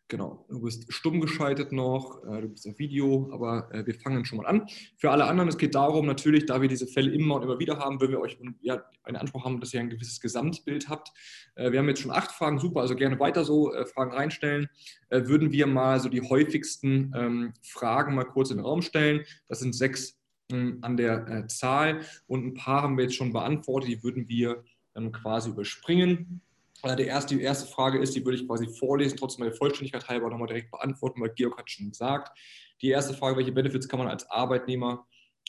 Genau, 0.08 0.44
du 0.50 0.60
bist 0.60 0.92
stumm 0.92 1.22
geschaltet 1.22 1.72
noch, 1.72 2.22
äh, 2.24 2.42
du 2.42 2.48
bist 2.48 2.68
auf 2.68 2.78
Video, 2.78 3.30
aber 3.32 3.72
äh, 3.72 3.86
wir 3.86 3.94
fangen 3.94 4.26
schon 4.26 4.36
mal 4.36 4.46
an. 4.46 4.66
Für 4.98 5.10
alle 5.10 5.24
anderen, 5.24 5.48
es 5.48 5.56
geht 5.56 5.74
darum, 5.74 6.04
natürlich, 6.04 6.44
da 6.44 6.60
wir 6.60 6.68
diese 6.68 6.86
Fälle 6.86 7.10
immer 7.10 7.36
und 7.36 7.42
immer 7.42 7.58
wieder 7.58 7.78
haben, 7.78 8.00
würden 8.00 8.12
wir 8.12 8.20
euch 8.20 8.38
ja, 8.60 8.84
einen 9.02 9.16
Anspruch 9.16 9.46
haben, 9.46 9.60
dass 9.60 9.72
ihr 9.72 9.80
ein 9.80 9.88
gewisses 9.88 10.20
Gesamtbild 10.20 10.90
habt. 10.90 11.10
Äh, 11.54 11.72
wir 11.72 11.78
haben 11.78 11.88
jetzt 11.88 12.02
schon 12.02 12.10
acht 12.10 12.32
Fragen, 12.32 12.58
super, 12.58 12.82
also 12.82 12.96
gerne 12.96 13.18
weiter 13.18 13.44
so 13.44 13.72
Fragen 13.94 14.12
reinstellen. 14.12 14.68
Würden 15.10 15.52
wir 15.52 15.66
mal 15.66 16.00
so 16.00 16.08
die 16.08 16.22
häufigsten 16.22 17.12
ähm, 17.16 17.54
Fragen 17.62 18.14
mal 18.14 18.24
kurz 18.24 18.50
in 18.50 18.58
den 18.58 18.66
Raum 18.66 18.82
stellen. 18.82 19.24
Das 19.48 19.60
sind 19.60 19.74
sechs 19.74 20.18
ähm, 20.52 20.78
an 20.82 20.96
der 20.98 21.48
Zahl 21.48 22.00
und 22.26 22.44
ein 22.44 22.54
paar 22.54 22.82
haben 22.82 22.98
wir 22.98 23.04
jetzt 23.04 23.16
schon 23.16 23.32
beantwortet, 23.32 23.88
die 23.88 24.02
würden 24.02 24.28
wir 24.28 24.64
ähm, 24.94 25.12
quasi 25.12 25.50
überspringen. 25.50 26.42
Äh, 26.84 26.96
die 26.96 27.04
erste, 27.04 27.36
die 27.36 27.42
erste 27.42 27.66
Frage 27.70 27.98
ist, 27.98 28.14
die 28.14 28.24
würde 28.24 28.38
ich 28.38 28.46
quasi 28.46 28.68
vorlesen, 28.68 29.16
trotzdem 29.16 29.44
der 29.44 29.54
Vollständigkeit 29.54 30.08
halber 30.08 30.30
nochmal 30.30 30.48
direkt 30.48 30.70
beantworten, 30.70 31.20
weil 31.20 31.30
Georg 31.30 31.58
hat 31.58 31.70
schon 31.70 31.90
gesagt. 31.90 32.38
Die 32.82 32.88
erste 32.88 33.14
Frage, 33.14 33.36
welche 33.36 33.52
Benefits 33.52 33.88
kann 33.88 33.98
man 33.98 34.08
als 34.08 34.28
Arbeitnehmer 34.30 35.06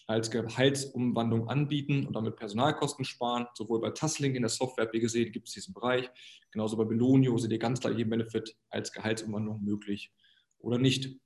als 0.07 0.29
Gehaltsumwandlung 0.29 1.49
anbieten 1.49 2.05
und 2.05 2.15
damit 2.15 2.35
Personalkosten 2.35 3.05
sparen? 3.05 3.47
Sowohl 3.55 3.81
bei 3.81 3.89
Tasslink 3.89 4.35
in 4.35 4.43
der 4.43 4.49
Software, 4.49 4.87
wie 4.91 4.99
gesehen, 4.99 5.31
gibt 5.31 5.47
es 5.47 5.53
diesen 5.53 5.73
Bereich. 5.73 6.09
Genauso 6.51 6.77
bei 6.77 6.85
Belonio 6.85 7.37
seht 7.37 7.51
ihr 7.51 7.59
ganz 7.59 7.79
klar 7.79 7.93
jeden 7.93 8.09
Benefit 8.09 8.55
als 8.69 8.91
Gehaltsumwandlung 8.91 9.63
möglich 9.63 10.11
oder 10.59 10.77
nicht. 10.77 11.17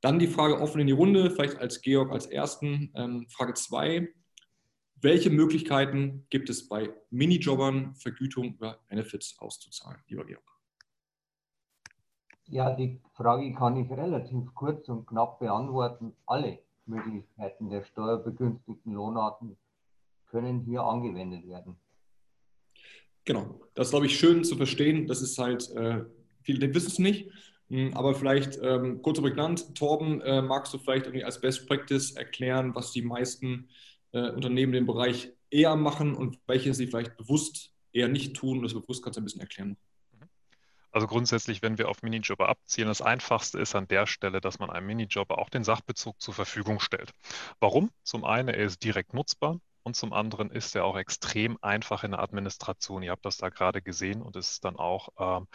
Dann 0.00 0.18
die 0.18 0.26
Frage 0.26 0.60
offen 0.60 0.80
in 0.80 0.88
die 0.88 0.92
Runde, 0.92 1.30
vielleicht 1.30 1.58
als 1.58 1.80
Georg 1.80 2.10
als 2.10 2.26
ersten. 2.26 2.92
Ähm, 2.96 3.26
Frage 3.28 3.54
2. 3.54 4.08
Welche 5.04 5.30
Möglichkeiten 5.30 6.26
gibt 6.30 6.48
es 6.48 6.68
bei 6.68 6.88
Minijobbern, 7.10 7.96
Vergütung 7.96 8.54
über 8.54 8.78
Benefits 8.88 9.36
auszuzahlen, 9.40 10.00
lieber 10.06 10.24
Georg? 10.24 10.44
Ja, 12.44 12.72
die 12.72 13.00
Frage 13.14 13.52
kann 13.52 13.76
ich 13.76 13.90
relativ 13.90 14.54
kurz 14.54 14.88
und 14.88 15.04
knapp 15.08 15.40
beantworten. 15.40 16.14
Alle 16.24 16.60
Möglichkeiten 16.86 17.68
der 17.68 17.82
steuerbegünstigten 17.82 18.92
Lohnarten 18.92 19.56
können 20.26 20.60
hier 20.60 20.84
angewendet 20.84 21.48
werden. 21.48 21.76
Genau, 23.24 23.60
das 23.74 23.88
ist, 23.88 23.90
glaube 23.90 24.06
ich, 24.06 24.16
schön 24.16 24.44
zu 24.44 24.56
verstehen. 24.56 25.08
Das 25.08 25.20
ist 25.20 25.36
halt, 25.36 25.68
äh, 25.72 26.04
viele 26.42 26.72
wissen 26.72 26.86
es 26.86 26.98
nicht, 27.00 27.28
hm, 27.70 27.92
aber 27.94 28.14
vielleicht 28.14 28.56
ähm, 28.62 29.02
kurz 29.02 29.18
und 29.18 29.24
prägnant. 29.24 29.74
Torben, 29.74 30.20
äh, 30.20 30.42
magst 30.42 30.72
du 30.72 30.78
vielleicht 30.78 31.06
irgendwie 31.06 31.24
als 31.24 31.40
Best 31.40 31.66
Practice 31.66 32.12
erklären, 32.12 32.72
was 32.76 32.92
die 32.92 33.02
meisten 33.02 33.68
äh, 34.12 34.30
Unternehmen 34.30 34.72
den 34.72 34.86
Bereich 34.86 35.32
eher 35.50 35.76
machen 35.76 36.14
und 36.14 36.38
welche 36.46 36.74
sie 36.74 36.86
vielleicht 36.86 37.16
bewusst 37.16 37.72
eher 37.92 38.08
nicht 38.08 38.34
tun. 38.34 38.62
Das 38.62 38.74
bewusst 38.74 39.02
kannst 39.02 39.16
du 39.16 39.20
ein 39.20 39.24
bisschen 39.24 39.40
erklären. 39.40 39.76
Also 40.92 41.06
grundsätzlich, 41.06 41.62
wenn 41.62 41.78
wir 41.78 41.88
auf 41.88 42.02
Minijobber 42.02 42.50
abzielen, 42.50 42.88
das 42.88 43.00
Einfachste 43.00 43.58
ist 43.58 43.74
an 43.74 43.88
der 43.88 44.06
Stelle, 44.06 44.42
dass 44.42 44.58
man 44.58 44.68
einem 44.68 44.86
Minijobber 44.86 45.38
auch 45.38 45.48
den 45.48 45.64
Sachbezug 45.64 46.20
zur 46.20 46.34
Verfügung 46.34 46.80
stellt. 46.80 47.12
Warum? 47.60 47.90
Zum 48.02 48.24
einen, 48.24 48.48
er 48.48 48.66
ist 48.66 48.84
direkt 48.84 49.14
nutzbar 49.14 49.58
und 49.82 49.96
zum 49.96 50.12
anderen 50.12 50.50
ist 50.50 50.74
er 50.74 50.84
auch 50.84 50.96
extrem 50.96 51.58
einfach 51.62 52.04
in 52.04 52.12
der 52.12 52.20
Administration. 52.20 53.02
Ihr 53.02 53.10
habt 53.10 53.24
das 53.24 53.36
da 53.36 53.48
gerade 53.48 53.82
gesehen 53.82 54.22
und 54.22 54.36
ist 54.36 54.64
dann 54.64 54.76
auch 54.76 55.08
ähm, 55.18 55.48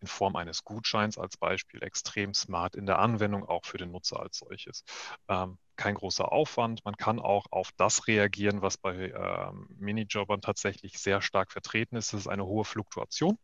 in 0.00 0.06
Form 0.06 0.36
eines 0.36 0.64
Gutscheins 0.64 1.18
als 1.18 1.36
Beispiel 1.36 1.82
extrem 1.82 2.34
smart 2.34 2.74
in 2.74 2.86
der 2.86 2.98
Anwendung, 2.98 3.44
auch 3.44 3.64
für 3.64 3.78
den 3.78 3.92
Nutzer 3.92 4.20
als 4.20 4.38
solches. 4.38 4.84
Ähm, 5.28 5.58
kein 5.76 5.94
großer 5.94 6.32
Aufwand. 6.32 6.84
Man 6.84 6.96
kann 6.96 7.18
auch 7.18 7.46
auf 7.50 7.70
das 7.76 8.06
reagieren, 8.06 8.62
was 8.62 8.78
bei 8.78 9.10
ähm, 9.10 9.68
Minijobbern 9.78 10.40
tatsächlich 10.40 10.98
sehr 10.98 11.20
stark 11.20 11.52
vertreten 11.52 11.96
ist. 11.96 12.12
Das 12.12 12.20
ist 12.20 12.28
eine 12.28 12.46
hohe 12.46 12.64
Fluktuation. 12.64 13.38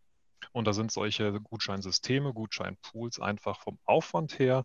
Und 0.53 0.67
da 0.67 0.73
sind 0.73 0.91
solche 0.91 1.33
Gutscheinsysteme, 1.41 2.33
Gutscheinpools 2.33 3.21
einfach 3.21 3.61
vom 3.61 3.79
Aufwand 3.85 4.39
her 4.39 4.65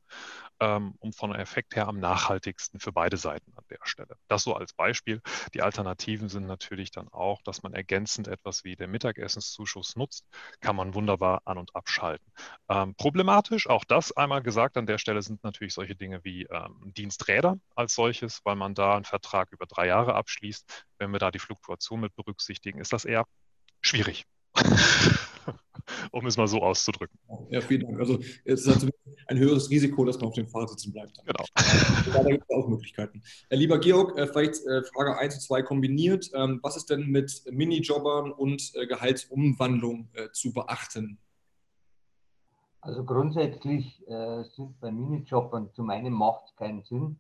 ähm, 0.60 0.96
und 1.00 1.16
von 1.16 1.36
Effekt 1.36 1.76
her 1.76 1.88
am 1.88 2.00
nachhaltigsten 2.00 2.80
für 2.80 2.92
beide 2.92 3.18
Seiten 3.18 3.54
an 3.56 3.64
der 3.70 3.80
Stelle. 3.84 4.18
Das 4.28 4.44
so 4.44 4.56
als 4.56 4.74
Beispiel. 4.74 5.22
Die 5.54 5.62
Alternativen 5.62 6.30
sind 6.30 6.46
natürlich 6.46 6.92
dann 6.92 7.08
auch, 7.10 7.42
dass 7.44 7.64
man 7.64 7.74
ergänzend 7.74 8.28
etwas 8.28 8.64
wie 8.64 8.76
der 8.76 8.88
Mittagessенszuschuss 8.88 9.96
nutzt, 9.96 10.26
kann 10.62 10.76
man 10.76 10.94
wunderbar 10.94 11.42
an- 11.46 11.58
und 11.58 11.76
abschalten. 11.76 12.32
Ähm, 12.70 12.96
problematisch, 12.96 13.68
auch 13.68 13.84
das 13.86 14.16
einmal 14.16 14.42
gesagt, 14.42 14.78
an 14.78 14.86
der 14.86 14.98
Stelle 14.98 15.22
sind 15.22 15.44
natürlich 15.44 15.74
solche 15.74 15.96
Dinge 15.96 16.24
wie 16.24 16.44
ähm, 16.44 16.94
Diensträder 16.98 17.58
als 17.76 17.96
solches, 17.96 18.42
weil 18.44 18.56
man 18.56 18.74
da 18.74 18.96
einen 18.96 19.06
Vertrag 19.06 19.52
über 19.52 19.66
drei 19.66 19.88
Jahre 19.88 20.16
abschließt. 20.16 20.86
Wenn 20.98 21.12
wir 21.12 21.20
da 21.20 21.32
die 21.32 21.40
Fluktuation 21.40 22.00
mit 22.00 22.16
berücksichtigen, 22.16 22.80
ist 22.80 22.94
das 22.94 23.06
eher 23.06 23.26
schwierig. 23.82 24.26
um 26.12 26.26
es 26.26 26.38
mal 26.38 26.48
so 26.48 26.62
auszudrücken. 26.62 27.18
Ja, 27.50 27.62
vielen 27.62 27.82
Dank. 27.82 28.00
Also 28.00 28.20
es 28.46 28.66
ist 28.66 28.68
halt 28.68 28.94
ein 29.28 29.38
höheres 29.38 29.70
Risiko, 29.70 30.06
dass 30.06 30.18
man 30.18 30.30
auf 30.30 30.34
dem 30.34 30.48
Fahrrad 30.48 30.70
sitzen 30.70 30.94
bleibt. 30.94 31.18
Genau. 31.26 31.46
da 32.14 32.24
gibt 32.24 32.44
es 32.48 32.56
auch 32.56 32.68
Möglichkeiten. 32.68 33.22
Äh, 33.50 33.56
lieber 33.56 33.80
Georg, 33.80 34.18
äh, 34.18 34.28
vielleicht 34.28 34.66
äh, 34.66 34.84
Frage 34.84 35.18
1 35.18 35.36
und 35.36 35.42
2 35.42 35.62
kombiniert. 35.64 36.30
Ähm, 36.34 36.60
was 36.64 36.78
ist 36.78 36.90
denn 36.90 37.08
mit 37.08 37.44
Minijobbern 37.50 38.32
und 38.32 38.74
Gehaltsumwandlung 38.88 40.10
zu 40.34 40.54
beachten? 40.54 41.20
Also 42.82 43.04
grundsätzlich 43.04 44.04
sind 44.08 44.80
bei 44.80 44.92
Minijobbern 44.92 45.72
zum 45.74 45.90
einen 45.90 46.14
macht 46.14 46.46
es 46.46 46.56
keinen 46.56 46.84
Sinn, 46.84 47.20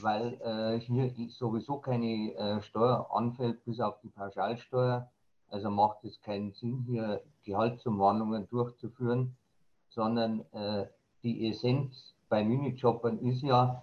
weil 0.00 0.40
äh, 0.40 0.80
hier 0.80 1.12
sowieso 1.28 1.78
keine 1.78 2.34
äh, 2.34 2.62
Steuer 2.62 3.08
anfällt, 3.12 3.64
bis 3.64 3.80
auf 3.80 4.00
die 4.00 4.08
Pauschalsteuer. 4.08 5.11
Also 5.52 5.70
macht 5.70 6.02
es 6.04 6.18
keinen 6.22 6.52
Sinn, 6.52 6.84
hier 6.88 7.20
Gehaltsumwandlungen 7.44 8.48
durchzuführen, 8.48 9.36
sondern 9.90 10.40
äh, 10.52 10.86
die 11.22 11.46
Essenz 11.50 12.14
bei 12.30 12.42
Minijobbern 12.42 13.18
ist 13.18 13.42
ja, 13.42 13.82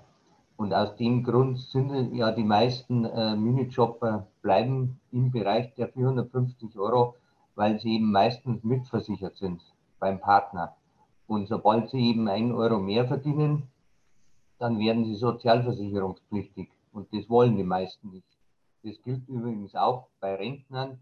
und 0.57 0.74
aus 0.74 0.95
dem 0.95 1.24
Grund 1.24 1.59
sind 1.59 2.15
ja 2.15 2.32
die 2.32 2.43
meisten 2.43 3.05
äh, 3.05 3.36
Minijobber 3.36 4.26
bleiben 4.41 4.99
im 5.11 5.32
Bereich 5.32 5.76
der 5.76 5.89
450 5.89 6.76
Euro, 6.80 7.15
weil 7.53 7.80
sie 7.80 7.97
eben 7.97 8.11
meistens 8.11 8.63
mitversichert 8.63 9.38
sind 9.38 9.61
beim 9.99 10.20
Partner. 10.20 10.76
Und 11.28 11.47
sobald 11.47 11.91
sie 11.91 12.09
eben 12.09 12.28
ein 12.28 12.51
Euro 12.51 12.80
mehr 12.80 13.07
verdienen, 13.07 13.70
dann 14.57 14.80
werden 14.80 15.05
sie 15.05 15.15
sozialversicherungspflichtig. 15.15 16.70
Und 16.91 17.13
das 17.13 17.30
wollen 17.30 17.55
die 17.55 17.63
meisten 17.63 18.09
nicht. 18.09 18.28
Das 18.84 18.99
gilt 19.03 19.30
übrigens 19.30 19.76
auch 19.76 20.07
bei 20.20 20.34
Rentnern. 20.34 20.99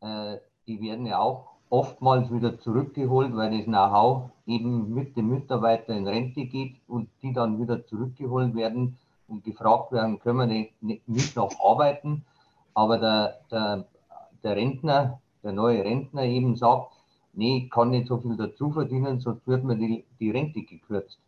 Äh, 0.00 0.38
die 0.66 0.80
werden 0.80 1.06
ja 1.06 1.18
auch 1.18 1.50
oftmals 1.68 2.32
wieder 2.32 2.58
zurückgeholt, 2.58 3.34
weil 3.34 3.56
das 3.56 3.66
Know-how 3.66 4.30
eben 4.46 4.92
mit 4.92 5.16
dem 5.16 5.28
Mitarbeiter 5.28 5.96
in 5.96 6.06
Rente 6.06 6.46
geht 6.46 6.76
und 6.88 7.08
die 7.22 7.32
dann 7.32 7.60
wieder 7.60 7.86
zurückgeholt 7.86 8.54
werden 8.54 8.98
und 9.28 9.44
gefragt 9.44 9.92
werden, 9.92 10.18
können 10.18 10.38
wir 10.38 10.46
nicht, 10.46 11.08
nicht 11.08 11.36
noch 11.36 11.52
arbeiten. 11.64 12.24
Aber 12.74 12.98
der, 12.98 13.40
der, 13.50 13.86
der 14.42 14.56
Rentner, 14.56 15.20
der 15.42 15.52
neue 15.52 15.84
Rentner 15.84 16.24
eben 16.24 16.56
sagt, 16.56 16.92
nee, 17.32 17.64
ich 17.64 17.70
kann 17.70 17.90
nicht 17.90 18.08
so 18.08 18.18
viel 18.18 18.36
dazu 18.36 18.70
verdienen, 18.70 19.20
sonst 19.20 19.46
wird 19.46 19.64
mir 19.64 19.76
die, 19.76 20.04
die 20.18 20.30
Rente 20.30 20.62
gekürzt. 20.62 21.18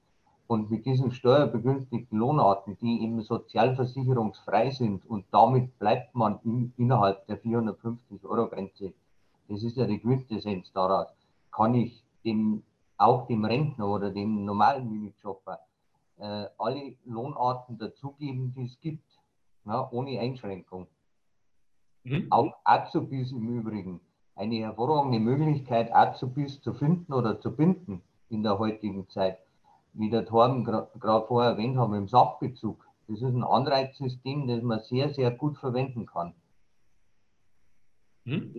Und 0.53 0.71
mit 0.71 0.85
diesen 0.85 1.13
steuerbegünstigten 1.13 2.19
Lohnarten, 2.19 2.77
die 2.77 3.03
eben 3.03 3.23
sozialversicherungsfrei 3.23 4.69
sind 4.69 5.07
und 5.09 5.25
damit 5.31 5.79
bleibt 5.79 6.15
man 6.15 6.41
in, 6.45 6.75
innerhalb 6.77 7.27
der 7.27 7.39
450 7.39 8.23
Euro 8.27 8.49
Grenze, 8.51 8.93
das 9.49 9.63
ist 9.63 9.79
ja 9.79 9.87
die 9.87 9.99
Quintessenz 9.99 10.71
daraus, 10.75 11.07
kann 11.51 11.75
ich 11.75 12.05
dem, 12.27 12.63
auch 12.99 13.27
dem 13.29 13.47
Rentner 13.47 13.89
oder 13.89 14.11
dem 14.11 14.45
normalen 14.45 14.91
Minijobber 14.91 15.59
äh, 16.19 16.45
alle 16.59 16.97
Lohnarten 17.07 17.79
dazugeben, 17.79 18.53
die 18.55 18.67
es 18.67 18.79
gibt, 18.79 19.09
ja, 19.65 19.89
ohne 19.91 20.21
Einschränkung. 20.21 20.87
Mhm. 22.05 22.27
Auch 22.29 22.53
Azubis 22.65 23.33
im 23.33 23.59
Übrigen 23.59 24.01
eine 24.35 24.57
hervorragende 24.57 25.19
Möglichkeit, 25.19 25.91
Azubis 25.95 26.61
zu 26.61 26.75
finden 26.75 27.11
oder 27.15 27.41
zu 27.41 27.57
binden 27.57 28.03
in 28.29 28.43
der 28.43 28.59
heutigen 28.59 29.09
Zeit. 29.09 29.39
Wie 29.95 30.11
der 30.11 30.25
Torben 30.25 30.65
gerade 30.65 31.27
vorher 31.27 31.53
erwähnt 31.53 31.77
haben, 31.77 31.95
im 31.95 32.09
Sachbezug. 32.09 32.87
Das 33.09 33.19
ist 33.19 33.25
ein 33.25 33.45
Anreizsystem, 33.45 34.49
das 34.49 34.63
man 34.63 34.81
sehr, 34.81 35.13
sehr 35.13 35.31
gut 35.31 35.59
verwenden 35.59 36.07
kann. 36.07 36.35
Hm? 38.25 38.55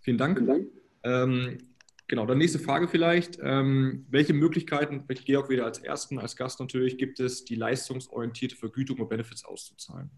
Vielen 0.00 0.18
Dank. 0.18 0.38
Vielen 0.38 0.48
Dank. 0.48 0.66
Ähm, 1.02 1.58
genau, 2.06 2.26
dann 2.26 2.38
nächste 2.38 2.58
Frage 2.58 2.88
vielleicht. 2.88 3.38
Ähm, 3.42 4.06
welche 4.10 4.34
Möglichkeiten, 4.34 5.04
Georg 5.06 5.48
wieder 5.48 5.64
als 5.64 5.78
Ersten, 5.78 6.18
als 6.18 6.36
Gast 6.36 6.60
natürlich, 6.60 6.98
gibt 6.98 7.20
es, 7.20 7.44
die 7.44 7.56
leistungsorientierte 7.56 8.56
Vergütung 8.56 9.00
und 9.00 9.08
Benefits 9.08 9.44
auszuzahlen? 9.44 10.10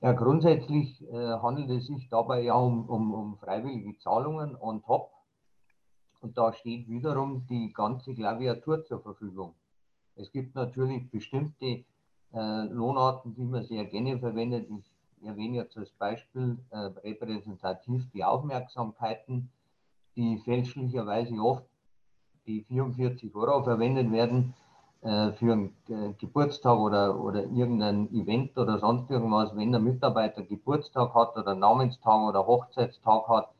Ja, 0.00 0.12
grundsätzlich 0.12 1.02
äh, 1.02 1.14
handelt 1.14 1.70
es 1.70 1.86
sich 1.86 2.08
dabei 2.08 2.42
ja 2.42 2.54
um, 2.54 2.88
um, 2.88 3.12
um 3.12 3.38
freiwillige 3.38 3.98
Zahlungen 3.98 4.56
on 4.56 4.82
top. 4.82 5.10
Und 6.20 6.36
da 6.36 6.52
steht 6.52 6.88
wiederum 6.88 7.46
die 7.48 7.72
ganze 7.72 8.14
Klaviatur 8.14 8.84
zur 8.84 9.00
Verfügung. 9.00 9.54
Es 10.16 10.30
gibt 10.30 10.54
natürlich 10.54 11.10
bestimmte 11.10 11.84
äh, 12.32 12.64
Lohnarten, 12.68 13.34
die 13.34 13.44
man 13.44 13.64
sehr 13.64 13.84
gerne 13.86 14.18
verwendet. 14.18 14.68
Ich 14.70 15.26
erwähne 15.26 15.56
jetzt 15.56 15.76
als 15.76 15.90
Beispiel 15.90 16.58
äh, 16.70 16.76
repräsentativ 16.76 18.10
die 18.12 18.24
Aufmerksamkeiten, 18.24 19.50
die 20.16 20.38
fälschlicherweise 20.38 21.34
oft 21.36 21.64
die 22.46 22.64
44 22.64 23.34
Euro 23.34 23.62
verwendet 23.62 24.10
werden 24.12 24.54
äh, 25.02 25.32
für 25.32 25.52
einen 25.52 25.76
äh, 25.88 26.12
Geburtstag 26.18 26.78
oder, 26.78 27.18
oder 27.18 27.44
irgendein 27.44 28.12
Event 28.12 28.56
oder 28.58 28.78
sonst 28.78 29.10
irgendwas, 29.10 29.54
wenn 29.56 29.72
der 29.72 29.80
Mitarbeiter 29.80 30.42
Geburtstag 30.42 31.14
hat 31.14 31.36
oder 31.36 31.54
Namenstag 31.54 32.28
oder 32.28 32.46
Hochzeitstag 32.46 33.28
hat, 33.28 33.50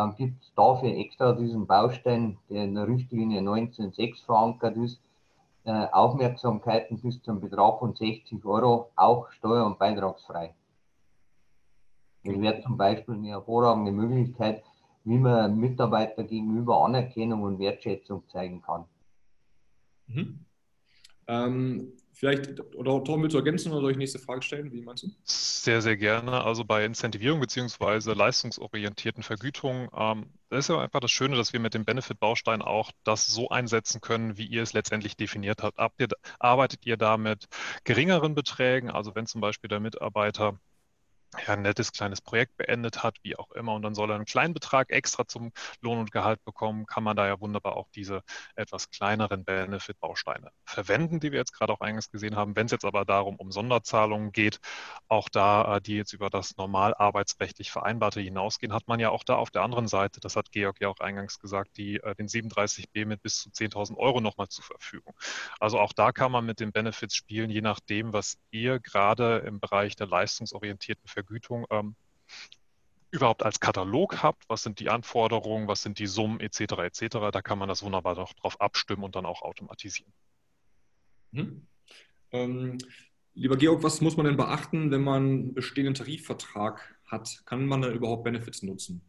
dann 0.00 0.16
gibt 0.16 0.42
es 0.42 0.50
dafür 0.54 0.96
extra 0.96 1.32
diesen 1.34 1.66
Baustein, 1.66 2.38
der 2.48 2.64
in 2.64 2.74
der 2.74 2.88
Richtlinie 2.88 3.42
19.6 3.42 4.24
verankert 4.24 4.74
ist, 4.78 4.98
äh, 5.64 5.88
Aufmerksamkeiten 5.92 6.98
bis 7.02 7.20
zum 7.20 7.38
Betrag 7.38 7.80
von 7.80 7.94
60 7.94 8.42
Euro 8.46 8.90
auch 8.96 9.30
steuer- 9.32 9.66
und 9.66 9.78
beitragsfrei. 9.78 10.54
Das 12.24 12.40
wäre 12.40 12.62
zum 12.62 12.78
Beispiel 12.78 13.14
eine 13.14 13.28
hervorragende 13.28 13.92
Möglichkeit, 13.92 14.62
wie 15.04 15.18
man 15.18 15.58
Mitarbeiter 15.58 16.24
gegenüber 16.24 16.82
Anerkennung 16.82 17.42
und 17.42 17.58
Wertschätzung 17.58 18.26
zeigen 18.30 18.62
kann. 18.62 18.86
Mhm. 20.06 20.46
Ähm, 21.26 21.92
vielleicht, 22.20 22.60
oder 22.74 23.02
Tom, 23.02 23.22
willst 23.22 23.32
du 23.32 23.38
ergänzen 23.38 23.72
oder 23.72 23.80
soll 23.80 23.92
ich 23.92 23.96
nächste 23.96 24.18
Frage 24.18 24.42
stellen? 24.42 24.70
Wie 24.72 24.82
meinst 24.82 25.04
du? 25.04 25.08
Sehr, 25.24 25.80
sehr 25.80 25.96
gerne. 25.96 26.44
Also 26.44 26.64
bei 26.64 26.84
Incentivierung 26.84 27.40
bzw. 27.40 28.12
leistungsorientierten 28.12 29.22
Vergütungen, 29.22 29.88
ähm, 29.96 30.26
das 30.50 30.66
ist 30.66 30.68
ja 30.68 30.80
einfach 30.80 31.00
das 31.00 31.10
Schöne, 31.10 31.36
dass 31.36 31.52
wir 31.52 31.60
mit 31.60 31.72
dem 31.74 31.84
Benefit-Baustein 31.84 32.60
auch 32.60 32.90
das 33.04 33.26
so 33.26 33.48
einsetzen 33.48 34.00
können, 34.00 34.36
wie 34.36 34.46
ihr 34.46 34.62
es 34.62 34.74
letztendlich 34.74 35.16
definiert 35.16 35.62
habt. 35.62 35.78
Arbeitet 36.38 36.84
ihr 36.84 36.96
da 36.96 37.16
mit 37.16 37.46
geringeren 37.84 38.34
Beträgen? 38.34 38.90
Also 38.90 39.14
wenn 39.14 39.26
zum 39.26 39.40
Beispiel 39.40 39.68
der 39.68 39.80
Mitarbeiter 39.80 40.58
ja, 41.46 41.54
ein 41.54 41.62
nettes 41.62 41.92
kleines 41.92 42.20
Projekt 42.20 42.56
beendet 42.56 43.02
hat, 43.02 43.18
wie 43.22 43.36
auch 43.36 43.50
immer, 43.52 43.74
und 43.74 43.82
dann 43.82 43.94
soll 43.94 44.10
er 44.10 44.16
einen 44.16 44.24
kleinen 44.24 44.52
Betrag 44.52 44.90
extra 44.90 45.26
zum 45.26 45.52
Lohn 45.80 45.98
und 45.98 46.10
Gehalt 46.10 46.44
bekommen, 46.44 46.86
kann 46.86 47.04
man 47.04 47.16
da 47.16 47.26
ja 47.26 47.40
wunderbar 47.40 47.76
auch 47.76 47.88
diese 47.94 48.22
etwas 48.56 48.90
kleineren 48.90 49.44
Benefit-Bausteine 49.44 50.50
verwenden, 50.64 51.20
die 51.20 51.30
wir 51.30 51.38
jetzt 51.38 51.52
gerade 51.52 51.72
auch 51.72 51.80
eingangs 51.80 52.10
gesehen 52.10 52.36
haben. 52.36 52.56
Wenn 52.56 52.66
es 52.66 52.72
jetzt 52.72 52.84
aber 52.84 53.04
darum 53.04 53.36
um 53.36 53.52
Sonderzahlungen 53.52 54.32
geht, 54.32 54.58
auch 55.08 55.28
da, 55.28 55.76
äh, 55.76 55.80
die 55.80 55.96
jetzt 55.96 56.12
über 56.12 56.30
das 56.30 56.56
normal 56.56 56.94
arbeitsrechtlich 56.94 57.70
Vereinbarte 57.70 58.20
hinausgehen, 58.20 58.72
hat 58.72 58.88
man 58.88 58.98
ja 59.00 59.10
auch 59.10 59.24
da 59.24 59.36
auf 59.36 59.50
der 59.50 59.62
anderen 59.62 59.88
Seite, 59.88 60.20
das 60.20 60.36
hat 60.36 60.50
Georg 60.50 60.80
ja 60.80 60.88
auch 60.88 61.00
eingangs 61.00 61.38
gesagt, 61.38 61.76
die, 61.76 61.96
äh, 61.98 62.14
den 62.16 62.28
37b 62.28 63.06
mit 63.06 63.22
bis 63.22 63.40
zu 63.40 63.50
10.000 63.50 63.96
Euro 63.96 64.20
nochmal 64.20 64.48
zur 64.48 64.64
Verfügung. 64.64 65.14
Also 65.60 65.78
auch 65.78 65.92
da 65.92 66.12
kann 66.12 66.32
man 66.32 66.44
mit 66.44 66.60
den 66.60 66.72
Benefits 66.72 67.14
spielen, 67.14 67.50
je 67.50 67.60
nachdem, 67.60 68.12
was 68.12 68.38
ihr 68.50 68.80
gerade 68.80 69.38
im 69.46 69.60
Bereich 69.60 69.94
der 69.94 70.08
leistungsorientierten 70.08 71.08
Vergütung 71.08 71.19
Vergütung 71.22 71.66
ähm, 71.70 71.94
überhaupt 73.10 73.42
als 73.42 73.60
Katalog 73.60 74.22
habt, 74.22 74.48
was 74.48 74.62
sind 74.62 74.78
die 74.80 74.88
Anforderungen, 74.88 75.68
was 75.68 75.82
sind 75.82 75.98
die 75.98 76.06
Summen 76.06 76.40
etc. 76.40 76.60
etc. 76.78 77.30
Da 77.32 77.42
kann 77.42 77.58
man 77.58 77.68
das 77.68 77.82
wunderbar 77.82 78.14
darauf 78.14 78.60
abstimmen 78.60 79.02
und 79.02 79.16
dann 79.16 79.26
auch 79.26 79.42
automatisieren. 79.42 80.12
Mhm. 81.32 81.66
Ähm, 82.32 82.78
lieber 83.34 83.56
Georg, 83.56 83.82
was 83.82 84.00
muss 84.00 84.16
man 84.16 84.26
denn 84.26 84.36
beachten, 84.36 84.90
wenn 84.90 85.02
man 85.02 85.22
einen 85.22 85.54
bestehenden 85.54 85.94
Tarifvertrag 85.94 86.96
hat? 87.06 87.42
Kann 87.46 87.66
man 87.66 87.82
da 87.82 87.90
überhaupt 87.90 88.24
Benefits 88.24 88.62
nutzen? 88.62 89.02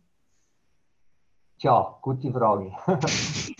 Tja, 1.59 1.99
gute 2.01 2.32
Frage. 2.32 2.72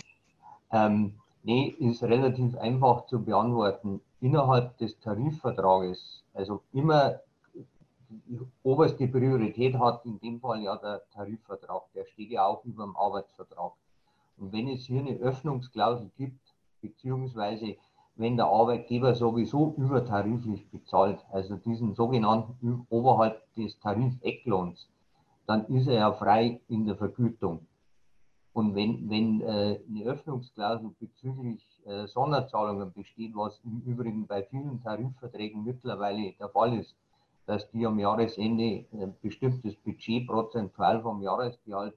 ähm, 0.72 1.14
nee, 1.44 1.68
ist 1.78 2.02
relativ 2.02 2.56
einfach 2.56 3.06
zu 3.06 3.24
beantworten. 3.24 4.00
Innerhalb 4.20 4.76
des 4.78 4.98
Tarifvertrages, 4.98 6.24
also 6.34 6.62
immer 6.72 7.20
die 8.26 8.40
oberste 8.62 9.08
Priorität 9.08 9.78
hat 9.78 10.04
in 10.04 10.18
dem 10.20 10.40
Fall 10.40 10.62
ja 10.62 10.76
der 10.76 11.02
Tarifvertrag. 11.10 11.82
Der 11.94 12.04
steht 12.06 12.30
ja 12.30 12.46
auch 12.46 12.64
über 12.64 12.84
dem 12.84 12.96
Arbeitsvertrag. 12.96 13.72
Und 14.36 14.52
wenn 14.52 14.68
es 14.68 14.84
hier 14.84 15.00
eine 15.00 15.16
Öffnungsklausel 15.16 16.10
gibt, 16.16 16.54
beziehungsweise 16.80 17.76
wenn 18.16 18.36
der 18.36 18.46
Arbeitgeber 18.46 19.14
sowieso 19.14 19.74
übertariflich 19.76 20.68
bezahlt, 20.70 21.24
also 21.30 21.56
diesen 21.56 21.94
sogenannten 21.94 22.86
oberhalb 22.90 23.42
des 23.54 23.78
Tarifecklohns, 23.80 24.88
dann 25.46 25.66
ist 25.66 25.86
er 25.86 25.94
ja 25.94 26.12
frei 26.12 26.60
in 26.68 26.86
der 26.86 26.96
Vergütung. 26.96 27.66
Und 28.52 28.74
wenn, 28.74 29.08
wenn 29.08 29.40
äh, 29.40 29.80
eine 29.88 30.04
Öffnungsklausel 30.04 30.90
bezüglich 31.00 31.66
äh, 31.86 32.06
Sonderzahlungen 32.06 32.92
besteht, 32.92 33.34
was 33.34 33.58
im 33.64 33.80
Übrigen 33.86 34.26
bei 34.26 34.42
vielen 34.42 34.82
Tarifverträgen 34.82 35.64
mittlerweile 35.64 36.32
der 36.38 36.50
Fall 36.50 36.78
ist, 36.78 36.94
dass 37.46 37.70
die 37.70 37.86
am 37.86 37.98
Jahresende 37.98 38.84
ein 38.92 39.14
bestimmtes 39.20 39.76
Budget 39.76 40.26
prozentual 40.26 41.02
vom 41.02 41.22
Jahresgehalt 41.22 41.94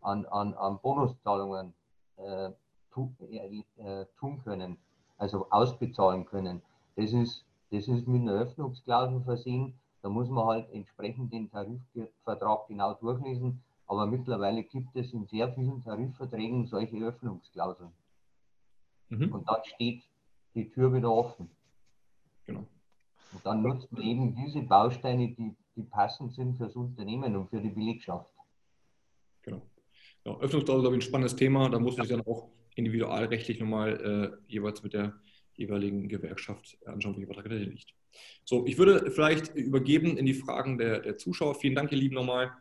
an, 0.00 0.26
an, 0.26 0.54
an 0.54 0.78
Bonuszahlungen 0.80 1.74
äh, 2.16 2.50
tu, 2.90 3.12
äh, 3.30 3.62
äh, 3.78 4.06
tun 4.18 4.42
können, 4.42 4.78
also 5.18 5.46
ausbezahlen 5.50 6.24
können. 6.26 6.62
Das 6.96 7.12
ist, 7.12 7.44
das 7.70 7.88
ist 7.88 8.08
mit 8.08 8.22
einer 8.22 8.32
Öffnungsklausel 8.32 9.22
versehen. 9.22 9.74
Da 10.02 10.08
muss 10.08 10.28
man 10.28 10.46
halt 10.46 10.70
entsprechend 10.72 11.32
den 11.32 11.50
Tarifvertrag 11.50 12.66
genau 12.68 12.94
durchlesen. 12.94 13.62
Aber 13.86 14.06
mittlerweile 14.06 14.62
gibt 14.62 14.94
es 14.94 15.12
in 15.12 15.26
sehr 15.26 15.52
vielen 15.52 15.82
Tarifverträgen 15.82 16.66
solche 16.66 16.96
Öffnungsklauseln. 16.96 17.92
Mhm. 19.08 19.32
Und 19.32 19.48
dann 19.48 19.64
steht 19.64 20.02
die 20.54 20.70
Tür 20.70 20.92
wieder 20.94 21.12
offen. 21.12 21.50
Genau. 22.46 22.66
Und 23.32 23.46
dann 23.46 23.62
nutzt 23.62 23.90
man 23.92 24.02
eben 24.02 24.34
diese 24.34 24.62
Bausteine, 24.62 25.28
die, 25.28 25.56
die 25.76 25.82
passend 25.82 26.34
sind 26.34 26.56
fürs 26.56 26.74
Unternehmen 26.74 27.36
und 27.36 27.48
für 27.48 27.60
die 27.60 27.70
Belegschaft. 27.70 28.30
Genau. 29.42 29.62
Ja, 30.24 30.36
Öffnungsdauer 30.38 30.82
ist, 30.82 30.92
ein 30.92 31.00
spannendes 31.00 31.36
Thema. 31.36 31.68
Da 31.68 31.78
muss 31.78 31.96
man 31.96 32.06
sich 32.06 32.16
dann 32.16 32.26
auch 32.26 32.50
individualrechtlich 32.74 33.60
nochmal 33.60 34.40
äh, 34.48 34.52
jeweils 34.52 34.82
mit 34.82 34.94
der 34.94 35.14
jeweiligen 35.54 36.08
Gewerkschaft 36.08 36.78
anschauen, 36.86 37.16
wie 37.16 37.26
Vertrag 37.26 37.46
liegt. 37.50 37.94
So, 38.44 38.66
ich 38.66 38.78
würde 38.78 39.10
vielleicht 39.10 39.54
übergeben 39.54 40.16
in 40.16 40.26
die 40.26 40.34
Fragen 40.34 40.78
der, 40.78 41.00
der 41.00 41.16
Zuschauer. 41.16 41.54
Vielen 41.54 41.74
Dank, 41.74 41.92
ihr 41.92 41.98
Lieben, 41.98 42.14
nochmal 42.14 42.52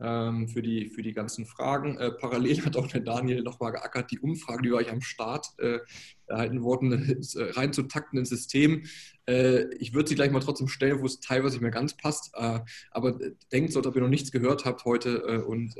ähm, 0.00 0.48
für, 0.48 0.62
die, 0.62 0.88
für 0.88 1.02
die 1.02 1.12
ganzen 1.12 1.46
Fragen. 1.46 1.96
Äh, 1.98 2.10
parallel 2.12 2.64
hat 2.64 2.76
auch 2.76 2.86
der 2.86 3.00
Daniel 3.00 3.42
nochmal 3.42 3.72
geackert, 3.72 4.10
die 4.10 4.18
Umfrage, 4.18 4.62
die 4.62 4.70
wir 4.70 4.76
euch 4.76 4.90
am 4.90 5.00
Start 5.00 5.48
äh, 5.58 5.78
erhalten 6.26 6.62
äh, 6.64 7.42
rein 7.52 7.72
zu 7.72 7.82
takten 7.84 8.18
ins 8.18 8.30
System. 8.30 8.84
Äh, 9.26 9.74
ich 9.74 9.94
würde 9.94 10.08
sie 10.08 10.14
gleich 10.14 10.30
mal 10.30 10.40
trotzdem 10.40 10.68
stellen, 10.68 11.00
wo 11.00 11.06
es 11.06 11.20
teilweise 11.20 11.56
nicht 11.56 11.62
mehr 11.62 11.70
ganz 11.70 11.96
passt. 11.96 12.32
Äh, 12.34 12.60
aber 12.90 13.18
denkt 13.52 13.72
so, 13.72 13.80
als 13.80 13.86
ob 13.86 13.94
ihr 13.94 14.02
noch 14.02 14.08
nichts 14.08 14.32
gehört 14.32 14.64
habt 14.64 14.84
heute 14.84 15.44
und 15.44 15.74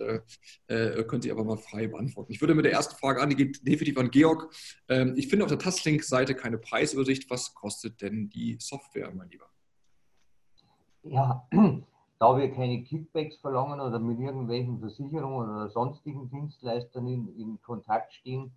könnt 0.66 1.22
sie 1.22 1.30
aber 1.30 1.44
mal 1.44 1.56
frei 1.56 1.86
beantworten. 1.86 2.32
Ich 2.32 2.40
würde 2.40 2.54
mit 2.54 2.64
der 2.64 2.72
ersten 2.72 2.96
Frage 2.96 3.20
an, 3.20 3.30
die 3.30 3.36
geht 3.36 3.66
definitiv 3.66 3.98
an 3.98 4.10
Georg. 4.10 4.52
Ähm, 4.88 5.14
ich 5.16 5.28
finde 5.28 5.44
auf 5.44 5.50
der 5.50 5.58
Tastlink-Seite 5.58 6.34
keine 6.34 6.58
Preisübersicht. 6.58 7.30
Was 7.30 7.54
kostet 7.54 8.00
denn 8.00 8.30
die 8.30 8.56
Software, 8.60 9.12
mein 9.14 9.28
Lieber? 9.30 9.46
Ja, 11.02 11.46
da 12.24 12.38
wir 12.38 12.50
keine 12.50 12.82
Kickbacks 12.82 13.36
verlangen 13.36 13.80
oder 13.80 13.98
mit 13.98 14.18
irgendwelchen 14.18 14.80
Versicherungen 14.80 15.46
oder 15.46 15.68
sonstigen 15.68 16.30
Dienstleistern 16.30 17.06
in, 17.06 17.28
in 17.36 17.60
Kontakt 17.60 18.14
stehen, 18.14 18.50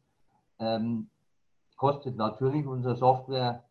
ähm, 0.58 1.10
kostet 1.76 2.16
natürlich 2.16 2.66
unsere 2.66 2.96
Software 2.96 3.66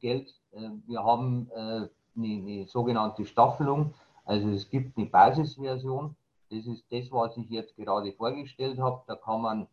Geld. 0.00 0.28
Äh, 0.50 0.70
wir 0.88 1.04
haben 1.04 1.48
äh, 1.54 1.56
eine, 1.56 1.88
eine, 2.16 2.66
sogenannte 2.66 3.24
Staffelung, 3.26 3.94
also 4.24 4.48
es 4.48 4.68
gibt 4.70 4.98
eine 4.98 5.06
Basisversion. 5.06 6.16
Das 6.50 6.66
ist 6.66 6.84
das, 6.90 7.12
was 7.12 7.36
ich 7.36 7.48
jetzt 7.48 7.76
gerade 7.76 8.12
vorgestellt 8.12 8.80
habe. 8.80 9.04
Da 9.06 9.14
kann 9.14 9.40
man 9.40 9.68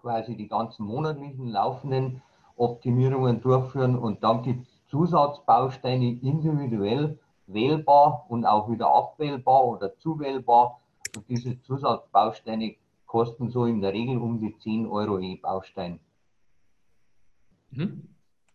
quasi 0.00 0.36
die 0.36 0.46
ganzen 0.46 0.86
monatlichen 0.86 1.48
laufenden 1.48 2.22
Optimierungen 2.54 3.40
durchführen 3.40 3.98
und 3.98 4.22
dann 4.22 4.44
gibt 4.44 4.68
es 4.68 4.86
Zusatzbausteine 4.90 6.20
individuell 6.22 7.18
wählbar 7.48 8.26
und 8.28 8.44
auch 8.44 8.70
wieder 8.70 8.94
abwählbar 8.94 9.64
oder 9.64 9.96
zuwählbar. 9.98 10.80
Und 11.16 11.28
diese 11.28 11.60
Zusatzbausteine 11.62 12.76
kosten 13.06 13.50
so 13.50 13.64
in 13.64 13.80
der 13.80 13.92
Regel 13.92 14.18
um 14.18 14.40
die 14.40 14.56
10 14.58 14.86
Euro 14.86 15.18
je 15.18 15.36
Baustein. 15.36 15.98
Mhm. 17.70 18.08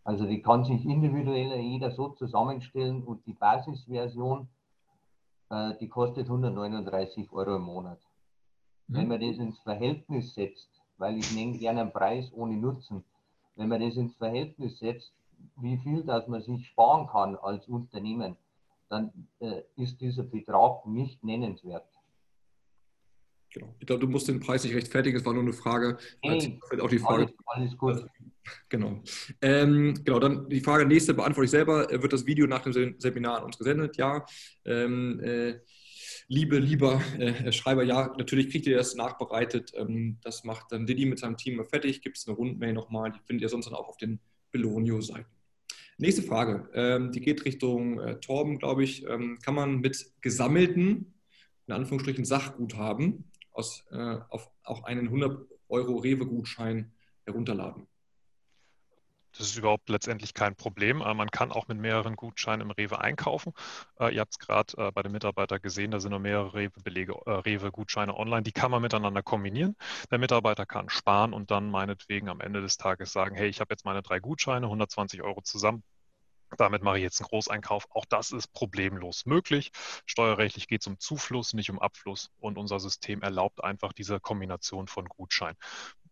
Also 0.04 0.26
die 0.26 0.42
kann 0.42 0.64
sich 0.64 0.84
individuell 0.84 1.58
jeder 1.60 1.90
so 1.90 2.10
zusammenstellen 2.10 3.02
und 3.02 3.26
die 3.26 3.32
Basisversion, 3.32 4.48
äh, 5.50 5.74
die 5.80 5.88
kostet 5.88 6.26
139 6.26 7.32
Euro 7.32 7.56
im 7.56 7.62
Monat. 7.62 7.98
Mhm. 8.86 8.96
Wenn 8.96 9.08
man 9.08 9.20
das 9.20 9.38
ins 9.38 9.58
Verhältnis 9.60 10.34
setzt, 10.34 10.68
weil 10.98 11.18
ich 11.18 11.34
nenne 11.34 11.58
gerne 11.58 11.80
einen 11.80 11.92
Preis 11.92 12.30
ohne 12.32 12.56
Nutzen, 12.56 13.04
wenn 13.56 13.68
man 13.68 13.80
das 13.80 13.96
ins 13.96 14.14
Verhältnis 14.16 14.78
setzt, 14.78 15.12
wie 15.56 15.78
viel 15.78 16.04
das 16.04 16.28
man 16.28 16.42
sich 16.42 16.66
sparen 16.66 17.06
kann 17.06 17.36
als 17.36 17.66
Unternehmen, 17.68 18.36
dann 18.88 19.28
äh, 19.40 19.62
ist 19.76 20.00
dieser 20.00 20.22
Betrag 20.22 20.86
nicht 20.86 21.22
nennenswert. 21.24 21.86
Genau. 23.54 23.72
Ich 23.78 23.86
glaube, 23.86 24.00
du 24.00 24.08
musst 24.08 24.26
den 24.26 24.40
Preis 24.40 24.64
nicht 24.64 24.74
rechtfertigen, 24.74 25.16
es 25.16 25.24
war 25.24 25.32
nur 25.32 25.42
eine 25.42 25.52
Frage. 25.52 25.96
Hey, 26.22 26.58
auch 26.80 26.88
die 26.88 26.98
Frage. 26.98 27.22
Alles, 27.22 27.32
alles 27.46 27.78
gut. 27.78 28.04
Genau. 28.68 29.00
Ähm, 29.40 29.94
genau, 30.04 30.18
dann 30.18 30.48
die 30.48 30.60
Frage 30.60 30.84
nächste 30.84 31.14
beantworte 31.14 31.44
ich 31.44 31.50
selber. 31.52 31.88
Wird 31.88 32.12
das 32.12 32.26
Video 32.26 32.48
nach 32.48 32.62
dem 32.62 32.98
Seminar 32.98 33.38
an 33.38 33.44
uns 33.44 33.56
gesendet? 33.56 33.96
Ja. 33.96 34.26
Ähm, 34.64 35.20
äh, 35.20 35.60
liebe, 36.26 36.58
lieber 36.58 37.00
äh, 37.18 37.52
Schreiber, 37.52 37.84
ja, 37.84 38.12
natürlich 38.18 38.50
kriegt 38.50 38.66
ihr 38.66 38.76
das 38.76 38.96
nachbereitet. 38.96 39.72
Ähm, 39.76 40.18
das 40.22 40.42
macht 40.42 40.72
dann 40.72 40.84
Didi 40.84 41.06
mit 41.06 41.20
seinem 41.20 41.36
Team 41.36 41.64
fertig. 41.64 42.02
Gibt 42.02 42.18
es 42.18 42.26
eine 42.26 42.36
Rundmail 42.36 42.72
nochmal, 42.72 43.12
die 43.12 43.20
findet 43.20 43.42
ihr 43.42 43.48
sonst 43.48 43.66
dann 43.66 43.74
auch 43.74 43.88
auf 43.88 43.96
den 43.98 44.18
Belonio-Seiten. 44.50 45.30
Nächste 45.96 46.22
Frage, 46.22 46.68
ähm, 46.74 47.12
die 47.12 47.20
geht 47.20 47.44
Richtung 47.44 48.00
äh, 48.00 48.18
Torben, 48.18 48.58
glaube 48.58 48.82
ich. 48.82 49.06
Ähm, 49.06 49.38
kann 49.42 49.54
man 49.54 49.78
mit 49.80 50.12
gesammelten, 50.20 51.14
in 51.66 51.72
Anführungsstrichen, 51.72 52.24
Sachguthaben 52.24 53.30
aus, 53.52 53.84
äh, 53.92 54.18
auf 54.28 54.50
auch 54.64 54.84
einen 54.84 55.06
100 55.06 55.46
Euro 55.68 55.96
Rewe-Gutschein 55.98 56.92
herunterladen? 57.24 57.86
Das 59.36 59.48
ist 59.48 59.56
überhaupt 59.56 59.88
letztendlich 59.88 60.32
kein 60.32 60.54
Problem. 60.54 61.00
Äh, 61.00 61.12
man 61.14 61.30
kann 61.30 61.50
auch 61.50 61.66
mit 61.66 61.78
mehreren 61.78 62.14
Gutscheinen 62.14 62.60
im 62.62 62.70
Rewe 62.70 63.00
einkaufen. 63.00 63.52
Äh, 63.98 64.14
ihr 64.14 64.20
habt 64.20 64.32
es 64.32 64.38
gerade 64.38 64.76
äh, 64.76 64.92
bei 64.92 65.02
den 65.02 65.12
Mitarbeitern 65.12 65.60
gesehen, 65.60 65.90
da 65.90 65.98
sind 65.98 66.12
noch 66.12 66.20
mehrere 66.20 66.54
Rewe-Belege, 66.54 67.14
Rewe-Gutscheine 67.26 68.16
online. 68.16 68.42
Die 68.42 68.52
kann 68.52 68.70
man 68.70 68.82
miteinander 68.82 69.22
kombinieren. 69.22 69.76
Der 70.10 70.18
Mitarbeiter 70.18 70.66
kann 70.66 70.88
sparen 70.88 71.32
und 71.32 71.50
dann 71.50 71.70
meinetwegen 71.70 72.28
am 72.28 72.40
Ende 72.40 72.60
des 72.60 72.76
Tages 72.76 73.12
sagen, 73.12 73.34
hey, 73.34 73.48
ich 73.48 73.60
habe 73.60 73.72
jetzt 73.72 73.84
meine 73.84 74.02
drei 74.02 74.20
Gutscheine, 74.20 74.66
120 74.66 75.22
Euro 75.22 75.42
zusammen. 75.42 75.82
Damit 76.56 76.82
mache 76.82 76.98
ich 76.98 77.02
jetzt 77.02 77.20
einen 77.20 77.28
Großeinkauf. 77.28 77.86
Auch 77.90 78.04
das 78.04 78.30
ist 78.30 78.52
problemlos 78.52 79.26
möglich. 79.26 79.72
Steuerrechtlich 80.06 80.68
geht 80.68 80.82
es 80.82 80.86
um 80.86 81.00
Zufluss, 81.00 81.54
nicht 81.54 81.70
um 81.70 81.80
Abfluss. 81.80 82.30
Und 82.38 82.58
unser 82.58 82.78
System 82.78 83.22
erlaubt 83.22 83.64
einfach 83.64 83.92
diese 83.92 84.20
Kombination 84.20 84.86
von 84.86 85.06
Gutscheinen. 85.06 85.56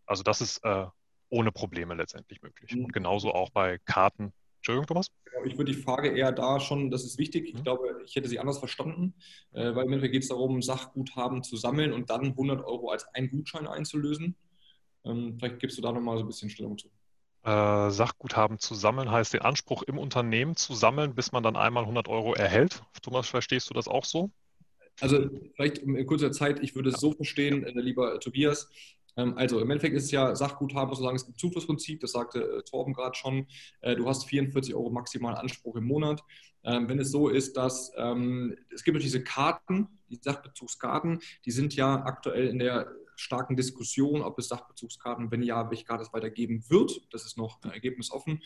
Also 0.07 0.25
das 0.25 0.41
ist 0.41 0.65
äh, 0.65 0.87
ohne 1.33 1.51
Probleme 1.51 1.95
letztendlich 1.95 2.43
möglich. 2.43 2.75
Mhm. 2.75 2.85
Und 2.85 2.93
genauso 2.93 3.33
auch 3.33 3.51
bei 3.51 3.79
Karten. 3.87 4.33
Entschuldigung, 4.59 4.87
Thomas? 4.87 5.09
Ich 5.45 5.59
würde 5.59 5.73
die 5.73 5.79
Frage 5.79 6.11
eher 6.11 6.31
da 6.31 6.61
schon, 6.61 6.91
das 6.91 7.05
ist 7.05 7.19
wichtig. 7.19 7.49
Ich 7.49 7.55
mhm. 7.55 7.63
glaube, 7.65 8.03
ich 8.05 8.15
hätte 8.15 8.29
sie 8.29 8.39
anders 8.39 8.59
verstanden, 8.59 9.15
äh, 9.53 9.75
weil 9.75 9.87
im 9.87 9.93
Endeffekt 9.93 10.13
geht 10.13 10.23
es 10.23 10.29
darum, 10.29 10.63
Sachguthaben 10.63 11.43
zu 11.43 11.57
sammeln 11.57 11.93
und 11.93 12.11
dann 12.11 12.27
100 12.27 12.65
Euro 12.65 12.91
als 12.91 13.07
einen 13.15 13.31
Gutschein 13.31 13.67
einzulösen. 13.67 14.37
Ähm, 15.05 15.37
vielleicht 15.39 15.59
gibst 15.59 15.79
du 15.79 15.83
da 15.83 15.91
nochmal 15.91 16.19
so 16.19 16.25
ein 16.25 16.29
bisschen 16.29 16.51
Stellung 16.51 16.79
zu. 16.79 16.89
Äh, 17.45 17.91
Sachguthaben 17.91 18.59
zu 18.59 18.75
sammeln 18.75 19.11
heißt 19.11 19.33
den 19.33 19.43
Anspruch 19.43 19.83
im 19.83 19.99
Unternehmen 19.99 20.55
zu 20.55 20.75
sammeln, 20.75 21.15
bis 21.15 21.33
man 21.33 21.43
dann 21.43 21.57
einmal 21.57 21.83
100 21.85 22.07
Euro 22.09 22.35
erhält. 22.35 22.83
Thomas, 23.03 23.27
verstehst 23.27 23.69
du 23.71 23.75
das 23.75 23.89
auch 23.89 24.05
so? 24.05 24.31
Also 25.01 25.29
vielleicht 25.57 25.79
in 25.79 26.07
kurzer 26.07 26.31
Zeit, 26.31 26.63
ich 26.63 26.77
würde 26.77 26.91
es 26.91 27.01
so 27.01 27.13
verstehen, 27.13 27.65
äh, 27.65 27.73
lieber 27.81 28.21
Tobias, 28.21 28.71
also 29.15 29.61
im 29.61 29.71
Endeffekt 29.71 29.95
ist 29.95 30.05
es 30.05 30.11
ja 30.11 30.35
Sachguthaben, 30.35 30.89
muss 30.89 30.99
man 30.99 31.07
sagen, 31.07 31.17
es 31.17 31.27
gibt 31.27 31.39
Zuflussprinzip, 31.39 32.01
das 32.01 32.13
sagte 32.13 32.41
äh, 32.41 32.63
Torben 32.63 32.95
gerade 32.95 33.15
schon. 33.15 33.47
Äh, 33.81 33.97
du 33.97 34.09
hast 34.09 34.25
44 34.25 34.75
Euro 34.75 34.91
maximal 34.91 35.35
Anspruch 35.35 35.77
im 35.77 35.85
Monat. 35.85 36.23
Ähm, 36.65 36.89
wenn 36.89 36.99
es 36.99 37.11
so 37.11 37.29
ist, 37.29 37.57
dass 37.57 37.93
ähm, 37.97 38.57
es 38.73 38.85
gibt 38.85 39.03
diese 39.03 39.23
Karten, 39.23 39.89
die 40.09 40.21
Sachbezugskarten, 40.23 41.21
die 41.45 41.51
sind 41.51 41.75
ja 41.75 42.05
aktuell 42.05 42.49
in 42.49 42.59
der 42.59 42.93
starken 43.17 43.57
Diskussion, 43.57 44.23
ob 44.23 44.39
es 44.39 44.49
Sachbezugskarten, 44.49 45.31
wenn 45.31 45.43
ja, 45.43 45.71
welche 45.71 45.85
Karte 45.85 46.03
es 46.03 46.13
weitergeben 46.13 46.65
wird. 46.69 47.03
Das 47.13 47.25
ist 47.25 47.37
noch 47.37 47.63
ergebnisoffen. 47.65 48.43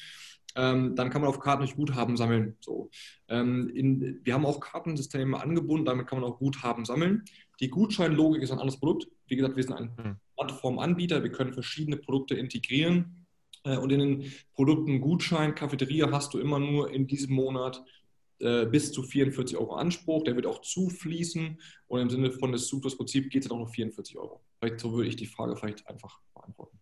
Ähm, 0.55 0.97
dann 0.97 1.11
kann 1.11 1.21
man 1.21 1.29
auf 1.29 1.41
Karten 1.41 1.63
durch 1.63 1.77
Guthaben 1.77 2.17
sammeln. 2.17 2.57
So. 2.61 2.91
Ähm, 3.29 3.71
wir 4.23 4.35
haben 4.35 4.47
auch 4.47 4.61
Kartensysteme 4.61 5.41
angebunden, 5.41 5.85
damit 5.85 6.07
kann 6.07 6.21
man 6.21 6.31
auch 6.31 6.39
Guthaben 6.39 6.85
sammeln. 6.85 7.25
Die 7.61 7.69
Gutscheinlogik 7.69 8.43
ist 8.43 8.51
ein 8.51 8.59
anderes 8.59 8.79
Produkt. 8.79 9.09
Wie 9.27 9.37
gesagt, 9.37 9.57
wir 9.57 9.63
sind 9.63 9.75
ein 9.75 9.97
hm. 9.97 10.17
Plattformanbieter. 10.37 11.23
Wir 11.23 11.33
können 11.33 11.53
verschiedene 11.53 11.97
Produkte 11.97 12.35
integrieren. 12.35 13.27
Äh, 13.65 13.77
und 13.79 13.91
in 13.91 14.01
den 14.01 14.33
Produkten 14.55 15.01
Gutschein, 15.01 15.55
Cafeteria 15.55 16.11
hast 16.11 16.35
du 16.35 16.39
immer 16.39 16.59
nur 16.59 16.91
in 16.91 17.07
diesem 17.07 17.35
Monat 17.35 17.83
äh, 18.39 18.67
bis 18.67 18.93
zu 18.93 19.03
44 19.03 19.57
Euro 19.57 19.75
Anspruch. 19.75 20.25
Der 20.25 20.37
wird 20.37 20.47
auch 20.47 20.61
zufließen. 20.61 21.61
Und 21.89 22.01
im 22.01 22.11
Sinne 22.11 22.31
von 22.33 22.53
des 22.53 22.69
Zuflussprinzips 22.69 23.29
geht 23.29 23.43
es 23.43 23.49
dann 23.49 23.59
auch 23.59 23.65
noch 23.65 23.75
44 23.75 24.19
Euro. 24.19 24.43
Vielleicht 24.59 24.81
so 24.81 24.93
würde 24.93 25.09
ich 25.09 25.17
die 25.17 25.27
Frage 25.27 25.57
vielleicht 25.57 25.87
einfach 25.89 26.21
beantworten. 26.35 26.79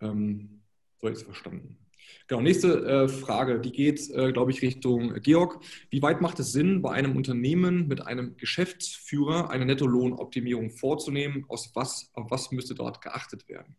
Ähm, 0.00 0.62
so 1.00 1.08
es 1.08 1.22
verstanden. 1.22 1.78
Genau, 2.26 2.40
nächste 2.40 2.86
äh, 2.86 3.08
Frage, 3.08 3.60
die 3.60 3.72
geht, 3.72 4.10
äh, 4.10 4.32
glaube 4.32 4.50
ich, 4.50 4.62
Richtung 4.62 5.14
Georg. 5.22 5.60
Wie 5.90 6.02
weit 6.02 6.20
macht 6.20 6.38
es 6.40 6.52
Sinn, 6.52 6.82
bei 6.82 6.90
einem 6.92 7.16
Unternehmen 7.16 7.88
mit 7.88 8.06
einem 8.06 8.36
Geschäftsführer 8.36 9.50
eine 9.50 9.64
Nettolohnoptimierung 9.66 10.70
vorzunehmen? 10.70 11.44
Aus 11.48 11.70
was, 11.74 12.10
auf 12.14 12.30
was 12.30 12.52
müsste 12.52 12.74
dort 12.74 13.00
geachtet 13.00 13.48
werden? 13.48 13.76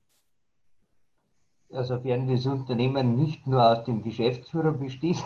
Also, 1.71 1.97
sofern 1.97 2.27
das 2.27 2.45
Unternehmen 2.47 3.15
nicht 3.15 3.45
nur 3.45 3.63
aus 3.63 3.83
dem 3.83 4.01
Geschäftsführer 4.01 4.71
besteht, 4.71 5.23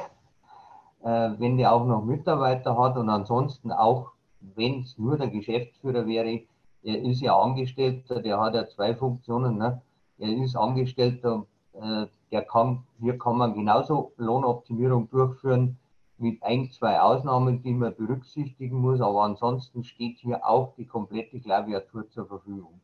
äh, 1.04 1.32
wenn 1.38 1.58
der 1.58 1.72
auch 1.74 1.86
noch 1.86 2.04
Mitarbeiter 2.04 2.78
hat 2.78 2.98
und 2.98 3.10
ansonsten 3.10 3.72
auch, 3.72 4.12
wenn 4.56 4.82
es 4.82 4.98
nur 4.98 5.18
der 5.18 5.28
Geschäftsführer 5.28 6.06
wäre, 6.06 6.42
er 6.84 7.02
ist 7.02 7.22
ja 7.22 7.38
Angestellter, 7.40 8.22
der 8.22 8.40
hat 8.40 8.56
ja 8.56 8.68
zwei 8.68 8.94
Funktionen. 8.94 9.58
Ne? 9.58 9.82
Er 10.18 10.30
ist 10.30 10.56
Angestellter 10.56 11.46
äh, 11.74 12.06
der 12.34 12.42
kann, 12.42 12.84
hier 13.00 13.18
kann 13.18 13.38
man 13.38 13.54
genauso 13.54 14.14
Lohnoptimierung 14.18 15.08
durchführen 15.10 15.78
mit 16.18 16.42
ein, 16.42 16.72
zwei 16.72 17.00
Ausnahmen, 17.00 17.62
die 17.62 17.74
man 17.74 17.96
berücksichtigen 17.96 18.78
muss, 18.78 19.02
aber 19.02 19.24
ansonsten 19.24 19.84
steht 19.84 20.18
hier 20.18 20.44
auch 20.44 20.76
die 20.76 20.88
komplette 20.88 21.40
Klaviatur 21.40 22.10
zur 22.10 22.28
Verfügung. 22.28 22.82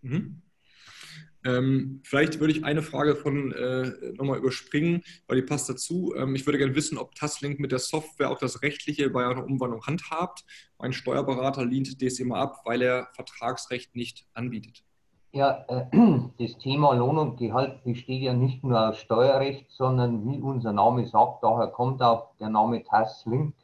Mhm. 0.00 0.42
Ähm, 1.44 2.00
vielleicht 2.04 2.38
würde 2.40 2.52
ich 2.52 2.64
eine 2.64 2.82
Frage 2.82 3.14
von 3.16 3.52
äh, 3.52 4.12
nochmal 4.12 4.38
überspringen, 4.38 5.02
weil 5.26 5.40
die 5.40 5.46
passt 5.46 5.68
dazu. 5.68 6.14
Ähm, 6.16 6.34
ich 6.34 6.46
würde 6.46 6.58
gerne 6.58 6.74
wissen, 6.74 6.98
ob 6.98 7.14
Tasslink 7.14 7.60
mit 7.60 7.72
der 7.72 7.78
Software 7.78 8.30
auch 8.30 8.38
das 8.38 8.62
Rechtliche 8.62 9.08
bei 9.10 9.26
einer 9.26 9.44
Umwandlung 9.44 9.86
handhabt. 9.86 10.44
Mein 10.78 10.92
Steuerberater 10.92 11.64
lehnt 11.64 12.00
immer 12.20 12.36
ab, 12.36 12.60
weil 12.64 12.82
er 12.82 13.08
Vertragsrecht 13.14 13.96
nicht 13.96 14.26
anbietet. 14.34 14.84
Ja, 15.32 15.64
äh, 15.68 15.86
das 16.38 16.58
Thema 16.58 16.92
Lohn 16.94 17.16
und 17.16 17.36
Gehalt 17.36 17.84
besteht 17.84 18.22
ja 18.22 18.32
nicht 18.32 18.64
nur 18.64 18.88
aus 18.88 18.98
Steuerrecht, 18.98 19.70
sondern 19.70 20.28
wie 20.28 20.40
unser 20.40 20.72
Name 20.72 21.06
sagt, 21.06 21.44
daher 21.44 21.68
kommt 21.68 22.02
auch 22.02 22.34
der 22.40 22.48
Name 22.48 22.82
Tasslink. 22.82 23.54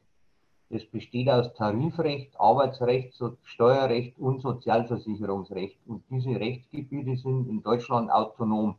Es 0.69 0.87
besteht 0.87 1.29
aus 1.29 1.55
Tarifrecht, 1.55 2.39
Arbeitsrecht, 2.39 3.21
Steuerrecht 3.43 4.19
und 4.19 4.43
Sozialversicherungsrecht. 4.43 5.79
Und 5.87 6.05
diese 6.11 6.39
Rechtsgebiete 6.39 7.17
sind 7.17 7.49
in 7.49 7.63
Deutschland 7.63 8.11
autonom. 8.13 8.77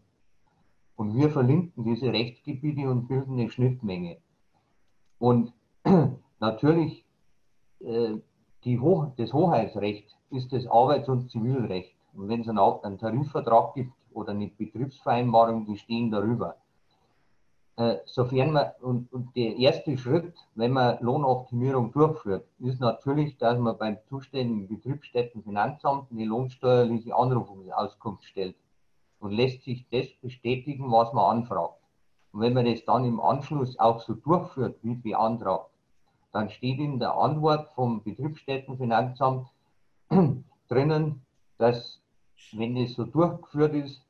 Und 0.96 1.16
wir 1.16 1.30
verlinken 1.30 1.84
diese 1.84 2.12
Rechtsgebiete 2.12 2.90
und 2.90 3.08
bilden 3.08 3.34
eine 3.34 3.50
Schnittmenge. 3.50 4.18
Und 5.20 5.54
natürlich, 6.40 7.06
äh, 7.80 8.16
Hoch 8.66 9.08
das 9.16 9.32
Hoheitsrecht 9.32 10.14
ist 10.30 10.52
das 10.52 10.68
Arbeits- 10.68 11.08
und 11.08 11.32
Zivilrecht. 11.32 11.97
Und 12.18 12.30
wenn 12.30 12.42
es 12.42 12.50
einen, 12.50 12.60
einen 12.60 12.98
Tarifvertrag 12.98 13.76
gibt 13.76 13.94
oder 14.12 14.32
eine 14.32 14.48
Betriebsvereinbarung, 14.48 15.66
die 15.66 15.78
stehen 15.78 16.12
darüber. 16.12 16.56
Äh, 17.78 17.98
sofern 18.06 18.52
man, 18.54 18.72
und, 18.82 19.14
und 19.14 19.36
der 19.36 19.56
erste 19.56 19.96
Schritt, 20.00 20.34
wenn 20.56 20.72
man 20.72 20.98
Lohnoptimierung 21.00 21.92
durchführt, 21.92 22.48
ist 22.58 22.80
natürlich, 22.80 23.38
dass 23.38 23.60
man 23.60 23.78
beim 23.78 23.98
zuständigen 24.10 24.68
Betriebsstättenfinanzamt 24.68 26.12
eine 26.12 26.26
lohnsteuerliche 26.26 27.16
Anrufungsauskunft 27.16 28.24
stellt 28.24 28.56
und 29.20 29.32
lässt 29.32 29.64
sich 29.64 29.86
das 29.92 30.08
bestätigen, 30.22 30.92
was 30.92 31.14
man 31.14 31.38
anfragt. 31.38 31.80
Und 32.32 32.42
wenn 32.42 32.54
man 32.54 32.66
das 32.66 32.84
dann 32.84 33.06
im 33.06 33.20
Anschluss 33.20 33.78
auch 33.78 34.02
so 34.02 34.16
durchführt, 34.16 34.78
wie 34.82 34.96
beantragt, 34.96 35.70
dann 36.32 36.50
steht 36.50 36.80
in 36.80 37.00
der 37.00 37.14
Antwort 37.14 37.70
vom 37.76 38.04
Betriebsstättenfinanzamt 38.04 39.48
drinnen, 40.68 41.22
dass, 41.58 42.02
wenn 42.54 42.78
es 42.78 42.94
so 42.96 43.06
durchgeführt 43.06 43.74
ist, 43.74 44.02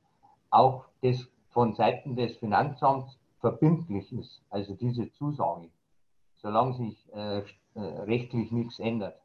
auch 0.50 0.86
das 1.02 1.28
von 1.50 1.76
Seiten 1.76 2.16
des 2.16 2.38
Finanzamts 2.38 3.18
verbindlich 3.40 4.12
ist, 4.12 4.42
also 4.50 4.74
diese 4.76 5.12
Zusage, 5.14 5.70
solange 6.38 6.74
sich 6.74 7.14
äh, 7.14 7.40
äh, 7.40 7.44
rechtlich 7.76 8.52
nichts 8.52 8.80
ändert. 8.80 9.20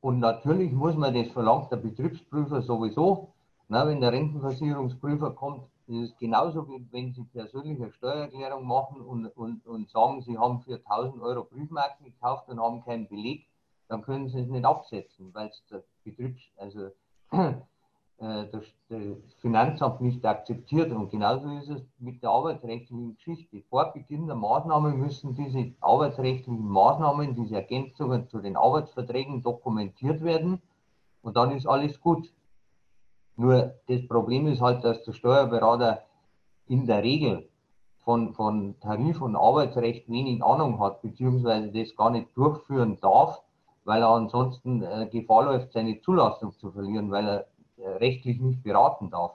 Und 0.00 0.18
natürlich 0.18 0.72
muss 0.72 0.96
man 0.96 1.14
das 1.14 1.28
verlangt 1.28 1.70
der 1.72 1.76
Betriebsprüfer 1.76 2.60
sowieso. 2.62 3.32
Na, 3.68 3.86
wenn 3.86 4.00
der 4.00 4.12
Rentenversicherungsprüfer 4.12 5.30
kommt, 5.30 5.64
ist 5.86 6.10
es 6.10 6.18
genauso, 6.18 6.68
wie 6.68 6.86
wenn 6.90 7.14
Sie 7.14 7.24
persönliche 7.24 7.90
Steuererklärung 7.92 8.66
machen 8.66 9.00
und, 9.00 9.26
und, 9.28 9.66
und 9.66 9.88
sagen, 9.88 10.20
Sie 10.20 10.36
haben 10.36 10.60
für 10.60 10.74
1000 10.84 11.22
Euro 11.22 11.44
Briefmarken 11.44 12.04
gekauft 12.04 12.48
und 12.48 12.60
haben 12.60 12.84
keinen 12.84 13.08
Beleg, 13.08 13.46
dann 13.88 14.02
können 14.02 14.28
Sie 14.28 14.40
es 14.40 14.48
nicht 14.48 14.64
absetzen, 14.64 15.32
weil 15.32 15.48
es 15.48 15.62
der 15.70 15.82
Betriebs, 16.04 16.42
also 16.56 16.90
das, 18.18 18.64
das, 18.88 19.00
Finanzamt 19.40 20.00
nicht 20.00 20.24
akzeptiert. 20.24 20.92
Und 20.92 21.10
genauso 21.10 21.48
ist 21.50 21.68
es 21.68 21.82
mit 21.98 22.22
der 22.22 22.30
arbeitsrechtlichen 22.30 23.16
Geschichte. 23.16 23.62
Vor 23.68 23.92
Beginn 23.92 24.26
der 24.26 24.36
Maßnahme 24.36 24.90
müssen 24.90 25.34
diese 25.34 25.72
arbeitsrechtlichen 25.80 26.66
Maßnahmen, 26.66 27.34
diese 27.34 27.56
Ergänzungen 27.56 28.28
zu 28.28 28.40
den 28.40 28.56
Arbeitsverträgen 28.56 29.42
dokumentiert 29.42 30.22
werden 30.22 30.62
und 31.22 31.36
dann 31.36 31.50
ist 31.50 31.66
alles 31.66 32.00
gut. 32.00 32.32
Nur 33.36 33.74
das 33.88 34.06
Problem 34.06 34.46
ist 34.46 34.60
halt, 34.60 34.84
dass 34.84 35.02
der 35.04 35.12
Steuerberater 35.12 36.02
in 36.68 36.86
der 36.86 37.02
Regel 37.02 37.48
von, 38.04 38.34
von 38.34 38.78
Tarif- 38.80 39.20
und 39.20 39.34
Arbeitsrecht 39.34 40.08
wenig 40.08 40.42
Ahnung 40.42 40.78
hat, 40.80 41.02
beziehungsweise 41.02 41.72
das 41.72 41.96
gar 41.96 42.10
nicht 42.10 42.28
durchführen 42.36 42.98
darf, 43.00 43.42
weil 43.84 44.02
er 44.02 44.08
ansonsten 44.08 44.82
äh, 44.82 45.08
Gefahr 45.10 45.44
läuft, 45.44 45.72
seine 45.72 46.00
Zulassung 46.00 46.52
zu 46.58 46.72
verlieren, 46.72 47.10
weil 47.10 47.28
er 47.28 47.46
äh, 47.76 47.88
rechtlich 47.98 48.40
nicht 48.40 48.62
beraten 48.62 49.10
darf. 49.10 49.32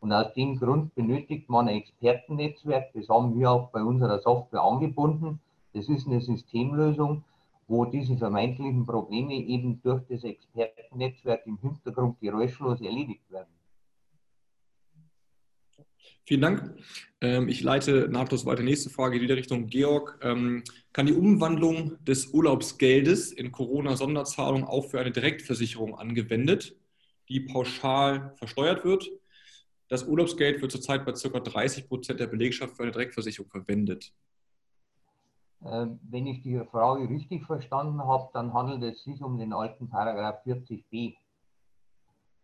Und 0.00 0.12
aus 0.12 0.34
dem 0.34 0.58
Grund 0.58 0.94
benötigt 0.96 1.48
man 1.48 1.68
ein 1.68 1.76
Expertennetzwerk. 1.76 2.92
Das 2.92 3.08
haben 3.08 3.38
wir 3.38 3.50
auch 3.50 3.68
bei 3.70 3.82
unserer 3.82 4.18
Software 4.18 4.62
angebunden. 4.62 5.40
Das 5.74 5.88
ist 5.88 6.08
eine 6.08 6.20
Systemlösung, 6.20 7.22
wo 7.68 7.84
diese 7.84 8.16
vermeintlichen 8.16 8.84
Probleme 8.84 9.34
eben 9.34 9.80
durch 9.82 10.02
das 10.08 10.24
Expertennetzwerk 10.24 11.46
im 11.46 11.58
Hintergrund 11.58 12.18
geräuschlos 12.20 12.80
erledigt 12.80 13.30
werden. 13.30 13.48
Vielen 16.24 16.40
Dank. 16.40 16.76
Ähm, 17.20 17.48
ich 17.48 17.62
leite 17.62 18.08
nahtlos 18.08 18.46
weiter. 18.46 18.62
Nächste 18.62 18.90
Frage 18.90 19.20
wieder 19.20 19.36
Richtung 19.36 19.66
Georg. 19.66 20.18
Ähm, 20.22 20.62
kann 20.92 21.06
die 21.06 21.14
Umwandlung 21.14 22.02
des 22.04 22.28
Urlaubsgeldes 22.28 23.32
in 23.32 23.52
Corona-Sonderzahlung 23.52 24.64
auch 24.64 24.90
für 24.90 25.00
eine 25.00 25.10
Direktversicherung 25.10 25.98
angewendet 25.98 26.76
die 27.28 27.40
pauschal 27.40 28.34
versteuert 28.36 28.84
wird. 28.84 29.08
Das 29.88 30.06
Urlaubsgeld 30.06 30.60
wird 30.60 30.72
zurzeit 30.72 31.04
bei 31.04 31.12
ca. 31.12 31.40
30 31.40 31.88
Prozent 31.88 32.20
der 32.20 32.26
Belegschaft 32.26 32.76
für 32.76 32.82
eine 32.82 32.92
Direktversicherung 32.92 33.50
verwendet. 33.50 34.12
Ähm, 35.64 36.00
wenn 36.02 36.26
ich 36.26 36.42
die 36.42 36.58
Frage 36.70 37.08
richtig 37.08 37.44
verstanden 37.44 38.02
habe, 38.02 38.28
dann 38.32 38.52
handelt 38.52 38.82
es 38.82 39.04
sich 39.04 39.22
um 39.22 39.38
den 39.38 39.52
alten 39.52 39.88
Paragraph 39.88 40.44
40b. 40.44 41.14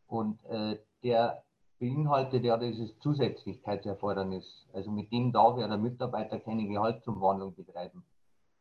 Und 0.07 0.43
äh, 0.47 0.79
der 1.03 1.43
beinhaltet 1.79 2.45
ja 2.45 2.57
dieses 2.57 2.99
Zusätzlichkeitserfordernis. 2.99 4.67
Also 4.73 4.91
mit 4.91 5.11
dem 5.13 5.33
darf 5.33 5.59
ja 5.59 5.69
der 5.69 5.79
Mitarbeiter 5.79 6.41
keine 6.41 6.67
Gehaltsumwandlung 6.67 7.55
betreiben. 7.55 8.05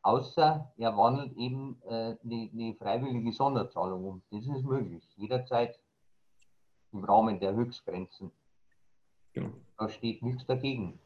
Außer 0.02 0.72
er 0.78 0.98
wandelt 0.98 1.36
eben 1.38 1.82
äh, 1.86 2.16
eine, 2.24 2.50
eine 2.54 2.76
freiwillige 2.76 3.34
Sonderzahlung 3.34 4.06
um. 4.06 4.22
Das 4.32 4.46
ist 4.46 4.64
möglich. 4.64 5.04
Jederzeit 5.18 5.80
im 6.94 7.04
Rahmen 7.04 7.40
der 7.40 7.54
Höchstgrenzen. 7.54 8.32
Genau. 9.34 9.50
Da 9.78 9.90
steht 9.90 10.22
nichts 10.22 10.46
dagegen. 10.46 11.00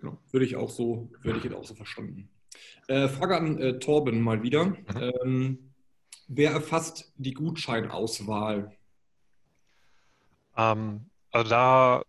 Genau. 0.00 0.16
Würde 0.30 0.46
ich 0.46 0.56
auch 0.56 0.70
so, 0.70 1.08
würde 1.22 1.38
ich 1.38 1.44
jetzt 1.44 1.54
auch 1.54 1.64
so 1.64 1.74
verstanden. 1.74 2.28
Äh, 2.88 3.08
Frage 3.08 3.36
an 3.36 3.58
äh, 3.58 3.78
Torben 3.78 4.20
mal 4.20 4.42
wieder. 4.42 4.74
Ähm, 4.96 5.72
wer 6.26 6.52
erfasst 6.52 7.12
die 7.16 7.34
Gutscheinauswahl? 7.34 8.72
Ähm, 10.56 11.08
also 11.30 11.50
da, 11.50 12.02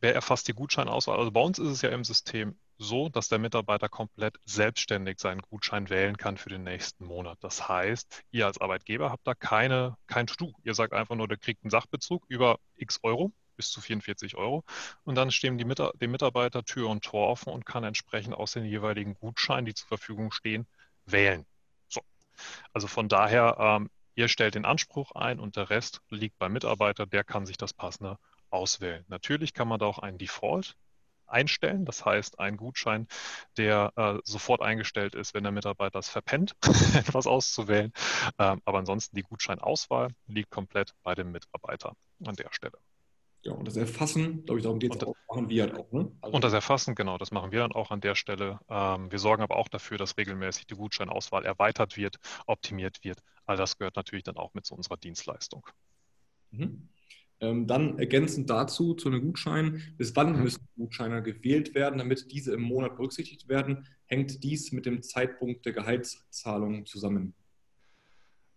wer 0.00 0.14
erfasst 0.14 0.48
die 0.48 0.54
Gutscheinauswahl? 0.54 1.18
Also 1.18 1.30
bei 1.30 1.40
uns 1.40 1.58
ist 1.58 1.68
es 1.68 1.82
ja 1.82 1.90
im 1.90 2.04
System 2.04 2.56
so, 2.78 3.08
dass 3.08 3.28
der 3.28 3.38
Mitarbeiter 3.38 3.88
komplett 3.88 4.36
selbstständig 4.44 5.20
seinen 5.20 5.40
Gutschein 5.42 5.88
wählen 5.88 6.16
kann 6.16 6.36
für 6.36 6.48
den 6.48 6.64
nächsten 6.64 7.04
Monat. 7.04 7.38
Das 7.40 7.68
heißt, 7.68 8.24
ihr 8.30 8.46
als 8.46 8.60
Arbeitgeber 8.60 9.10
habt 9.10 9.26
da 9.26 9.34
keine, 9.34 9.96
kein 10.06 10.26
To-Do. 10.26 10.52
Ihr 10.64 10.74
sagt 10.74 10.92
einfach 10.92 11.14
nur, 11.14 11.28
der 11.28 11.38
kriegt 11.38 11.64
einen 11.64 11.70
Sachbezug 11.70 12.24
über 12.28 12.58
x 12.76 12.98
Euro 13.02 13.32
bis 13.56 13.70
zu 13.70 13.80
44 13.80 14.36
Euro 14.36 14.64
und 15.04 15.14
dann 15.14 15.30
stehen 15.30 15.58
die 15.58 15.64
Mit 15.64 15.78
dem 15.78 16.10
Mitarbeiter 16.10 16.64
Tür 16.64 16.88
und 16.88 17.04
Tor 17.04 17.28
offen 17.28 17.52
und 17.52 17.66
kann 17.66 17.84
entsprechend 17.84 18.34
aus 18.34 18.52
den 18.52 18.64
jeweiligen 18.64 19.14
Gutscheinen, 19.14 19.66
die 19.66 19.74
zur 19.74 19.88
Verfügung 19.88 20.32
stehen, 20.32 20.66
wählen. 21.04 21.46
So. 21.86 22.00
Also 22.72 22.88
von 22.88 23.08
daher, 23.08 23.56
ähm, 23.58 23.90
ihr 24.14 24.28
stellt 24.28 24.54
den 24.54 24.64
Anspruch 24.64 25.12
ein 25.12 25.38
und 25.38 25.56
der 25.56 25.70
Rest 25.70 26.00
liegt 26.08 26.38
beim 26.38 26.52
Mitarbeiter, 26.52 27.06
der 27.06 27.24
kann 27.24 27.46
sich 27.46 27.56
das 27.56 27.72
passende 27.74 28.18
auswählen. 28.52 29.04
Natürlich 29.08 29.54
kann 29.54 29.68
man 29.68 29.78
da 29.78 29.86
auch 29.86 29.98
einen 29.98 30.18
Default 30.18 30.76
einstellen. 31.26 31.84
Das 31.84 32.04
heißt, 32.04 32.38
ein 32.38 32.56
Gutschein, 32.56 33.08
der 33.56 33.92
äh, 33.96 34.18
sofort 34.24 34.60
eingestellt 34.60 35.14
ist, 35.14 35.34
wenn 35.34 35.42
der 35.42 35.52
Mitarbeiter 35.52 35.98
es 35.98 36.08
verpennt, 36.08 36.54
etwas 36.94 37.26
auszuwählen. 37.26 37.92
Ähm, 38.38 38.60
aber 38.64 38.78
ansonsten 38.78 39.16
die 39.16 39.22
Gutscheinauswahl 39.22 40.10
liegt 40.26 40.50
komplett 40.50 40.94
bei 41.02 41.14
dem 41.14 41.32
Mitarbeiter 41.32 41.96
an 42.24 42.36
der 42.36 42.52
Stelle. 42.52 42.78
Ja, 43.44 43.52
und 43.52 43.66
das 43.66 43.76
Erfassen, 43.76 44.44
glaube 44.44 44.60
ich, 44.60 44.62
darum 44.62 44.78
geht 44.78 44.94
es 44.94 45.02
auch, 45.02 45.16
machen 45.28 45.48
wir 45.48 45.64
halt 45.64 45.74
auch. 45.74 45.90
Ne? 45.90 46.12
Also 46.20 46.36
und 46.36 46.44
das 46.44 46.52
Erfassen, 46.52 46.94
genau, 46.94 47.18
das 47.18 47.32
machen 47.32 47.50
wir 47.50 47.60
dann 47.60 47.72
auch 47.72 47.90
an 47.90 48.00
der 48.00 48.14
Stelle. 48.14 48.60
Ähm, 48.68 49.10
wir 49.10 49.18
sorgen 49.18 49.42
aber 49.42 49.56
auch 49.56 49.68
dafür, 49.68 49.98
dass 49.98 50.16
regelmäßig 50.16 50.68
die 50.68 50.76
Gutscheinauswahl 50.76 51.44
erweitert 51.44 51.96
wird, 51.96 52.18
optimiert 52.46 53.02
wird. 53.02 53.18
All 53.44 53.56
das 53.56 53.78
gehört 53.78 53.96
natürlich 53.96 54.22
dann 54.22 54.36
auch 54.36 54.54
mit 54.54 54.64
zu 54.64 54.76
unserer 54.76 54.96
Dienstleistung. 54.96 55.66
Mhm. 56.52 56.88
Ähm, 57.42 57.66
dann 57.66 57.98
ergänzend 57.98 58.48
dazu 58.48 58.94
zu 58.94 59.08
einem 59.08 59.20
Gutschein, 59.20 59.82
bis 59.98 60.14
wann 60.14 60.36
mhm. 60.36 60.44
müssen 60.44 60.68
Gutscheine 60.76 61.24
gewählt 61.24 61.74
werden, 61.74 61.98
damit 61.98 62.30
diese 62.30 62.54
im 62.54 62.62
Monat 62.62 62.94
berücksichtigt 62.94 63.48
werden, 63.48 63.88
hängt 64.06 64.44
dies 64.44 64.70
mit 64.70 64.86
dem 64.86 65.02
Zeitpunkt 65.02 65.66
der 65.66 65.72
Gehaltszahlung 65.72 66.86
zusammen. 66.86 67.34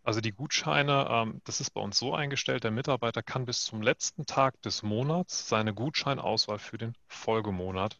Also 0.04 0.22
die 0.22 0.34
Gutscheine, 0.34 1.08
ähm, 1.10 1.42
das 1.46 1.62
ist 1.62 1.72
bei 1.72 1.82
uns 1.82 1.98
so 1.98 2.14
eingestellt, 2.14 2.64
der 2.64 2.70
Mitarbeiter 2.70 3.24
kann 3.24 3.46
bis 3.46 3.64
zum 3.64 3.82
letzten 3.82 4.28
Tag 4.28 4.62
des 4.62 4.84
Monats 4.84 5.50
seine 5.50 5.74
Gutscheinauswahl 5.74 6.60
für 6.60 6.78
den 6.78 6.94
Folgemonat 7.08 8.00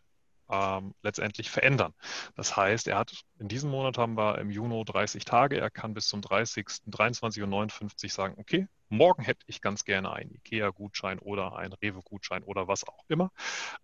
ähm, 0.50 0.94
letztendlich 1.02 1.50
verändern. 1.50 1.94
Das 2.36 2.56
heißt, 2.56 2.88
er 2.88 2.98
hat 2.98 3.14
in 3.40 3.48
diesem 3.48 3.70
Monat 3.72 3.98
haben 3.98 4.16
wir 4.18 4.38
im 4.38 4.50
Juni 4.50 4.84
30 4.84 5.26
Tage, 5.26 5.60
er 5.60 5.70
kann 5.70 5.94
bis 5.94 6.08
zum 6.08 6.22
30. 6.22 6.68
23 6.88 7.44
und 7.44 7.50
59 7.50 8.14
sagen, 8.14 8.36
okay, 8.38 8.68
morgen 8.90 9.24
hätte 9.24 9.44
ich 9.48 9.62
ganz 9.62 9.84
gerne 9.84 10.12
einen 10.12 10.32
IKEA-Gutschein 10.32 11.20
oder 11.20 11.56
einen 11.56 11.74
Rewe-Gutschein 11.74 12.44
oder 12.44 12.68
was 12.68 12.88
auch 12.88 13.04
immer. 13.08 13.32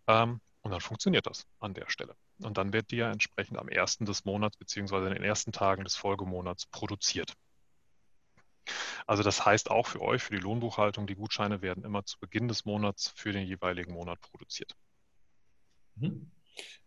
Ähm, 0.08 0.42
und 0.62 0.72
dann 0.72 0.82
funktioniert 0.82 1.26
das 1.26 1.48
an 1.60 1.74
der 1.74 1.90
Stelle. 1.90 2.16
Und 2.40 2.58
dann 2.58 2.72
wird 2.72 2.92
die 2.92 2.98
ja 2.98 3.12
entsprechend 3.12 3.58
am 3.58 3.68
ersten 3.68 4.06
des 4.06 4.26
Monats 4.26 4.58
beziehungsweise 4.58 5.08
in 5.08 5.14
den 5.14 5.24
ersten 5.24 5.52
Tagen 5.52 5.84
des 5.84 5.96
Folgemonats 5.96 6.68
produziert. 6.68 7.34
Also 9.08 9.24
das 9.24 9.44
heißt 9.44 9.72
auch 9.72 9.88
für 9.88 10.02
euch, 10.02 10.22
für 10.22 10.36
die 10.36 10.42
Lohnbuchhaltung, 10.42 11.08
die 11.08 11.16
Gutscheine 11.16 11.62
werden 11.62 11.84
immer 11.84 12.06
zu 12.06 12.20
Beginn 12.20 12.48
des 12.48 12.66
Monats 12.66 13.12
für 13.16 13.32
den 13.32 13.48
jeweiligen 13.48 13.94
Monat 13.94 14.22
produziert. 14.22 14.76
Mhm. 15.96 16.32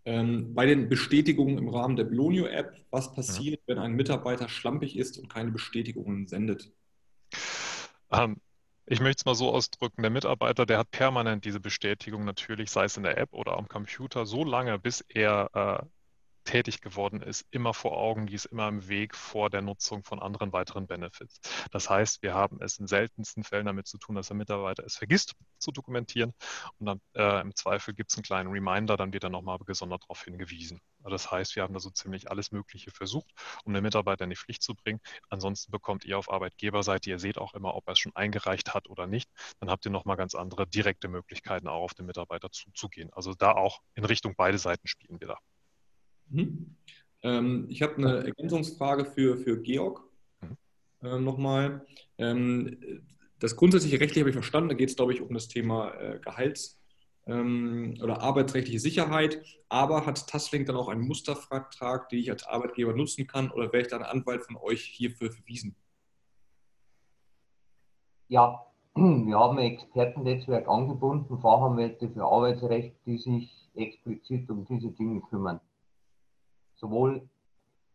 Ähm, 0.06 0.54
bei 0.54 0.66
den 0.66 0.88
Bestätigungen 0.88 1.56
im 1.56 1.68
Rahmen 1.68 1.96
der 1.96 2.04
Belonio-App, 2.04 2.74
was 2.90 3.14
passiert, 3.14 3.60
mhm. 3.60 3.64
wenn 3.66 3.78
ein 3.78 3.92
Mitarbeiter 3.92 4.48
schlampig 4.48 4.96
ist 4.98 5.18
und 5.18 5.28
keine 5.28 5.50
Bestätigungen 5.50 6.26
sendet? 6.26 6.70
Ähm, 8.10 8.36
ich 8.86 9.00
möchte 9.00 9.20
es 9.20 9.24
mal 9.24 9.34
so 9.34 9.50
ausdrücken, 9.50 10.02
der 10.02 10.10
Mitarbeiter, 10.10 10.66
der 10.66 10.78
hat 10.78 10.90
permanent 10.90 11.46
diese 11.46 11.60
Bestätigung 11.60 12.24
natürlich, 12.24 12.70
sei 12.70 12.84
es 12.84 12.98
in 12.98 13.02
der 13.02 13.16
App 13.16 13.32
oder 13.32 13.56
am 13.56 13.66
Computer, 13.66 14.26
so 14.26 14.44
lange, 14.44 14.78
bis 14.78 15.00
er 15.08 15.50
äh, 15.54 15.86
tätig 16.44 16.80
geworden 16.80 17.22
ist, 17.22 17.46
immer 17.50 17.74
vor 17.74 17.96
Augen, 17.96 18.26
die 18.26 18.34
ist 18.34 18.46
immer 18.46 18.68
im 18.68 18.88
Weg 18.88 19.16
vor 19.16 19.50
der 19.50 19.62
Nutzung 19.62 20.04
von 20.04 20.20
anderen 20.20 20.52
weiteren 20.52 20.86
Benefits. 20.86 21.40
Das 21.70 21.90
heißt, 21.90 22.22
wir 22.22 22.34
haben 22.34 22.60
es 22.60 22.78
in 22.78 22.86
seltensten 22.86 23.44
Fällen 23.44 23.66
damit 23.66 23.86
zu 23.86 23.98
tun, 23.98 24.14
dass 24.14 24.28
der 24.28 24.36
Mitarbeiter 24.36 24.84
es 24.84 24.96
vergisst 24.96 25.34
zu 25.58 25.72
dokumentieren 25.72 26.32
und 26.78 26.86
dann 26.86 27.00
äh, 27.14 27.40
im 27.40 27.54
Zweifel 27.54 27.94
gibt 27.94 28.10
es 28.10 28.16
einen 28.16 28.24
kleinen 28.24 28.50
Reminder, 28.50 28.96
dann 28.96 29.12
wird 29.12 29.24
er 29.24 29.30
nochmal 29.30 29.58
gesondert 29.58 30.02
darauf 30.04 30.22
hingewiesen. 30.22 30.80
Das 31.02 31.30
heißt, 31.30 31.56
wir 31.56 31.62
haben 31.62 31.74
da 31.74 31.80
so 31.80 31.90
ziemlich 31.90 32.30
alles 32.30 32.50
Mögliche 32.50 32.90
versucht, 32.90 33.30
um 33.64 33.74
den 33.74 33.82
Mitarbeiter 33.82 34.24
in 34.24 34.30
die 34.30 34.36
Pflicht 34.36 34.62
zu 34.62 34.74
bringen. 34.74 35.00
Ansonsten 35.28 35.70
bekommt 35.70 36.04
ihr 36.04 36.18
auf 36.18 36.30
Arbeitgeberseite, 36.30 37.10
ihr 37.10 37.18
seht 37.18 37.38
auch 37.38 37.54
immer, 37.54 37.74
ob 37.74 37.86
er 37.88 37.92
es 37.92 37.98
schon 37.98 38.16
eingereicht 38.16 38.74
hat 38.74 38.88
oder 38.88 39.06
nicht. 39.06 39.30
Dann 39.60 39.70
habt 39.70 39.84
ihr 39.84 39.90
nochmal 39.90 40.16
ganz 40.16 40.34
andere 40.34 40.66
direkte 40.66 41.08
Möglichkeiten, 41.08 41.68
auch 41.68 41.82
auf 41.82 41.94
den 41.94 42.06
Mitarbeiter 42.06 42.50
zuzugehen. 42.50 43.12
Also 43.12 43.34
da 43.34 43.52
auch 43.52 43.80
in 43.94 44.04
Richtung 44.04 44.34
beide 44.36 44.58
Seiten 44.58 44.86
spielen 44.86 45.20
wir 45.20 45.28
da. 45.28 45.38
Mhm. 46.28 46.76
Ähm, 47.22 47.66
ich 47.68 47.82
habe 47.82 47.96
eine 47.96 48.26
Ergänzungsfrage 48.26 49.06
für, 49.06 49.36
für 49.38 49.60
Georg 49.60 50.02
mhm. 50.42 50.56
äh, 51.02 51.18
nochmal. 51.18 51.86
Ähm, 52.18 52.76
das 53.38 53.56
grundsätzliche 53.56 54.00
Rechtliche 54.00 54.20
habe 54.20 54.30
ich 54.30 54.34
verstanden. 54.34 54.68
Da 54.68 54.74
geht 54.74 54.90
es, 54.90 54.96
glaube 54.96 55.14
ich, 55.14 55.20
um 55.20 55.32
das 55.34 55.48
Thema 55.48 55.92
äh, 55.94 56.18
Gehalts- 56.20 56.80
ähm, 57.26 57.94
oder 58.02 58.20
arbeitsrechtliche 58.20 58.78
Sicherheit. 58.78 59.42
Aber 59.68 60.06
hat 60.06 60.26
Tasslink 60.28 60.66
dann 60.66 60.76
auch 60.76 60.88
einen 60.88 61.06
Mustervertrag, 61.06 62.08
den 62.10 62.20
ich 62.20 62.30
als 62.30 62.46
Arbeitgeber 62.46 62.92
nutzen 62.94 63.26
kann? 63.26 63.50
Oder 63.50 63.72
wäre 63.72 63.82
ich 63.82 63.88
dann 63.88 64.02
Anwalt 64.02 64.42
von 64.42 64.56
euch 64.56 64.82
hierfür 64.82 65.32
verwiesen? 65.32 65.74
Ja, 68.28 68.66
wir 68.94 69.38
haben 69.38 69.58
ein 69.58 69.72
Expertennetzwerk 69.72 70.68
angebunden, 70.68 71.38
Fachanwälte 71.38 72.10
für 72.10 72.24
Arbeitsrecht, 72.24 72.94
die 73.06 73.18
sich 73.18 73.50
explizit 73.74 74.48
um 74.50 74.64
diese 74.66 74.90
Dinge 74.90 75.20
kümmern 75.22 75.60
sowohl 76.74 77.28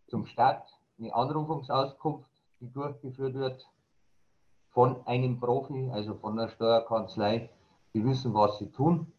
zum 0.08 0.26
Start 0.26 0.68
eine 0.98 1.14
Anrufungsauskunft, 1.14 2.30
die 2.60 2.72
durchgeführt 2.72 3.36
wird 3.36 3.68
von 4.70 5.06
einem 5.08 5.40
Profi, 5.40 5.90
also 5.92 6.16
von 6.16 6.36
der 6.36 6.50
Steuerkanzlei, 6.50 7.50
die 7.94 8.04
wissen, 8.06 8.34
was 8.34 8.60
sie 8.60 8.72
tun. 8.72 9.12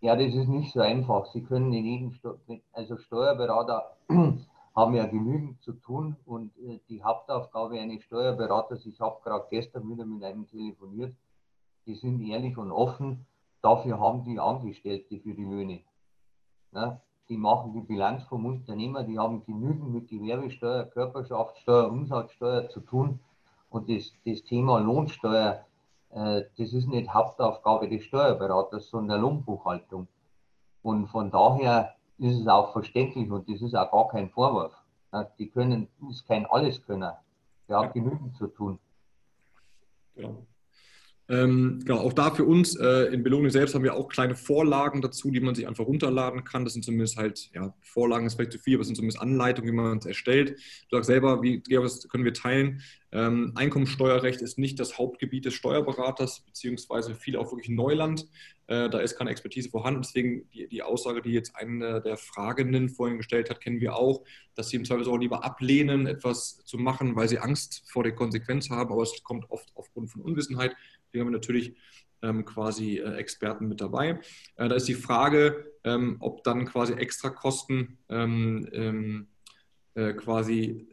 Ja, 0.00 0.14
das 0.14 0.34
ist 0.34 0.48
nicht 0.48 0.72
so 0.72 0.80
einfach. 0.80 1.26
Sie 1.26 1.42
können 1.42 1.72
in 1.72 1.84
jedem, 1.84 2.62
also 2.72 2.96
Steuerberater 2.98 3.96
haben 4.76 4.94
ja 4.94 5.06
genügend 5.06 5.62
zu 5.62 5.72
tun 5.72 6.16
und 6.26 6.56
äh, 6.58 6.80
die 6.88 7.02
Hauptaufgabe 7.02 7.80
eines 7.80 8.04
Steuerberaters, 8.04 8.84
ich 8.84 9.00
habe 9.00 9.20
gerade 9.22 9.46
gestern 9.48 9.88
wieder 9.88 10.04
mit 10.04 10.22
einem 10.22 10.46
telefoniert, 10.46 11.16
die 11.86 11.94
sind 11.94 12.20
ehrlich 12.20 12.58
und 12.58 12.70
offen, 12.70 13.26
dafür 13.62 13.98
haben 13.98 14.22
die 14.24 14.38
Angestellte 14.38 15.18
für 15.18 15.34
die 15.34 15.44
Löhne. 15.44 15.80
Ja, 16.72 17.00
die 17.28 17.36
machen 17.36 17.72
die 17.72 17.80
Bilanz 17.80 18.22
vom 18.24 18.46
Unternehmer, 18.46 19.02
die 19.02 19.18
haben 19.18 19.44
genügend 19.44 19.92
mit 19.92 20.08
Gewerbesteuer, 20.08 20.84
Körperschaftssteuer, 20.84 21.90
Umsatzsteuer 21.90 22.68
zu 22.68 22.80
tun. 22.80 23.20
Und 23.70 23.90
das, 23.90 24.12
das 24.24 24.42
Thema 24.44 24.78
Lohnsteuer, 24.78 25.64
äh, 26.10 26.42
das 26.56 26.72
ist 26.72 26.88
nicht 26.88 27.12
Hauptaufgabe 27.12 27.88
des 27.88 28.04
Steuerberaters, 28.04 28.88
sondern 28.88 29.20
Lohnbuchhaltung. 29.20 30.06
Und 30.82 31.08
von 31.08 31.30
daher 31.30 31.94
ist 32.18 32.40
es 32.40 32.46
auch 32.46 32.72
verständlich 32.72 33.30
und 33.30 33.48
das 33.48 33.60
ist 33.60 33.74
auch 33.74 33.90
gar 33.90 34.08
kein 34.08 34.30
Vorwurf. 34.30 34.72
Die 35.38 35.48
können, 35.48 35.88
ist 36.10 36.26
kein 36.26 36.46
Alleskönner. 36.46 37.18
Der 37.68 37.78
hat 37.78 37.94
genügend 37.94 38.36
zu 38.36 38.48
tun. 38.48 38.78
Genau. 40.14 40.46
Ähm, 41.28 41.80
genau, 41.84 41.98
auch 41.98 42.12
da 42.12 42.30
für 42.30 42.44
uns 42.44 42.76
äh, 42.76 43.12
in 43.12 43.24
Belohnung 43.24 43.50
selbst 43.50 43.74
haben 43.74 43.82
wir 43.82 43.94
auch 43.94 44.08
kleine 44.08 44.36
Vorlagen 44.36 45.02
dazu, 45.02 45.30
die 45.32 45.40
man 45.40 45.56
sich 45.56 45.66
einfach 45.66 45.84
runterladen 45.84 46.44
kann. 46.44 46.64
Das 46.64 46.74
sind 46.74 46.84
zumindest 46.84 47.16
halt, 47.16 47.50
ja, 47.52 47.74
Vorlagen 47.82 48.26
ist 48.26 48.34
vielleicht 48.34 48.52
zu 48.52 48.58
viel, 48.60 48.74
aber 48.74 48.82
es 48.82 48.86
sind 48.86 48.96
zumindest 48.96 49.20
Anleitungen, 49.20 49.72
wie 49.72 49.76
man 49.76 49.98
es 49.98 50.06
erstellt. 50.06 50.50
Du 50.88 50.96
sagst 50.96 51.08
selber, 51.08 51.42
wie 51.42 51.62
das 51.68 52.08
können 52.08 52.24
wir 52.24 52.34
teilen. 52.34 52.80
Ähm, 53.12 53.52
Einkommensteuerrecht 53.54 54.42
ist 54.42 54.58
nicht 54.58 54.80
das 54.80 54.98
Hauptgebiet 54.98 55.44
des 55.44 55.54
Steuerberaters, 55.54 56.40
beziehungsweise 56.40 57.14
viel 57.14 57.36
auch 57.36 57.52
wirklich 57.52 57.68
Neuland. 57.68 58.28
Äh, 58.66 58.90
da 58.90 58.98
ist 58.98 59.16
keine 59.16 59.30
Expertise 59.30 59.70
vorhanden. 59.70 60.02
Deswegen 60.02 60.48
die, 60.50 60.68
die, 60.68 60.82
Aussage, 60.82 61.22
die 61.22 61.30
jetzt 61.30 61.54
eine 61.54 62.00
der 62.00 62.16
Fragenden 62.16 62.88
vorhin 62.88 63.18
gestellt 63.18 63.48
hat, 63.48 63.60
kennen 63.60 63.80
wir 63.80 63.96
auch, 63.96 64.24
dass 64.54 64.70
sie 64.70 64.76
im 64.76 64.84
Zweifel 64.84 65.06
auch 65.06 65.18
lieber 65.18 65.44
ablehnen, 65.44 66.06
etwas 66.06 66.64
zu 66.64 66.78
machen, 66.78 67.14
weil 67.16 67.28
sie 67.28 67.38
Angst 67.38 67.84
vor 67.86 68.02
der 68.02 68.14
Konsequenz 68.14 68.70
haben. 68.70 68.92
Aber 68.92 69.02
es 69.02 69.22
kommt 69.22 69.50
oft 69.50 69.70
aufgrund 69.74 70.10
von 70.10 70.22
Unwissenheit. 70.22 70.74
Hier 71.12 71.20
haben 71.20 71.28
wir 71.28 71.32
natürlich 71.32 71.76
ähm, 72.22 72.44
quasi 72.44 72.98
äh, 72.98 73.14
Experten 73.16 73.68
mit 73.68 73.80
dabei. 73.80 74.20
Äh, 74.56 74.68
da 74.68 74.74
ist 74.74 74.88
die 74.88 74.94
Frage, 74.94 75.72
ähm, 75.84 76.16
ob 76.20 76.42
dann 76.42 76.66
quasi 76.66 76.94
Extrakosten 76.94 77.98
ähm, 78.08 78.68
ähm 78.72 79.28
äh, 79.96 80.12
quasi 80.12 80.86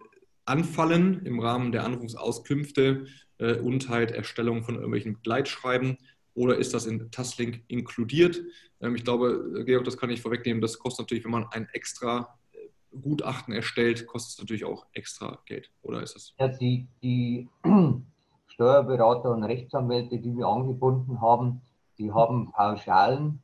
anfallen 0.46 1.26
im 1.26 1.40
Rahmen 1.40 1.72
der 1.72 1.86
Anrufsauskünfte 1.86 3.06
äh, 3.38 3.58
und 3.60 3.90
halt 3.90 4.12
Erstellung 4.12 4.64
von 4.64 4.76
irgendwelchen 4.76 5.14
Begleitschreiben 5.14 5.98
oder 6.36 6.58
ist 6.58 6.74
das 6.74 6.86
in 6.86 7.12
Tasslink 7.12 7.64
inkludiert? 7.68 8.42
Ähm, 8.82 8.96
ich 8.96 9.04
glaube, 9.04 9.64
Georg, 9.66 9.84
das 9.86 9.98
kann 9.98 10.10
ich 10.10 10.22
vorwegnehmen, 10.22 10.62
das 10.62 10.80
kostet 10.80 11.06
natürlich, 11.06 11.24
wenn 11.24 11.32
man 11.32 11.48
ein 11.52 11.68
extra 11.74 12.38
äh, 12.52 12.98
Gutachten 13.00 13.54
erstellt, 13.54 14.08
kostet 14.08 14.34
es 14.34 14.40
natürlich 14.40 14.66
auch 14.66 14.86
extra 14.94 15.40
Geld, 15.46 15.72
oder 15.82 16.02
ist 16.02 16.16
das? 16.16 16.34
Ja, 16.40 16.48
die, 16.48 16.88
die 17.02 17.50
Steuerberater 18.48 19.32
und 19.32 19.44
Rechtsanwälte, 19.44 20.20
die 20.20 20.36
wir 20.36 20.48
angebunden 20.48 21.22
haben, 21.22 21.62
die 21.98 22.12
haben 22.12 22.52
Pauschalen 22.52 23.42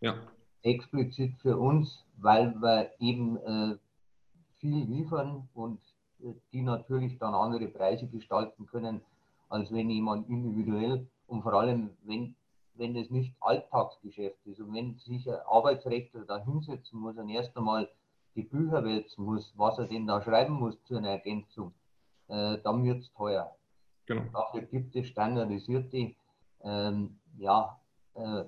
ja. 0.00 0.14
explizit 0.62 1.34
für 1.40 1.56
uns, 1.56 2.04
weil 2.18 2.54
wir 2.60 2.90
eben 3.00 3.36
äh, 3.38 3.76
viel 4.58 4.84
liefern 4.84 5.48
und 5.54 5.80
äh, 5.80 5.91
die 6.52 6.62
natürlich 6.62 7.18
dann 7.18 7.34
andere 7.34 7.68
Preise 7.68 8.06
gestalten 8.06 8.66
können, 8.66 9.02
als 9.48 9.72
wenn 9.72 9.90
jemand 9.90 10.28
individuell 10.28 11.06
und 11.26 11.42
vor 11.42 11.54
allem, 11.54 11.90
wenn, 12.04 12.34
wenn 12.74 12.94
das 12.94 13.10
nicht 13.10 13.34
Alltagsgeschäft 13.40 14.46
ist 14.46 14.60
und 14.60 14.74
wenn 14.74 14.98
sich 14.98 15.28
ein 15.28 15.40
Arbeitsrechtler 15.46 16.24
da 16.24 16.38
hinsetzen 16.38 17.00
muss 17.00 17.16
und 17.16 17.28
erst 17.28 17.56
einmal 17.56 17.88
die 18.34 18.42
Bücher 18.42 18.84
wälzen 18.84 19.24
muss, 19.24 19.52
was 19.56 19.78
er 19.78 19.86
denn 19.86 20.06
da 20.06 20.22
schreiben 20.22 20.54
muss 20.54 20.82
zu 20.84 20.96
einer 20.96 21.10
Ergänzung, 21.10 21.72
äh, 22.28 22.58
dann 22.62 22.82
wird 22.84 23.00
es 23.00 23.12
teuer. 23.12 23.54
Genau. 24.06 24.22
Dafür 24.32 24.62
gibt 24.62 24.96
es 24.96 25.06
standardisierte 25.08 26.14
ähm, 26.64 27.18
ja, 27.36 27.78
äh, 28.14 28.44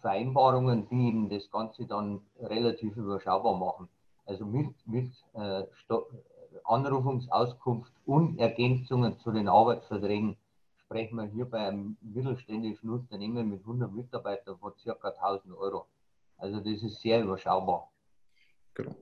Vereinbarungen, 0.00 0.88
die 0.88 1.08
eben 1.08 1.28
das 1.28 1.50
Ganze 1.50 1.86
dann 1.86 2.20
relativ 2.40 2.96
überschaubar 2.96 3.56
machen. 3.56 3.88
Also 4.26 4.44
mit, 4.44 4.74
mit 4.86 5.12
äh, 5.34 5.64
Anrufungsauskunft 6.64 7.92
und 8.06 8.38
Ergänzungen 8.38 9.18
zu 9.18 9.32
den 9.32 9.48
Arbeitsverträgen 9.48 10.36
sprechen 10.76 11.16
wir 11.16 11.24
hier 11.24 11.44
bei 11.46 11.68
einem 11.68 11.96
mittelständischen 12.00 12.90
Unternehmen 12.90 13.50
mit 13.50 13.60
100 13.60 13.92
Mitarbeitern 13.92 14.58
von 14.58 14.72
ca. 14.84 15.08
1000 15.08 15.56
Euro. 15.56 15.86
Also 16.38 16.58
das 16.58 16.82
ist 16.82 17.00
sehr 17.00 17.22
überschaubar. 17.22 17.90
Genau. 18.74 18.94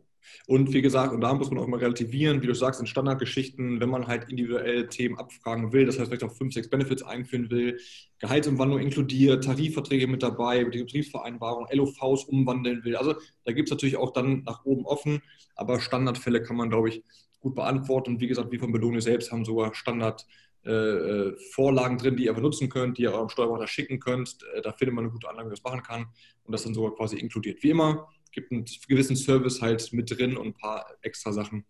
Und 0.46 0.72
wie 0.72 0.82
gesagt, 0.82 1.12
und 1.12 1.20
da 1.20 1.34
muss 1.34 1.50
man 1.50 1.62
auch 1.62 1.66
mal 1.66 1.80
relativieren, 1.80 2.42
wie 2.42 2.46
du 2.46 2.54
sagst, 2.54 2.80
in 2.80 2.86
Standardgeschichten, 2.86 3.80
wenn 3.80 3.88
man 3.88 4.06
halt 4.06 4.28
individuell 4.30 4.88
Themen 4.88 5.18
abfragen 5.18 5.72
will, 5.72 5.86
das 5.86 5.98
heißt 5.98 6.08
vielleicht 6.08 6.24
auch 6.24 6.32
fünf, 6.32 6.54
sechs 6.54 6.70
Benefits 6.70 7.02
einführen 7.02 7.50
will, 7.50 7.78
Gehaltsumwandlung 8.20 8.80
inkludiert, 8.80 9.44
Tarifverträge 9.44 10.06
mit 10.06 10.22
dabei, 10.22 10.62
die 10.64 10.84
Betriebsvereinbarung, 10.84 11.66
LOVs 11.72 12.24
umwandeln 12.24 12.84
will. 12.84 12.96
Also 12.96 13.14
da 13.44 13.52
gibt 13.52 13.68
es 13.68 13.72
natürlich 13.72 13.96
auch 13.96 14.12
dann 14.12 14.44
nach 14.44 14.64
oben 14.64 14.86
offen, 14.86 15.22
aber 15.56 15.80
Standardfälle 15.80 16.42
kann 16.42 16.56
man, 16.56 16.70
glaube 16.70 16.90
ich, 16.90 17.02
gut 17.42 17.54
beantworten. 17.54 18.14
Und 18.14 18.20
wie 18.20 18.28
gesagt, 18.28 18.50
wir 18.50 18.58
von 18.58 18.72
Belohnung 18.72 19.00
selbst 19.00 19.30
haben 19.30 19.44
sogar 19.44 19.74
Standard 19.74 20.26
äh, 20.64 20.70
äh, 20.70 21.96
drin, 21.96 22.16
die 22.16 22.24
ihr 22.24 22.32
benutzen 22.32 22.68
könnt, 22.68 22.96
die 22.96 23.02
ihr 23.02 23.12
eurem 23.12 23.28
Steuerberater 23.28 23.66
schicken 23.66 24.00
könnt. 24.00 24.38
Äh, 24.54 24.62
da 24.62 24.72
findet 24.72 24.94
man 24.94 25.04
eine 25.04 25.12
gute 25.12 25.28
Anlage, 25.28 25.46
wie 25.46 25.50
man 25.50 25.56
das 25.56 25.64
machen 25.64 25.82
kann 25.82 26.06
und 26.44 26.52
das 26.52 26.62
dann 26.62 26.72
sogar 26.72 26.94
quasi 26.94 27.18
inkludiert. 27.18 27.62
Wie 27.62 27.70
immer, 27.70 28.08
gibt 28.30 28.52
einen 28.52 28.64
gewissen 28.88 29.16
Service 29.16 29.60
halt 29.60 29.92
mit 29.92 30.10
drin 30.10 30.36
und 30.36 30.46
ein 30.46 30.54
paar 30.54 30.86
extra 31.02 31.32
Sachen, 31.32 31.66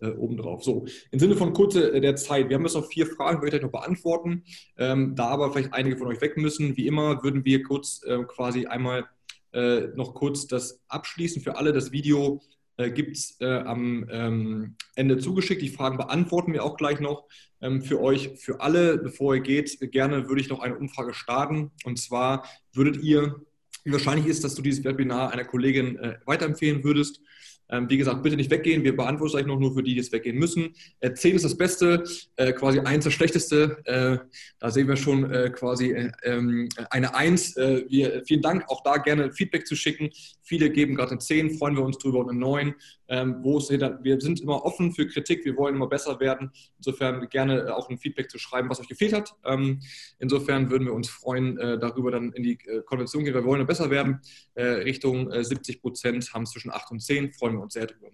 äh, 0.00 0.08
obendrauf. 0.08 0.62
So, 0.62 0.86
im 1.10 1.18
Sinne 1.18 1.36
von 1.36 1.52
Kurze 1.52 1.92
äh, 1.92 2.00
der 2.00 2.16
Zeit, 2.16 2.48
wir 2.48 2.56
haben 2.56 2.64
jetzt 2.64 2.74
noch 2.74 2.86
vier 2.86 3.06
Fragen, 3.06 3.42
würde 3.42 3.56
ich 3.56 3.62
noch 3.62 3.70
beantworten. 3.70 4.44
Ähm, 4.76 5.14
da 5.14 5.28
aber 5.28 5.52
vielleicht 5.52 5.72
einige 5.72 5.96
von 5.96 6.08
euch 6.08 6.20
weg 6.20 6.36
müssen, 6.36 6.76
wie 6.76 6.86
immer 6.86 7.22
würden 7.22 7.44
wir 7.44 7.62
kurz 7.62 8.02
äh, 8.04 8.22
quasi 8.24 8.66
einmal 8.66 9.06
äh, 9.52 9.88
noch 9.94 10.14
kurz 10.14 10.46
das 10.46 10.82
abschließen 10.88 11.42
für 11.42 11.56
alle. 11.56 11.72
Das 11.72 11.92
Video 11.92 12.42
äh, 12.76 12.90
gibt 12.90 13.16
es 13.16 13.36
äh, 13.40 13.46
am 13.46 14.06
ähm, 14.10 14.76
Ende 14.94 15.18
zugeschickt. 15.18 15.62
Die 15.62 15.68
Fragen 15.68 15.96
beantworten 15.96 16.52
wir 16.52 16.64
auch 16.64 16.76
gleich 16.76 17.00
noch 17.00 17.24
ähm, 17.60 17.82
für 17.82 18.00
euch, 18.00 18.38
für 18.38 18.60
alle. 18.60 18.98
Bevor 18.98 19.34
ihr 19.34 19.40
geht, 19.40 19.78
gerne 19.92 20.28
würde 20.28 20.40
ich 20.40 20.48
noch 20.48 20.60
eine 20.60 20.76
Umfrage 20.76 21.14
starten. 21.14 21.70
Und 21.84 21.98
zwar 21.98 22.46
würdet 22.72 23.02
ihr, 23.02 23.40
wie 23.84 23.92
wahrscheinlich 23.92 24.26
ist, 24.26 24.44
dass 24.44 24.54
du 24.54 24.62
dieses 24.62 24.84
Webinar 24.84 25.32
einer 25.32 25.44
Kollegin 25.44 25.98
äh, 25.98 26.18
weiterempfehlen 26.26 26.84
würdest. 26.84 27.20
Ähm, 27.68 27.90
wie 27.90 27.96
gesagt, 27.96 28.22
bitte 28.22 28.36
nicht 28.36 28.50
weggehen. 28.50 28.84
Wir 28.84 28.96
beantworten 28.96 29.36
euch 29.36 29.46
noch 29.46 29.58
nur 29.58 29.74
für 29.74 29.82
die, 29.82 29.94
die 29.94 30.00
es 30.00 30.12
weggehen 30.12 30.38
müssen. 30.38 30.74
Äh, 31.00 31.14
10 31.14 31.36
ist 31.36 31.44
das 31.44 31.56
Beste, 31.56 32.04
äh, 32.36 32.52
quasi 32.52 32.78
1 32.80 33.04
das 33.04 33.12
Schlechteste. 33.12 33.78
Äh, 33.84 34.18
da 34.58 34.70
sehen 34.70 34.88
wir 34.88 34.96
schon 34.96 35.30
äh, 35.30 35.50
quasi 35.50 35.92
äh, 35.92 36.12
ähm, 36.22 36.68
eine 36.90 37.14
1. 37.14 37.56
Äh, 37.56 37.84
wir, 37.88 38.22
vielen 38.26 38.42
Dank, 38.42 38.64
auch 38.68 38.82
da 38.82 38.98
gerne 38.98 39.32
Feedback 39.32 39.66
zu 39.66 39.74
schicken. 39.74 40.10
Viele 40.42 40.70
geben 40.70 40.94
gerade 40.94 41.12
eine 41.12 41.18
10, 41.18 41.58
freuen 41.58 41.76
wir 41.76 41.82
uns 41.82 41.98
drüber 41.98 42.20
und 42.20 42.30
eine 42.30 42.38
9. 42.38 42.74
Ähm, 43.08 43.36
wo 43.42 43.58
es, 43.58 43.70
wir 43.70 44.20
sind 44.20 44.40
immer 44.40 44.64
offen 44.64 44.92
für 44.92 45.06
Kritik, 45.06 45.44
wir 45.44 45.56
wollen 45.56 45.76
immer 45.76 45.86
besser 45.86 46.18
werden. 46.18 46.50
Insofern 46.78 47.28
gerne 47.28 47.74
auch 47.76 47.88
ein 47.88 47.98
Feedback 47.98 48.28
zu 48.28 48.38
schreiben, 48.38 48.68
was 48.68 48.80
euch 48.80 48.88
gefehlt 48.88 49.12
hat. 49.12 49.32
Ähm, 49.44 49.80
insofern 50.18 50.70
würden 50.70 50.86
wir 50.86 50.92
uns 50.92 51.08
freuen, 51.08 51.56
darüber 51.56 52.10
dann 52.10 52.32
in 52.32 52.42
die 52.42 52.58
Konvention 52.84 53.24
gehen. 53.24 53.34
Wir 53.34 53.44
wollen 53.44 53.64
besser 53.66 53.90
werden. 53.90 54.20
Richtung 54.56 55.30
70 55.30 55.80
Prozent 55.80 56.34
haben 56.34 56.46
zwischen 56.46 56.72
8 56.72 56.90
und 56.90 57.00
10. 57.00 57.32
Freuen 57.32 57.55
wir 57.56 57.62
uns 57.62 57.74
sehr 57.74 57.86
drüber. 57.86 58.10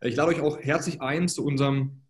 Ich 0.00 0.16
lade 0.16 0.30
euch 0.30 0.40
auch 0.40 0.58
herzlich 0.58 1.00
ein 1.00 1.28
zu 1.28 1.44
unserem 1.44 2.04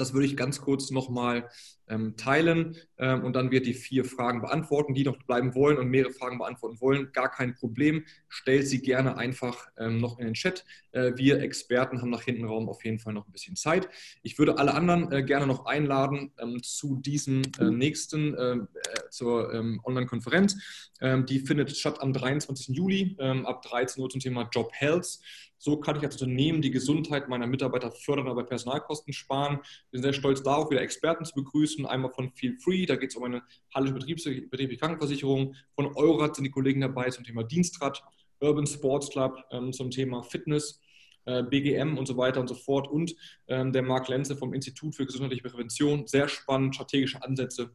das 0.00 0.14
würde 0.14 0.26
ich 0.26 0.36
ganz 0.36 0.62
kurz 0.62 0.90
nochmal 0.90 1.50
ähm, 1.90 2.16
teilen 2.16 2.76
ähm, 2.98 3.24
und 3.24 3.34
dann 3.34 3.50
wird 3.50 3.66
die 3.66 3.74
vier 3.74 4.04
Fragen 4.04 4.40
beantworten, 4.40 4.94
die 4.94 5.04
noch 5.04 5.18
bleiben 5.24 5.54
wollen 5.54 5.76
und 5.76 5.88
mehrere 5.88 6.12
Fragen 6.12 6.38
beantworten 6.38 6.80
wollen. 6.80 7.12
Gar 7.12 7.30
kein 7.30 7.54
Problem. 7.54 8.04
Stellt 8.28 8.68
sie 8.68 8.80
gerne 8.80 9.16
einfach 9.16 9.68
ähm, 9.76 9.98
noch 9.98 10.18
in 10.18 10.26
den 10.26 10.34
Chat. 10.34 10.64
Äh, 10.92 11.12
wir 11.16 11.40
Experten 11.40 12.00
haben 12.00 12.10
nach 12.10 12.22
hinten 12.22 12.44
Raum 12.44 12.68
auf 12.68 12.84
jeden 12.84 12.98
Fall 12.98 13.12
noch 13.12 13.26
ein 13.26 13.32
bisschen 13.32 13.56
Zeit. 13.56 13.88
Ich 14.22 14.38
würde 14.38 14.58
alle 14.58 14.74
anderen 14.74 15.10
äh, 15.12 15.22
gerne 15.22 15.46
noch 15.46 15.66
einladen 15.66 16.32
ähm, 16.38 16.62
zu 16.62 16.96
diesem 16.96 17.42
äh, 17.58 17.64
nächsten, 17.64 18.34
äh, 18.34 18.52
äh, 18.52 18.66
zur 19.10 19.52
ähm, 19.52 19.80
Online-Konferenz. 19.84 20.56
Ähm, 21.00 21.26
die 21.26 21.40
findet 21.40 21.76
statt 21.76 22.00
am 22.00 22.12
23. 22.12 22.76
Juli 22.76 23.16
ab 23.20 23.62
13 23.62 24.02
Uhr 24.02 24.08
zum 24.08 24.20
Thema 24.20 24.48
Job 24.52 24.70
Health. 24.72 25.18
So 25.62 25.76
kann 25.76 25.96
ich 25.96 26.02
als 26.02 26.14
Unternehmen 26.14 26.62
die 26.62 26.70
Gesundheit 26.70 27.28
meiner 27.28 27.46
Mitarbeiter 27.46 27.90
fördern, 27.90 28.28
aber 28.28 28.44
Personalkosten 28.44 29.12
sparen. 29.12 29.58
Wir 29.90 30.00
sind 30.00 30.04
sehr 30.04 30.14
stolz 30.14 30.42
darauf, 30.42 30.70
wieder 30.70 30.80
Experten 30.80 31.26
zu 31.26 31.34
begrüßen. 31.34 31.79
Einmal 31.86 32.10
von 32.10 32.30
Feel 32.32 32.56
Free, 32.58 32.86
da 32.86 32.96
geht 32.96 33.10
es 33.10 33.16
um 33.16 33.24
eine 33.24 33.42
hallische 33.74 33.94
betriebliche 33.94 34.76
Krankenversicherung. 34.76 35.54
Von 35.74 35.94
Eurat 35.96 36.36
sind 36.36 36.44
die 36.44 36.50
Kollegen 36.50 36.80
dabei 36.80 37.10
zum 37.10 37.24
Thema 37.24 37.44
Dienstrad, 37.44 38.02
Urban 38.40 38.66
Sports 38.66 39.10
Club 39.10 39.42
ähm, 39.50 39.72
zum 39.72 39.90
Thema 39.90 40.22
Fitness. 40.22 40.80
Äh, 41.26 41.42
BGM 41.42 41.98
und 41.98 42.06
so 42.06 42.16
weiter 42.16 42.40
und 42.40 42.48
so 42.48 42.54
fort 42.54 42.88
und 42.88 43.14
ähm, 43.46 43.74
der 43.74 43.82
Marc 43.82 44.08
Lenze 44.08 44.36
vom 44.36 44.54
Institut 44.54 44.96
für 44.96 45.04
gesundheitliche 45.04 45.42
Prävention. 45.42 46.06
Sehr 46.06 46.28
spannend, 46.28 46.74
strategische 46.74 47.22
Ansätze 47.22 47.72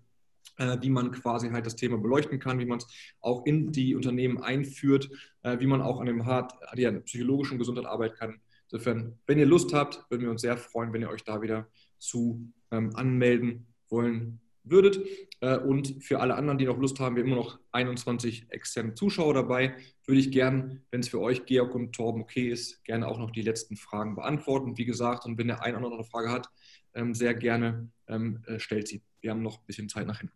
äh, 0.58 0.78
wie 0.82 0.90
man 0.90 1.12
quasi 1.12 1.50
halt 1.50 1.66
das 1.66 1.76
Thema 1.76 1.98
beleuchten 1.98 2.40
kann, 2.40 2.60
wie 2.60 2.66
man 2.66 2.78
es 2.80 2.88
auch 3.22 3.46
in 3.46 3.72
die 3.72 3.96
Unternehmen 3.96 4.42
einführt, 4.42 5.10
äh, 5.44 5.60
wie 5.60 5.68
man 5.68 5.82
auch 5.82 6.00
an 6.00 6.08
dem 6.08 6.26
hart, 6.26 6.54
ja, 6.76 6.92
psychologischen 6.92 7.58
Gesundheit 7.58 7.86
arbeiten 7.86 8.16
kann. 8.16 8.42
Insofern, 8.70 9.20
wenn 9.28 9.38
ihr 9.38 9.46
Lust 9.46 9.74
habt, 9.74 10.06
würden 10.10 10.24
wir 10.24 10.32
uns 10.32 10.42
sehr 10.42 10.58
freuen, 10.58 10.92
wenn 10.94 11.02
ihr 11.02 11.10
euch 11.10 11.24
da 11.24 11.42
wieder 11.42 11.68
zu 12.00 12.52
ähm, 12.72 12.96
anmelden 12.96 13.68
wollen 13.90 14.40
würdet. 14.66 15.00
Äh, 15.40 15.58
und 15.58 16.04
für 16.04 16.20
alle 16.20 16.36
anderen, 16.36 16.58
die 16.58 16.66
noch 16.66 16.78
Lust 16.78 17.00
haben, 17.00 17.16
wir 17.16 17.24
haben 17.24 17.32
immer 17.32 17.42
noch 17.42 17.60
21 17.72 18.48
externe 18.50 18.94
Zuschauer 18.94 19.34
dabei. 19.34 19.76
Würde 20.06 20.20
ich 20.20 20.32
gern, 20.32 20.82
wenn 20.92 21.02
es 21.02 21.10
für 21.10 21.22
euch, 21.22 21.46
Georg 21.46 21.74
und 21.76 21.94
Torben, 21.94 22.22
okay 22.22 22.50
ist, 22.50 22.84
gerne 22.84 23.08
auch 23.08 23.20
noch 23.20 23.32
die 23.32 23.42
letzten 23.42 23.78
Fragen 23.78 24.16
beantworten. 24.16 24.78
Wie 24.78 24.86
gesagt, 24.86 25.26
und 25.26 25.38
wenn 25.38 25.48
der 25.48 25.64
ein 25.64 25.76
oder 25.76 25.86
andere 25.86 26.04
Frage 26.04 26.32
hat, 26.32 26.50
ähm, 26.94 27.14
sehr 27.14 27.34
gerne 27.34 27.90
ähm, 28.08 28.44
stellt 28.58 28.88
sie. 28.88 29.02
Wir 29.22 29.32
haben 29.32 29.42
noch 29.42 29.60
ein 29.60 29.66
bisschen 29.66 29.90
Zeit 29.90 30.08
nach 30.08 30.20
hinten. 30.20 30.36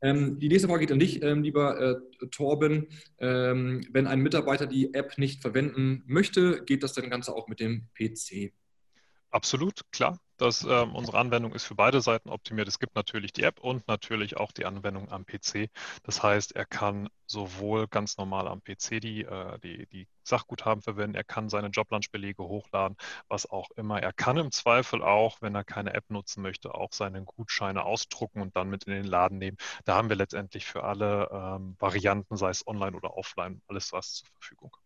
Ähm, 0.00 0.38
die 0.38 0.48
nächste 0.48 0.68
Frage 0.68 0.80
geht 0.80 0.92
an 0.92 0.98
dich, 0.98 1.20
lieber 1.20 1.80
äh, 1.80 2.26
Torben. 2.30 2.88
Wenn 3.18 4.06
ein 4.06 4.20
Mitarbeiter 4.20 4.66
die 4.66 4.92
App 4.94 5.18
nicht 5.18 5.42
verwenden 5.42 6.02
möchte, 6.06 6.62
geht 6.64 6.82
das 6.82 6.92
dann 6.92 7.10
Ganze 7.10 7.34
auch 7.34 7.48
mit 7.48 7.60
dem 7.60 7.88
PC? 7.94 8.52
Absolut, 9.30 9.80
klar 9.90 10.18
dass 10.36 10.64
ähm, 10.64 10.94
unsere 10.94 11.18
Anwendung 11.18 11.52
ist 11.54 11.64
für 11.64 11.74
beide 11.74 12.00
Seiten 12.00 12.28
optimiert. 12.28 12.68
Es 12.68 12.78
gibt 12.78 12.94
natürlich 12.94 13.32
die 13.32 13.42
App 13.42 13.60
und 13.60 13.86
natürlich 13.88 14.36
auch 14.36 14.52
die 14.52 14.66
Anwendung 14.66 15.10
am 15.10 15.24
PC. 15.26 15.70
Das 16.02 16.22
heißt, 16.22 16.56
er 16.56 16.66
kann 16.66 17.08
sowohl 17.26 17.88
ganz 17.88 18.16
normal 18.16 18.48
am 18.48 18.62
PC 18.62 19.00
die, 19.00 19.22
äh, 19.22 19.58
die, 19.60 19.86
die 19.86 20.08
Sachguthaben 20.22 20.82
verwenden, 20.82 21.16
er 21.16 21.24
kann 21.24 21.48
seine 21.48 21.68
Joblunch-Belege 21.68 22.42
hochladen, 22.42 22.96
was 23.28 23.48
auch 23.48 23.70
immer. 23.72 24.00
Er 24.02 24.12
kann 24.12 24.36
im 24.36 24.50
Zweifel 24.50 25.02
auch, 25.02 25.40
wenn 25.42 25.54
er 25.54 25.64
keine 25.64 25.94
App 25.94 26.08
nutzen 26.10 26.42
möchte, 26.42 26.74
auch 26.74 26.92
seine 26.92 27.22
Gutscheine 27.24 27.84
ausdrucken 27.84 28.40
und 28.40 28.56
dann 28.56 28.70
mit 28.70 28.84
in 28.84 28.94
den 28.94 29.04
Laden 29.04 29.38
nehmen. 29.38 29.56
Da 29.84 29.96
haben 29.96 30.08
wir 30.08 30.16
letztendlich 30.16 30.66
für 30.66 30.84
alle 30.84 31.28
ähm, 31.32 31.76
Varianten, 31.78 32.36
sei 32.36 32.50
es 32.50 32.66
online 32.66 32.96
oder 32.96 33.16
offline, 33.16 33.62
alles 33.68 33.92
was 33.92 34.14
zur 34.14 34.28
Verfügung. 34.28 34.76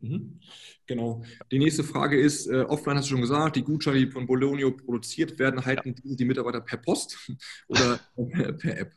Mhm. 0.00 0.40
Genau. 0.86 1.22
Die 1.50 1.58
nächste 1.58 1.84
Frage 1.84 2.18
ist, 2.18 2.46
äh, 2.46 2.62
offline 2.62 2.96
hast 2.96 3.06
du 3.06 3.10
schon 3.12 3.20
gesagt, 3.20 3.56
die 3.56 3.62
Gutscheine, 3.62 3.98
die 3.98 4.10
von 4.10 4.26
Bologno 4.26 4.70
produziert 4.72 5.38
werden, 5.38 5.64
halten 5.64 5.94
ja. 6.02 6.14
die 6.16 6.24
Mitarbeiter 6.24 6.60
per 6.60 6.78
Post 6.78 7.30
oder 7.68 8.00
per 8.58 8.78
App? 8.78 8.92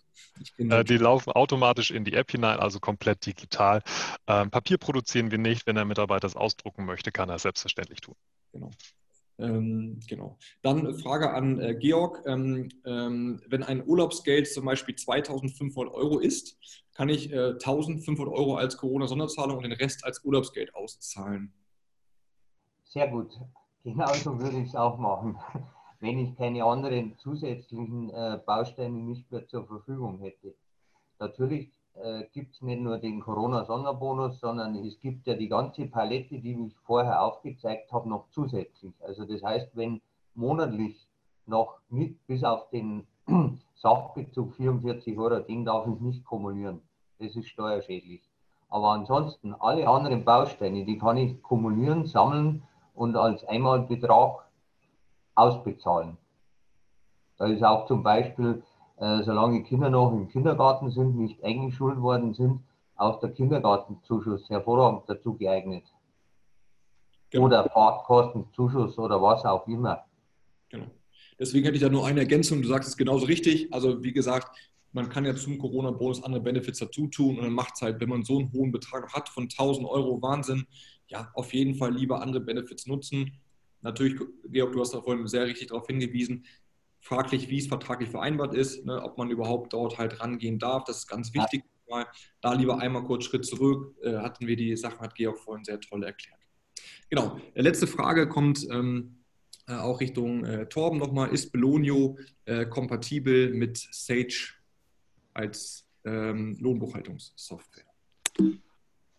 Äh, 0.57 0.83
die 0.83 0.97
laufen 0.97 1.31
automatisch 1.31 1.91
in 1.91 2.05
die 2.05 2.13
App 2.13 2.31
hinein, 2.31 2.59
also 2.59 2.79
komplett 2.79 3.25
digital. 3.25 3.83
Ähm, 4.27 4.49
Papier 4.49 4.77
produzieren 4.77 5.31
wir 5.31 5.37
nicht. 5.37 5.67
Wenn 5.67 5.75
der 5.75 5.85
Mitarbeiter 5.85 6.27
es 6.27 6.35
ausdrucken 6.35 6.85
möchte, 6.85 7.11
kann 7.11 7.29
er 7.29 7.35
es 7.35 7.43
selbstverständlich 7.43 8.01
tun. 8.01 8.15
Genau. 8.51 8.71
Ähm, 9.39 9.99
genau. 10.07 10.37
Dann 10.61 10.93
Frage 10.95 11.31
an 11.31 11.59
äh, 11.59 11.75
Georg. 11.75 12.23
Ähm, 12.25 12.69
ähm, 12.85 13.41
wenn 13.47 13.63
ein 13.63 13.85
Urlaubsgeld 13.85 14.47
zum 14.47 14.65
Beispiel 14.65 14.95
2500 14.95 15.93
Euro 15.93 16.19
ist, 16.19 16.57
kann 16.93 17.09
ich 17.09 17.31
äh, 17.31 17.51
1500 17.53 18.33
Euro 18.33 18.55
als 18.55 18.77
Corona-Sonderzahlung 18.77 19.57
und 19.57 19.63
den 19.63 19.73
Rest 19.73 20.05
als 20.05 20.23
Urlaubsgeld 20.23 20.75
auszahlen? 20.75 21.53
Sehr 22.83 23.07
gut. 23.07 23.33
Genauso 23.83 24.39
würde 24.39 24.59
ich 24.59 24.69
es 24.69 24.75
auch 24.75 24.97
machen, 24.97 25.37
wenn 25.99 26.19
ich 26.19 26.35
keine 26.37 26.63
anderen 26.63 27.17
zusätzlichen 27.17 28.11
äh, 28.11 28.39
Bausteine 28.45 28.97
nicht 28.97 29.29
mehr 29.31 29.47
zur 29.47 29.65
Verfügung 29.65 30.19
hätte. 30.19 30.55
Natürlich 31.19 31.71
äh, 31.95 32.23
gibt 32.33 32.55
es 32.55 32.61
nicht 32.61 32.81
nur 32.81 32.97
den 32.97 33.19
Corona-Sonderbonus, 33.19 34.39
sondern 34.39 34.75
es 34.75 34.99
gibt 34.99 35.27
ja 35.27 35.35
die 35.35 35.49
ganze 35.49 35.85
Palette, 35.87 36.39
die 36.39 36.67
ich 36.67 36.75
vorher 36.85 37.21
aufgezeigt 37.21 37.91
habe, 37.91 38.09
noch 38.09 38.25
zusätzlich. 38.31 38.93
Also 39.01 39.25
das 39.25 39.43
heißt, 39.43 39.75
wenn 39.75 40.01
monatlich 40.35 41.07
noch 41.45 41.79
mit 41.89 42.25
bis 42.25 42.43
auf 42.43 42.69
den 42.69 43.05
Sachbezug 43.75 44.55
44 44.55 45.17
Euro, 45.17 45.39
den 45.39 45.65
darf 45.65 45.87
ich 45.87 45.99
nicht 45.99 46.25
kumulieren. 46.25 46.81
Das 47.19 47.35
ist 47.35 47.49
steuerschädlich. 47.49 48.21
Aber 48.69 48.89
ansonsten, 48.89 49.53
alle 49.53 49.87
anderen 49.87 50.25
Bausteine, 50.25 50.83
die 50.83 50.97
kann 50.97 51.17
ich 51.17 51.41
kumulieren, 51.43 52.07
sammeln 52.07 52.63
und 52.95 53.15
als 53.15 53.43
Einmalbetrag 53.45 54.47
ausbezahlen. 55.35 56.17
Da 57.37 57.45
ist 57.45 57.63
auch 57.63 57.85
zum 57.85 58.03
Beispiel 58.03 58.63
äh, 58.97 59.23
solange 59.23 59.63
Kinder 59.63 59.89
noch 59.89 60.11
im 60.11 60.27
Kindergarten 60.27 60.91
sind, 60.91 61.15
nicht 61.17 61.43
eingeschult 61.43 61.99
worden 62.01 62.33
sind, 62.33 62.61
auch 62.95 63.19
der 63.19 63.31
Kindergartenzuschuss 63.31 64.49
hervorragend 64.49 65.03
dazu 65.07 65.35
geeignet. 65.35 65.83
Genau. 67.29 67.45
Oder 67.45 67.67
Fahrtkostenzuschuss 67.69 68.97
oder 68.99 69.21
was 69.21 69.43
auch 69.45 69.67
immer. 69.67 70.05
Genau. 70.69 70.85
Deswegen 71.39 71.65
hätte 71.65 71.77
ich 71.77 71.81
da 71.81 71.89
nur 71.89 72.05
eine 72.05 72.21
Ergänzung. 72.21 72.61
Du 72.61 72.67
sagst 72.67 72.89
es 72.89 72.97
genauso 72.97 73.25
richtig. 73.25 73.73
Also 73.73 74.03
wie 74.03 74.13
gesagt, 74.13 74.55
man 74.91 75.09
kann 75.09 75.25
ja 75.25 75.35
zum 75.35 75.57
Corona-Bonus 75.57 76.23
andere 76.23 76.41
Benefits 76.41 76.79
dazu 76.79 77.07
tun 77.07 77.37
und 77.39 77.45
dann 77.45 77.53
macht 77.53 77.73
es 77.75 77.81
halt, 77.81 77.99
wenn 77.99 78.09
man 78.09 78.23
so 78.23 78.37
einen 78.37 78.53
hohen 78.53 78.71
Betrag 78.71 79.11
hat 79.11 79.27
von 79.27 79.45
1000 79.45 79.87
Euro, 79.87 80.21
Wahnsinn, 80.21 80.67
ja, 81.07 81.31
auf 81.33 81.53
jeden 81.53 81.75
Fall 81.75 81.93
lieber 81.93 82.21
andere 82.21 82.41
Benefits 82.41 82.85
nutzen. 82.85 83.31
Natürlich, 83.81 84.19
Georg, 84.49 84.71
du 84.71 84.79
hast 84.79 84.93
da 84.93 85.01
vorhin 85.01 85.27
sehr 85.27 85.45
richtig 85.45 85.67
darauf 85.67 85.87
hingewiesen, 85.87 86.45
fraglich, 87.03 87.49
wie 87.49 87.59
es 87.59 87.67
vertraglich 87.67 88.09
vereinbart 88.09 88.55
ist, 88.55 88.85
ne, 88.85 89.01
ob 89.03 89.17
man 89.17 89.29
überhaupt 89.29 89.73
dort 89.73 89.97
halt 89.97 90.21
rangehen 90.21 90.57
darf. 90.57 90.85
Das 90.85 90.99
ist 90.99 91.07
ganz 91.07 91.33
wichtig. 91.33 91.63
Ja. 91.89 92.07
Da 92.41 92.53
lieber 92.53 92.79
einmal 92.79 93.03
kurz 93.03 93.25
Schritt 93.25 93.45
zurück. 93.45 93.95
Äh, 94.01 94.15
hatten 94.17 94.47
wir 94.47 94.55
die 94.55 94.75
Sachen, 94.75 94.99
hat 95.01 95.13
Georg 95.15 95.37
vorhin 95.37 95.63
sehr 95.63 95.79
toll 95.79 96.03
erklärt. 96.03 96.39
Genau. 97.09 97.39
Letzte 97.53 97.87
Frage 97.87 98.27
kommt 98.27 98.65
ähm, 98.71 99.23
äh, 99.67 99.73
auch 99.73 99.99
Richtung 99.99 100.45
äh, 100.45 100.67
Torben 100.67 100.97
nochmal. 100.97 101.29
Ist 101.29 101.51
Belonio 101.51 102.17
äh, 102.45 102.65
kompatibel 102.65 103.53
mit 103.53 103.77
Sage 103.77 104.53
als 105.33 105.85
ähm, 106.05 106.57
Lohnbuchhaltungssoftware? 106.59 107.85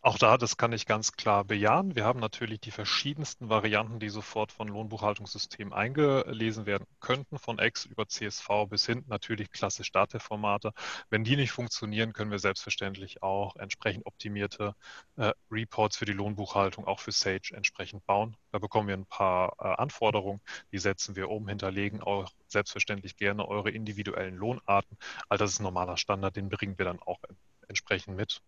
Auch 0.06 0.18
da, 0.18 0.36
das 0.36 0.58
kann 0.58 0.72
ich 0.72 0.84
ganz 0.84 1.12
klar 1.12 1.44
bejahen. 1.44 1.96
Wir 1.96 2.04
haben 2.04 2.20
natürlich 2.20 2.60
die 2.60 2.70
verschiedensten 2.70 3.48
Varianten, 3.48 4.00
die 4.00 4.10
sofort 4.10 4.52
von 4.52 4.68
Lohnbuchhaltungssystemen 4.68 5.72
eingelesen 5.72 6.66
werden 6.66 6.86
könnten, 7.00 7.38
von 7.38 7.58
Excel 7.58 7.92
über 7.92 8.06
CSV 8.06 8.66
bis 8.68 8.84
hin 8.84 9.02
natürlich 9.06 9.50
klassisch 9.50 9.90
Datev-Formate. 9.92 10.74
Wenn 11.08 11.24
die 11.24 11.36
nicht 11.36 11.52
funktionieren, 11.52 12.12
können 12.12 12.30
wir 12.30 12.38
selbstverständlich 12.38 13.22
auch 13.22 13.56
entsprechend 13.56 14.04
optimierte 14.04 14.74
äh, 15.16 15.32
Reports 15.50 15.96
für 15.96 16.04
die 16.04 16.12
Lohnbuchhaltung, 16.12 16.86
auch 16.86 17.00
für 17.00 17.12
Sage 17.12 17.54
entsprechend 17.54 18.04
bauen. 18.04 18.36
Da 18.52 18.58
bekommen 18.58 18.88
wir 18.88 18.96
ein 18.98 19.06
paar 19.06 19.56
äh, 19.58 19.68
Anforderungen, 19.80 20.42
die 20.70 20.78
setzen 20.78 21.16
wir 21.16 21.30
um, 21.30 21.48
hinterlegen 21.48 22.02
auch 22.02 22.30
selbstverständlich 22.48 23.16
gerne 23.16 23.48
eure 23.48 23.70
individuellen 23.70 24.36
Lohnarten. 24.36 24.98
All 25.30 25.38
das 25.38 25.52
ist 25.52 25.60
normaler 25.60 25.96
Standard, 25.96 26.36
den 26.36 26.50
bringen 26.50 26.76
wir 26.76 26.84
dann 26.84 27.00
auch 27.00 27.20
entsprechend 27.68 28.16
mit 28.18 28.42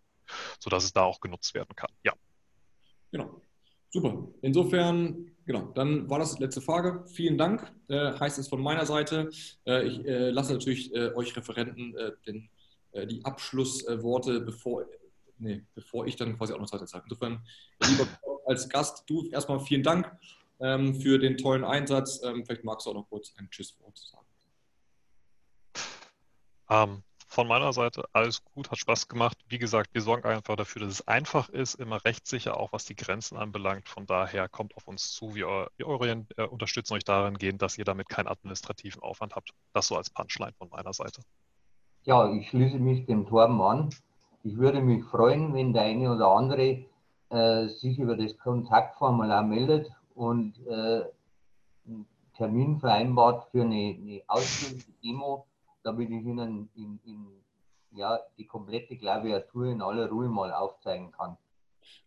sodass 0.58 0.84
es 0.84 0.92
da 0.92 1.02
auch 1.02 1.20
genutzt 1.20 1.54
werden 1.54 1.74
kann. 1.74 1.90
Ja. 2.02 2.12
Genau. 3.10 3.40
Super. 3.90 4.28
Insofern, 4.42 5.30
genau, 5.46 5.72
dann 5.74 6.10
war 6.10 6.18
das 6.18 6.36
die 6.36 6.42
letzte 6.42 6.60
Frage. 6.60 7.04
Vielen 7.06 7.38
Dank, 7.38 7.72
äh, 7.88 8.12
heißt 8.12 8.38
es 8.38 8.48
von 8.48 8.60
meiner 8.60 8.84
Seite. 8.84 9.30
Äh, 9.66 9.86
ich 9.86 10.04
äh, 10.04 10.30
lasse 10.30 10.52
natürlich 10.52 10.94
äh, 10.94 11.14
euch 11.14 11.34
Referenten 11.36 11.96
äh, 11.96 12.12
den, 12.26 12.50
äh, 12.92 13.06
die 13.06 13.24
Abschlussworte, 13.24 14.40
bevor, 14.40 14.84
nee, 15.38 15.64
bevor 15.74 16.06
ich 16.06 16.16
dann 16.16 16.36
quasi 16.36 16.52
auch 16.52 16.58
noch 16.58 16.66
Zeit 16.66 16.86
sage. 16.88 17.04
Insofern, 17.08 17.46
lieber 17.88 18.06
als 18.46 18.68
Gast, 18.68 19.04
du 19.08 19.28
erstmal 19.30 19.60
vielen 19.60 19.82
Dank 19.82 20.10
ähm, 20.60 20.94
für 21.00 21.18
den 21.18 21.36
tollen 21.36 21.64
Einsatz. 21.64 22.20
Ähm, 22.22 22.44
vielleicht 22.44 22.64
magst 22.64 22.86
du 22.86 22.90
auch 22.90 22.94
noch 22.94 23.08
kurz 23.08 23.32
ein 23.36 23.48
Tschüsswort 23.50 23.96
sagen. 23.96 24.26
Um, 26.68 26.76
ähm, 26.76 27.02
von 27.26 27.48
meiner 27.48 27.72
Seite 27.72 28.04
alles 28.12 28.44
gut, 28.44 28.70
hat 28.70 28.78
Spaß 28.78 29.08
gemacht. 29.08 29.36
Wie 29.48 29.58
gesagt, 29.58 29.90
wir 29.92 30.00
sorgen 30.00 30.28
einfach 30.28 30.56
dafür, 30.56 30.82
dass 30.82 30.92
es 30.92 31.08
einfach 31.08 31.48
ist, 31.48 31.74
immer 31.74 32.04
rechtssicher, 32.04 32.58
auch 32.58 32.72
was 32.72 32.84
die 32.84 32.94
Grenzen 32.94 33.36
anbelangt. 33.36 33.88
Von 33.88 34.06
daher 34.06 34.48
kommt 34.48 34.76
auf 34.76 34.86
uns 34.86 35.12
zu. 35.12 35.34
Wir, 35.34 35.68
wir 35.76 36.26
äh, 36.36 36.42
unterstützen 36.44 36.94
euch 36.94 37.04
darin 37.04 37.36
gehen, 37.36 37.58
dass 37.58 37.78
ihr 37.78 37.84
damit 37.84 38.08
keinen 38.08 38.28
administrativen 38.28 39.02
Aufwand 39.02 39.34
habt. 39.34 39.50
Das 39.72 39.88
so 39.88 39.96
als 39.96 40.10
Punchline 40.10 40.52
von 40.56 40.68
meiner 40.70 40.92
Seite. 40.92 41.22
Ja, 42.04 42.32
ich 42.32 42.48
schließe 42.48 42.78
mich 42.78 43.06
dem 43.06 43.26
Torben 43.26 43.60
an. 43.60 43.90
Ich 44.44 44.56
würde 44.56 44.80
mich 44.80 45.04
freuen, 45.04 45.52
wenn 45.54 45.72
der 45.72 45.82
eine 45.82 46.14
oder 46.14 46.28
andere 46.28 46.86
äh, 47.30 47.66
sich 47.66 47.98
über 47.98 48.16
das 48.16 48.38
Kontaktformular 48.38 49.42
meldet 49.42 49.90
und 50.14 50.54
äh, 50.68 51.02
einen 51.84 52.06
Termin 52.36 52.78
vereinbart 52.78 53.50
für 53.50 53.62
eine, 53.62 53.96
eine 54.00 54.22
ausführliche 54.28 54.92
Demo 55.02 55.46
damit 55.86 56.10
ich 56.10 56.24
Ihnen 56.24 56.68
in, 56.74 57.00
in, 57.04 57.26
ja, 57.92 58.18
die 58.36 58.46
komplette 58.46 58.96
Klaviatur 58.96 59.66
in 59.66 59.80
aller 59.80 60.08
Ruhe 60.08 60.28
mal 60.28 60.52
aufzeigen 60.52 61.12
kann. 61.12 61.36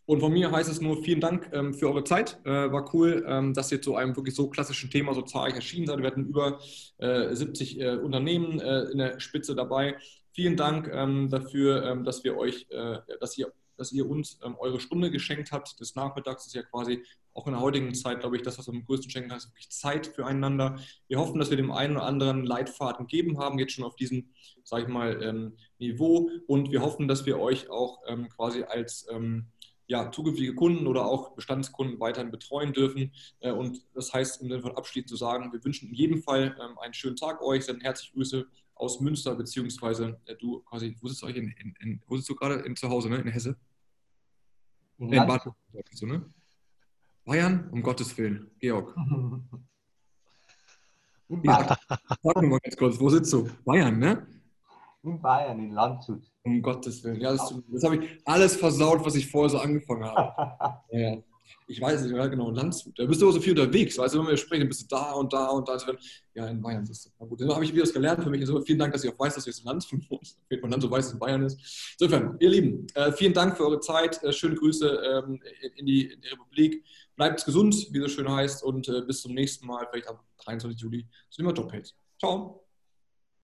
Und 0.05 0.19
von 0.19 0.33
mir 0.33 0.51
heißt 0.51 0.69
es 0.69 0.81
nur 0.81 1.01
vielen 1.03 1.21
Dank 1.21 1.49
ähm, 1.53 1.73
für 1.73 1.87
eure 1.87 2.03
Zeit. 2.03 2.39
Äh, 2.43 2.71
war 2.71 2.93
cool, 2.93 3.23
ähm, 3.27 3.53
dass 3.53 3.71
ihr 3.71 3.81
zu 3.81 3.95
einem 3.95 4.15
wirklich 4.15 4.35
so 4.35 4.49
klassischen 4.49 4.89
Thema 4.89 5.13
so 5.13 5.21
zahlreich 5.21 5.55
erschienen 5.55 5.87
seid. 5.87 5.99
Wir 5.99 6.07
hatten 6.07 6.25
über 6.25 6.59
äh, 6.97 7.33
70 7.33 7.79
äh, 7.79 7.95
Unternehmen 7.95 8.59
äh, 8.59 8.81
in 8.91 8.97
der 8.97 9.19
Spitze 9.19 9.55
dabei. 9.55 9.97
Vielen 10.31 10.57
Dank 10.57 10.89
ähm, 10.91 11.29
dafür, 11.29 11.85
ähm, 11.85 12.03
dass 12.03 12.23
wir 12.23 12.37
euch, 12.37 12.67
äh, 12.71 12.97
dass 13.21 13.37
ihr 13.37 13.53
dass 13.79 13.91
ihr 13.91 14.07
uns 14.07 14.39
ähm, 14.43 14.55
eure 14.59 14.79
Stunde 14.79 15.09
geschenkt 15.09 15.51
habt 15.51 15.79
des 15.79 15.95
Nachmittags. 15.95 16.45
Ist 16.45 16.55
ja 16.55 16.63
quasi 16.63 17.03
auch 17.33 17.47
in 17.47 17.53
der 17.53 17.61
heutigen 17.61 17.93
Zeit, 17.95 18.19
glaube 18.19 18.35
ich, 18.35 18.41
das, 18.41 18.57
was 18.57 18.67
wir 18.67 18.73
am 18.73 18.85
größten 18.85 19.09
schenken 19.09 19.31
ist 19.31 19.49
wirklich 19.49 19.69
Zeit 19.69 20.07
füreinander. 20.07 20.77
Wir 21.07 21.19
hoffen, 21.19 21.39
dass 21.39 21.49
wir 21.49 21.57
dem 21.57 21.71
einen 21.71 21.95
oder 21.95 22.05
anderen 22.05 22.45
Leitfaden 22.45 23.07
gegeben 23.07 23.37
haben, 23.39 23.59
jetzt 23.59 23.73
schon 23.73 23.85
auf 23.85 23.95
diesem, 23.95 24.29
sage 24.63 24.83
ich 24.83 24.89
mal, 24.89 25.21
ähm, 25.23 25.57
Niveau. 25.77 26.29
Und 26.47 26.71
wir 26.71 26.81
hoffen, 26.81 27.07
dass 27.07 27.25
wir 27.25 27.39
euch 27.39 27.69
auch 27.69 28.01
ähm, 28.07 28.29
quasi 28.29 28.63
als 28.63 29.07
ähm, 29.09 29.47
ja, 29.87 30.11
zukünftige 30.11 30.53
Kunden 30.53 30.85
oder 30.85 31.05
auch 31.05 31.33
Bestandskunden 31.35 31.99
weiterhin 31.99 32.31
betreuen 32.31 32.73
dürfen. 32.73 33.11
Äh, 33.39 33.51
und 33.51 33.81
das 33.93 34.13
heißt, 34.13 34.41
im 34.41 34.49
Sinne 34.49 34.61
von 34.61 34.77
abschließend 34.77 35.09
zu 35.09 35.15
sagen, 35.15 35.51
wir 35.51 35.63
wünschen 35.63 35.89
in 35.89 35.95
jedem 35.95 36.21
Fall 36.21 36.55
ähm, 36.61 36.77
einen 36.77 36.93
schönen 36.93 37.15
Tag 37.15 37.41
euch, 37.41 37.65
senden 37.65 37.81
herzliche 37.81 38.13
Grüße 38.13 38.47
aus 38.75 38.99
Münster, 39.01 39.35
beziehungsweise 39.35 40.19
äh, 40.25 40.35
du 40.35 40.61
quasi, 40.61 40.95
wo 41.01 41.07
sitzt 41.07 41.23
du, 41.23 41.27
in, 41.27 41.49
in, 41.49 41.75
in, 41.79 42.01
wo 42.07 42.15
sitzt 42.15 42.29
du 42.29 42.35
gerade 42.35 42.55
in, 42.61 42.75
zu 42.75 42.89
Hause, 42.89 43.09
ne? 43.09 43.17
in 43.17 43.27
Hesse? 43.27 43.57
In, 44.99 45.13
in 45.13 45.27
Bad, 45.27 45.45
du, 45.45 46.05
ne? 46.05 46.25
Bayern, 47.25 47.69
um 47.71 47.81
Gottes 47.81 48.17
Willen. 48.17 48.51
Georg. 48.59 48.95
In 51.29 51.43
Bayern. 51.43 51.77
sag 52.23 52.41
mal 52.41 52.59
ganz 52.59 52.75
kurz, 52.75 52.99
wo 52.99 53.07
sitzt 53.09 53.31
du? 53.33 53.47
Bayern, 53.63 53.99
ne? 53.99 54.25
In 55.03 55.21
Bayern, 55.21 55.59
in 55.59 55.71
Landshut. 55.73 56.23
Um 56.41 56.59
Gottes 56.59 57.03
Willen. 57.03 57.21
Ja, 57.21 57.31
das, 57.31 57.53
das 57.67 57.83
habe 57.83 57.97
ich 57.97 58.19
alles 58.25 58.55
versaut, 58.55 59.05
was 59.05 59.13
ich 59.15 59.29
vorher 59.29 59.49
so 59.49 59.59
angefangen 59.59 60.05
habe. 60.05 60.81
ja 60.91 61.17
ich 61.67 61.79
weiß 61.79 62.01
nicht, 62.01 62.15
ja, 62.15 62.25
genau, 62.27 62.49
Landshut. 62.49 62.97
Da 62.97 63.05
bist 63.05 63.21
du 63.21 63.29
auch 63.29 63.31
so 63.31 63.39
viel 63.39 63.57
unterwegs, 63.57 63.97
weißt 63.97 64.15
du, 64.15 64.19
wenn 64.19 64.27
wir 64.27 64.37
sprechen, 64.37 64.67
bist 64.67 64.81
du 64.81 64.95
da 64.95 65.11
und 65.13 65.31
da 65.31 65.49
und 65.49 65.67
da. 65.67 65.73
Also 65.73 65.87
wenn, 65.87 65.97
ja, 66.33 66.47
in 66.47 66.61
Bayern 66.61 66.83
ist 66.83 66.89
es. 66.89 67.11
Na 67.19 67.25
gut, 67.25 67.39
dann 67.39 67.53
habe 67.53 67.63
ich 67.63 67.71
wieder 67.71 67.83
was 67.83 67.93
gelernt 67.93 68.23
für 68.23 68.29
mich. 68.29 68.41
Also 68.41 68.61
vielen 68.61 68.79
Dank, 68.79 68.93
dass 68.93 69.03
ihr 69.03 69.13
auch 69.13 69.19
weiß, 69.19 69.35
dass 69.35 69.45
ihr 69.45 69.51
jetzt 69.51 69.59
in 69.59 69.65
Landshut 69.65 70.09
wohnt. 70.09 70.35
Wenn 70.49 70.61
man 70.61 70.71
dann 70.71 70.81
so 70.81 70.89
weiß, 70.89 71.05
dass 71.05 71.13
es 71.13 71.19
Bayern 71.19 71.43
ist. 71.43 71.95
Insofern, 71.99 72.37
ihr 72.39 72.49
Lieben, 72.49 72.87
äh, 72.95 73.11
vielen 73.11 73.33
Dank 73.33 73.55
für 73.55 73.65
eure 73.65 73.79
Zeit. 73.79 74.21
Äh, 74.23 74.33
schöne 74.33 74.55
Grüße 74.55 74.87
ähm, 74.87 75.39
in, 75.75 75.85
die, 75.85 76.11
in, 76.11 76.21
die, 76.21 76.27
Republik. 76.29 76.83
Bleibt 77.15 77.45
gesund, 77.45 77.87
wie 77.91 77.99
es 77.99 78.13
schön 78.13 78.29
heißt, 78.29 78.63
und 78.63 78.87
äh, 78.87 79.01
bis 79.01 79.21
zum 79.21 79.33
nächsten 79.33 79.67
Mal, 79.67 79.85
vielleicht 79.91 80.07
am 80.07 80.19
23. 80.43 80.81
Juli, 80.81 81.05
zu 81.29 81.41
dem 81.41 81.53
Jobpage. 81.53 81.93
Ciao. 82.17 82.68